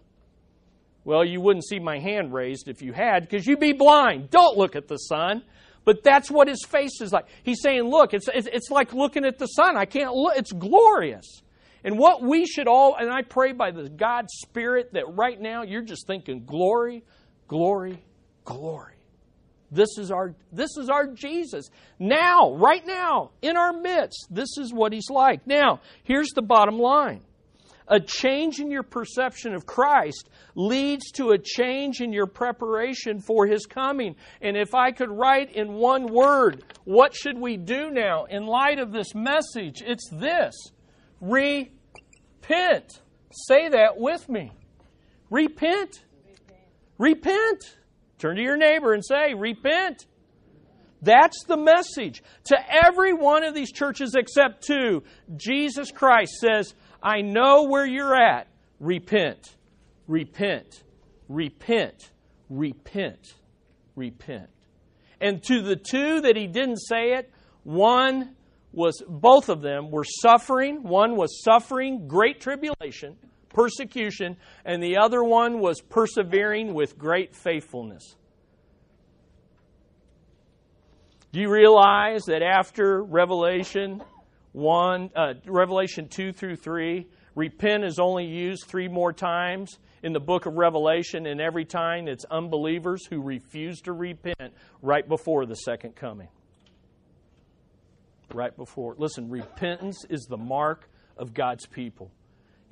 Well, 1.05 1.25
you 1.25 1.41
wouldn't 1.41 1.65
see 1.65 1.79
my 1.79 1.99
hand 1.99 2.33
raised 2.33 2.69
if 2.69 2.83
you 2.83 2.93
had, 2.93 3.29
because 3.29 3.47
you'd 3.47 3.61
be 3.61 3.73
blind. 3.73 4.31
Don't 4.31 4.57
look 4.57 4.77
at 4.77 4.89
the 4.89 4.97
sun. 4.97 5.43
But 5.85 6.05
that's 6.05 6.31
what 6.31 6.49
his 6.49 6.65
face 6.65 7.01
is 7.01 7.13
like. 7.13 7.27
He's 7.43 7.61
saying, 7.61 7.83
Look, 7.83 8.15
it's, 8.15 8.29
it's, 8.33 8.71
like 8.71 8.93
looking 8.93 9.25
at 9.25 9.39
the 9.39 9.47
sun. 9.47 9.77
I 9.77 9.85
can't 9.85 10.15
look. 10.15 10.37
It's 10.37 10.53
glorious. 10.53 11.43
And 11.85 11.99
what 11.99 12.23
we 12.23 12.47
should 12.47 12.69
all, 12.69 12.95
and 12.95 13.11
I 13.11 13.23
pray 13.23 13.53
by 13.53 13.73
the 13.73 13.89
God 13.89 14.27
Spirit 14.31 14.93
that 14.93 15.05
right 15.17 15.41
now 15.41 15.63
you're 15.63 15.83
just 15.83 16.07
thinking 16.07 16.45
glory, 16.45 17.03
glory, 17.49 18.01
glory. 18.45 18.92
This 19.73 19.97
is 19.99 20.11
our 20.11 20.35
this 20.53 20.77
is 20.77 20.91
our 20.91 21.07
Jesus. 21.07 21.71
Now, 21.99 22.55
right 22.55 22.87
now, 22.87 23.31
in 23.41 23.57
our 23.57 23.73
midst, 23.73 24.27
this 24.31 24.59
is 24.59 24.73
what 24.73 24.93
he's 24.93 25.09
like. 25.09 25.47
Now, 25.47 25.81
here's 26.05 26.29
the 26.31 26.43
bottom 26.43 26.79
line. 26.79 27.23
A 27.89 27.99
change 27.99 28.61
in 28.61 28.71
your 28.71 28.83
perception 28.83 29.55
of 29.55 29.67
Christ 29.67 30.31
leads 30.55 31.11
to 31.13 31.31
a 31.31 31.39
change 31.39 32.01
in 32.01 32.13
your 32.13 32.27
preparation 32.27 33.21
for 33.21 33.47
his 33.47 33.67
coming. 33.67 34.15
And 34.41 34.57
if 34.57 34.75
I 34.75 34.93
could 34.93 35.11
write 35.11 35.53
in 35.57 35.75
one 35.75 36.07
word, 36.07 36.65
what 36.85 37.15
should 37.15 37.39
we 37.39 37.57
do 37.57 37.91
now 37.91 38.25
in 38.25 38.47
light 38.47 38.79
of 38.79 38.93
this 38.93 39.15
message? 39.15 39.83
It's 39.85 40.09
this 40.11 40.55
repent. 41.21 41.71
Say 43.49 43.69
that 43.71 43.97
with 43.97 44.29
me. 44.29 44.53
Repent. 45.31 46.05
Repent. 46.99 47.79
Turn 48.23 48.37
to 48.37 48.43
your 48.43 48.57
neighbor 48.57 48.93
and 48.93 49.05
say, 49.05 49.35
Repent. 49.35 50.07
That's 51.03 51.43
the 51.49 51.57
message. 51.57 52.23
To 52.45 52.57
every 52.71 53.13
one 53.13 53.43
of 53.43 53.53
these 53.53 53.73
churches 53.73 54.15
except 54.15 54.65
two, 54.65 55.03
Jesus 55.37 55.91
Christ 55.91 56.35
says, 56.35 56.73
I 57.03 57.23
know 57.23 57.65
where 57.65 57.85
you're 57.85 58.15
at. 58.15 58.47
Repent. 58.79 59.57
Repent. 60.07 60.85
Repent. 61.29 62.13
Repent. 62.49 63.35
Repent. 63.97 64.51
And 65.21 65.43
to 65.49 65.61
the 65.61 65.75
two 65.75 66.21
that 66.21 66.37
he 66.37 66.47
didn't 66.47 66.79
say 66.79 67.15
it, 67.15 67.29
one 67.65 68.37
was, 68.71 69.03
both 69.09 69.49
of 69.49 69.63
them 69.63 69.91
were 69.91 70.05
suffering. 70.05 70.85
One 70.85 71.17
was 71.17 71.43
suffering 71.43 72.07
great 72.07 72.41
tribulation 72.41 73.17
persecution, 73.53 74.37
and 74.65 74.83
the 74.83 74.97
other 74.97 75.23
one 75.23 75.61
was 75.61 75.81
persevering 75.81 76.75
with 76.75 76.99
great 76.99 77.35
faithfulness. 77.35 78.17
Do 81.33 81.41
you 81.41 81.51
realize 81.51 82.25
that 82.27 82.43
after 82.43 83.03
Revelation 83.03 84.03
1, 84.53 85.11
uh, 85.17 85.35
Revelation 85.47 86.09
2 86.09 86.33
through 86.33 86.57
3, 86.57 87.07
repent 87.35 87.85
is 87.85 87.99
only 87.99 88.27
used 88.27 88.65
three 88.67 88.89
more 88.89 89.15
times 89.15 89.79
in 90.03 90.13
the 90.13 90.21
book 90.21 90.45
of 90.45 90.59
Revelation, 90.59 91.27
and 91.27 91.41
every 91.41 91.65
time 91.65 92.07
it's 92.07 92.27
unbelievers 92.31 93.07
who 93.07 93.23
refuse 93.23 93.81
to 93.83 93.93
repent 93.93 94.53
right 94.83 95.09
before 95.09 95.47
the 95.47 95.55
second 95.55 95.97
coming. 95.97 96.29
Right 98.35 98.55
before. 98.55 98.95
Listen, 98.99 99.31
repentance 99.31 100.05
is 100.11 100.27
the 100.29 100.37
mark 100.37 100.89
of 101.17 101.33
God's 101.33 101.67
people. 101.67 102.11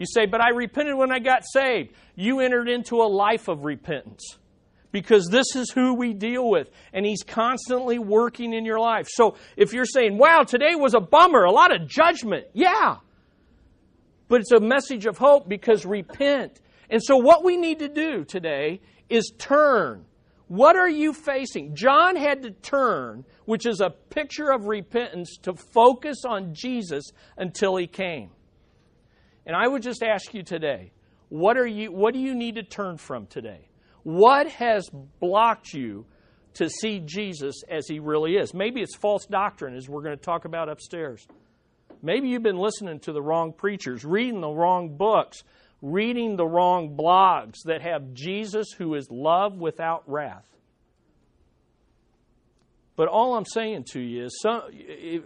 You 0.00 0.06
say, 0.06 0.24
but 0.24 0.40
I 0.40 0.48
repented 0.48 0.96
when 0.96 1.12
I 1.12 1.18
got 1.18 1.42
saved. 1.44 1.92
You 2.16 2.40
entered 2.40 2.70
into 2.70 3.02
a 3.02 3.04
life 3.04 3.48
of 3.48 3.66
repentance 3.66 4.38
because 4.92 5.28
this 5.28 5.54
is 5.54 5.70
who 5.70 5.94
we 5.94 6.14
deal 6.14 6.48
with. 6.48 6.70
And 6.94 7.04
He's 7.04 7.22
constantly 7.22 7.98
working 7.98 8.54
in 8.54 8.64
your 8.64 8.80
life. 8.80 9.08
So 9.10 9.36
if 9.58 9.74
you're 9.74 9.84
saying, 9.84 10.16
wow, 10.16 10.44
today 10.44 10.74
was 10.74 10.94
a 10.94 11.00
bummer, 11.00 11.44
a 11.44 11.50
lot 11.50 11.70
of 11.70 11.86
judgment, 11.86 12.46
yeah. 12.54 12.96
But 14.28 14.40
it's 14.40 14.52
a 14.52 14.58
message 14.58 15.04
of 15.04 15.18
hope 15.18 15.50
because 15.50 15.84
repent. 15.84 16.62
And 16.88 17.02
so 17.04 17.18
what 17.18 17.44
we 17.44 17.58
need 17.58 17.80
to 17.80 17.88
do 17.88 18.24
today 18.24 18.80
is 19.10 19.30
turn. 19.36 20.06
What 20.48 20.76
are 20.76 20.88
you 20.88 21.12
facing? 21.12 21.74
John 21.76 22.16
had 22.16 22.44
to 22.44 22.52
turn, 22.52 23.26
which 23.44 23.66
is 23.66 23.82
a 23.82 23.90
picture 23.90 24.50
of 24.50 24.64
repentance, 24.64 25.36
to 25.42 25.52
focus 25.52 26.22
on 26.26 26.54
Jesus 26.54 27.04
until 27.36 27.76
he 27.76 27.86
came. 27.86 28.30
And 29.50 29.56
I 29.56 29.66
would 29.66 29.82
just 29.82 30.04
ask 30.04 30.32
you 30.32 30.44
today, 30.44 30.92
what 31.28 31.56
are 31.56 31.66
you 31.66 31.90
what 31.90 32.14
do 32.14 32.20
you 32.20 32.36
need 32.36 32.54
to 32.54 32.62
turn 32.62 32.98
from 32.98 33.26
today? 33.26 33.66
What 34.04 34.48
has 34.48 34.88
blocked 35.18 35.72
you 35.72 36.06
to 36.54 36.70
see 36.70 37.00
Jesus 37.04 37.64
as 37.68 37.88
he 37.88 37.98
really 37.98 38.36
is? 38.36 38.54
Maybe 38.54 38.80
it's 38.80 38.94
false 38.94 39.26
doctrine 39.26 39.74
as 39.74 39.88
we're 39.88 40.02
going 40.02 40.16
to 40.16 40.22
talk 40.22 40.44
about 40.44 40.68
upstairs. 40.68 41.26
Maybe 42.00 42.28
you've 42.28 42.44
been 42.44 42.60
listening 42.60 43.00
to 43.00 43.12
the 43.12 43.20
wrong 43.20 43.52
preachers, 43.52 44.04
reading 44.04 44.40
the 44.40 44.48
wrong 44.48 44.96
books, 44.96 45.42
reading 45.82 46.36
the 46.36 46.46
wrong 46.46 46.96
blogs 46.96 47.56
that 47.64 47.82
have 47.82 48.14
Jesus 48.14 48.68
who 48.78 48.94
is 48.94 49.10
love 49.10 49.56
without 49.56 50.04
wrath. 50.08 50.46
But 52.94 53.08
all 53.08 53.36
I'm 53.36 53.46
saying 53.46 53.86
to 53.94 54.00
you 54.00 54.26
is 54.26 54.46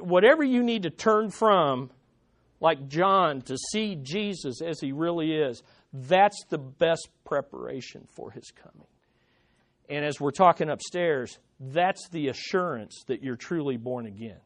whatever 0.01 0.43
you 0.43 0.63
need 0.63 0.85
to 0.85 0.91
turn 0.91 1.31
from 1.31 1.91
like 2.61 2.89
John 2.89 3.43
to 3.43 3.57
see 3.73 3.97
Jesus 3.97 4.63
as 4.63 4.81
he 4.81 4.93
really 4.93 5.33
is, 5.33 5.63
that's 5.93 6.45
the 6.49 6.59
best 6.59 7.09
preparation 7.25 8.07
for 8.11 8.31
his 8.31 8.51
coming. 8.51 8.89
And 9.89 10.05
as 10.05 10.21
we're 10.21 10.31
talking 10.31 10.71
upstairs, 10.71 11.39
that's 11.61 12.09
the 12.09 12.29
assurance 12.29 13.05
that 13.07 13.23
you're 13.23 13.37
truly 13.37 13.77
born 13.77 14.07
again. 14.07 14.41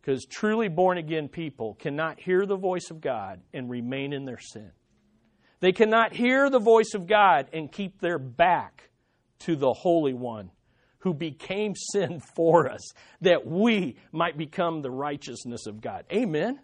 Because 0.00 0.24
truly 0.24 0.68
born 0.68 0.96
again 0.96 1.28
people 1.28 1.74
cannot 1.74 2.18
hear 2.18 2.46
the 2.46 2.56
voice 2.56 2.90
of 2.90 3.00
God 3.00 3.40
and 3.52 3.68
remain 3.68 4.12
in 4.12 4.24
their 4.24 4.38
sin. 4.38 4.70
They 5.60 5.72
cannot 5.72 6.14
hear 6.14 6.48
the 6.48 6.58
voice 6.58 6.94
of 6.94 7.06
God 7.06 7.48
and 7.52 7.70
keep 7.70 8.00
their 8.00 8.18
back 8.18 8.88
to 9.40 9.56
the 9.56 9.72
Holy 9.72 10.14
One 10.14 10.50
who 11.00 11.14
became 11.14 11.74
sin 11.74 12.20
for 12.34 12.70
us, 12.70 12.92
that 13.20 13.46
we 13.46 13.96
might 14.12 14.36
become 14.36 14.82
the 14.82 14.90
righteousness 14.90 15.66
of 15.66 15.80
God. 15.80 16.04
Amen. 16.12 16.60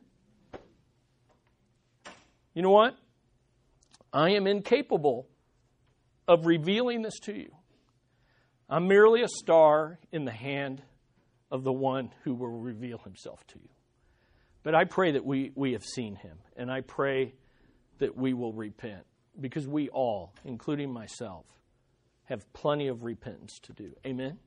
You 2.55 2.63
know 2.63 2.71
what? 2.71 2.97
I 4.13 4.31
am 4.31 4.47
incapable 4.47 5.29
of 6.27 6.47
revealing 6.47 7.03
this 7.03 7.19
to 7.25 7.35
you. 7.35 7.51
I'm 8.69 8.89
merely 8.89 9.23
a 9.23 9.29
star 9.29 9.99
in 10.11 10.25
the 10.25 10.33
hand 10.33 10.83
of 11.51 11.65
the 11.65 11.73
one 11.73 12.13
who 12.25 12.35
will 12.35 12.49
reveal 12.49 12.99
himself 12.99 13.47
to 13.49 13.59
you. 13.59 13.69
But 14.63 14.75
I 14.75 14.85
pray 14.85 15.13
that 15.13 15.25
we, 15.25 15.53
we 15.55 15.73
have 15.73 15.85
seen 15.85 16.17
him, 16.17 16.39
and 16.57 16.71
I 16.71 16.81
pray 16.81 17.35
that 17.99 18.17
we 18.17 18.35
will 18.35 18.53
repent 18.53 19.05
because 19.41 19.69
we 19.69 19.89
all, 19.91 20.33
including 20.45 20.93
myself, 20.93 21.45
have 22.27 22.53
plenty 22.53 22.89
of 22.89 23.05
repentance 23.05 23.59
to 23.63 23.73
do. 23.73 23.93
Amen? 24.07 24.39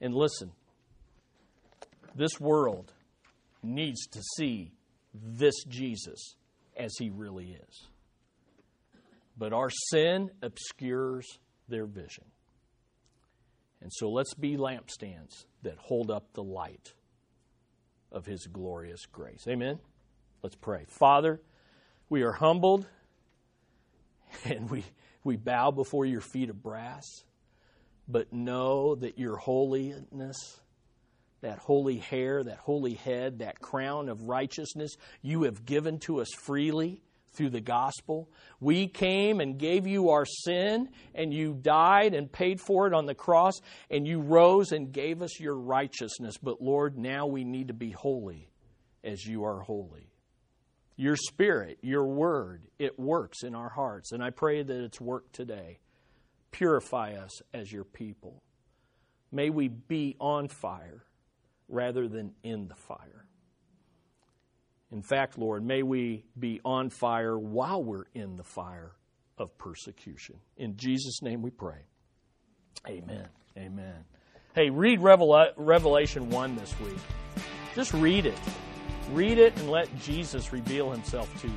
And 0.00 0.14
listen, 0.14 0.52
this 2.14 2.40
world 2.40 2.92
needs 3.62 4.06
to 4.08 4.22
see 4.36 4.72
this 5.12 5.54
Jesus 5.68 6.36
as 6.76 6.90
he 6.98 7.10
really 7.10 7.56
is. 7.68 7.86
But 9.36 9.52
our 9.52 9.70
sin 9.90 10.30
obscures 10.42 11.26
their 11.68 11.86
vision. 11.86 12.24
And 13.80 13.90
so 13.92 14.10
let's 14.10 14.34
be 14.34 14.56
lampstands 14.56 15.44
that 15.62 15.76
hold 15.78 16.10
up 16.10 16.32
the 16.34 16.42
light 16.42 16.92
of 18.12 18.26
his 18.26 18.46
glorious 18.46 19.06
grace. 19.06 19.46
Amen? 19.48 19.78
Let's 20.42 20.56
pray. 20.56 20.84
Father, 20.88 21.40
we 22.08 22.22
are 22.22 22.32
humbled 22.32 22.86
and 24.44 24.70
we, 24.70 24.84
we 25.24 25.36
bow 25.36 25.70
before 25.70 26.04
your 26.04 26.20
feet 26.20 26.50
of 26.50 26.62
brass, 26.62 27.04
but 28.08 28.32
know 28.32 28.94
that 28.96 29.18
your 29.18 29.36
holiness, 29.36 30.60
that 31.40 31.58
holy 31.58 31.98
hair, 31.98 32.42
that 32.42 32.58
holy 32.58 32.94
head, 32.94 33.38
that 33.38 33.60
crown 33.60 34.08
of 34.08 34.24
righteousness, 34.24 34.96
you 35.22 35.44
have 35.44 35.64
given 35.64 35.98
to 36.00 36.20
us 36.20 36.28
freely 36.42 37.02
through 37.32 37.50
the 37.50 37.60
gospel. 37.60 38.28
We 38.58 38.88
came 38.88 39.40
and 39.40 39.58
gave 39.58 39.86
you 39.86 40.10
our 40.10 40.26
sin, 40.26 40.88
and 41.14 41.32
you 41.32 41.54
died 41.54 42.14
and 42.14 42.30
paid 42.30 42.60
for 42.60 42.86
it 42.86 42.94
on 42.94 43.06
the 43.06 43.14
cross, 43.14 43.54
and 43.90 44.06
you 44.06 44.20
rose 44.20 44.72
and 44.72 44.92
gave 44.92 45.22
us 45.22 45.38
your 45.38 45.56
righteousness. 45.56 46.36
But 46.42 46.60
Lord, 46.60 46.98
now 46.98 47.26
we 47.26 47.44
need 47.44 47.68
to 47.68 47.74
be 47.74 47.90
holy 47.90 48.50
as 49.04 49.24
you 49.24 49.44
are 49.44 49.60
holy. 49.60 50.09
Your 51.00 51.16
spirit, 51.16 51.78
your 51.80 52.04
word, 52.04 52.66
it 52.78 52.98
works 52.98 53.42
in 53.42 53.54
our 53.54 53.70
hearts, 53.70 54.12
and 54.12 54.22
I 54.22 54.28
pray 54.28 54.62
that 54.62 54.84
it's 54.84 55.00
worked 55.00 55.32
today. 55.34 55.78
Purify 56.50 57.14
us 57.14 57.40
as 57.54 57.72
your 57.72 57.84
people. 57.84 58.42
May 59.32 59.48
we 59.48 59.68
be 59.68 60.14
on 60.20 60.48
fire 60.48 61.06
rather 61.70 62.06
than 62.06 62.34
in 62.42 62.68
the 62.68 62.74
fire. 62.74 63.24
In 64.92 65.00
fact, 65.00 65.38
Lord, 65.38 65.64
may 65.64 65.82
we 65.82 66.26
be 66.38 66.60
on 66.66 66.90
fire 66.90 67.38
while 67.38 67.82
we're 67.82 68.04
in 68.12 68.36
the 68.36 68.44
fire 68.44 68.92
of 69.38 69.56
persecution. 69.56 70.36
In 70.58 70.76
Jesus' 70.76 71.22
name 71.22 71.40
we 71.40 71.50
pray. 71.50 71.86
Amen. 72.86 73.26
Amen. 73.56 74.04
Hey, 74.54 74.68
read 74.68 75.00
Revelation 75.00 76.28
1 76.28 76.56
this 76.56 76.78
week. 76.78 76.98
Just 77.74 77.94
read 77.94 78.26
it. 78.26 78.38
Read 79.12 79.38
it 79.38 79.56
and 79.58 79.70
let 79.70 79.88
Jesus 79.98 80.52
reveal 80.52 80.90
himself 80.90 81.28
to 81.40 81.48
you. 81.48 81.54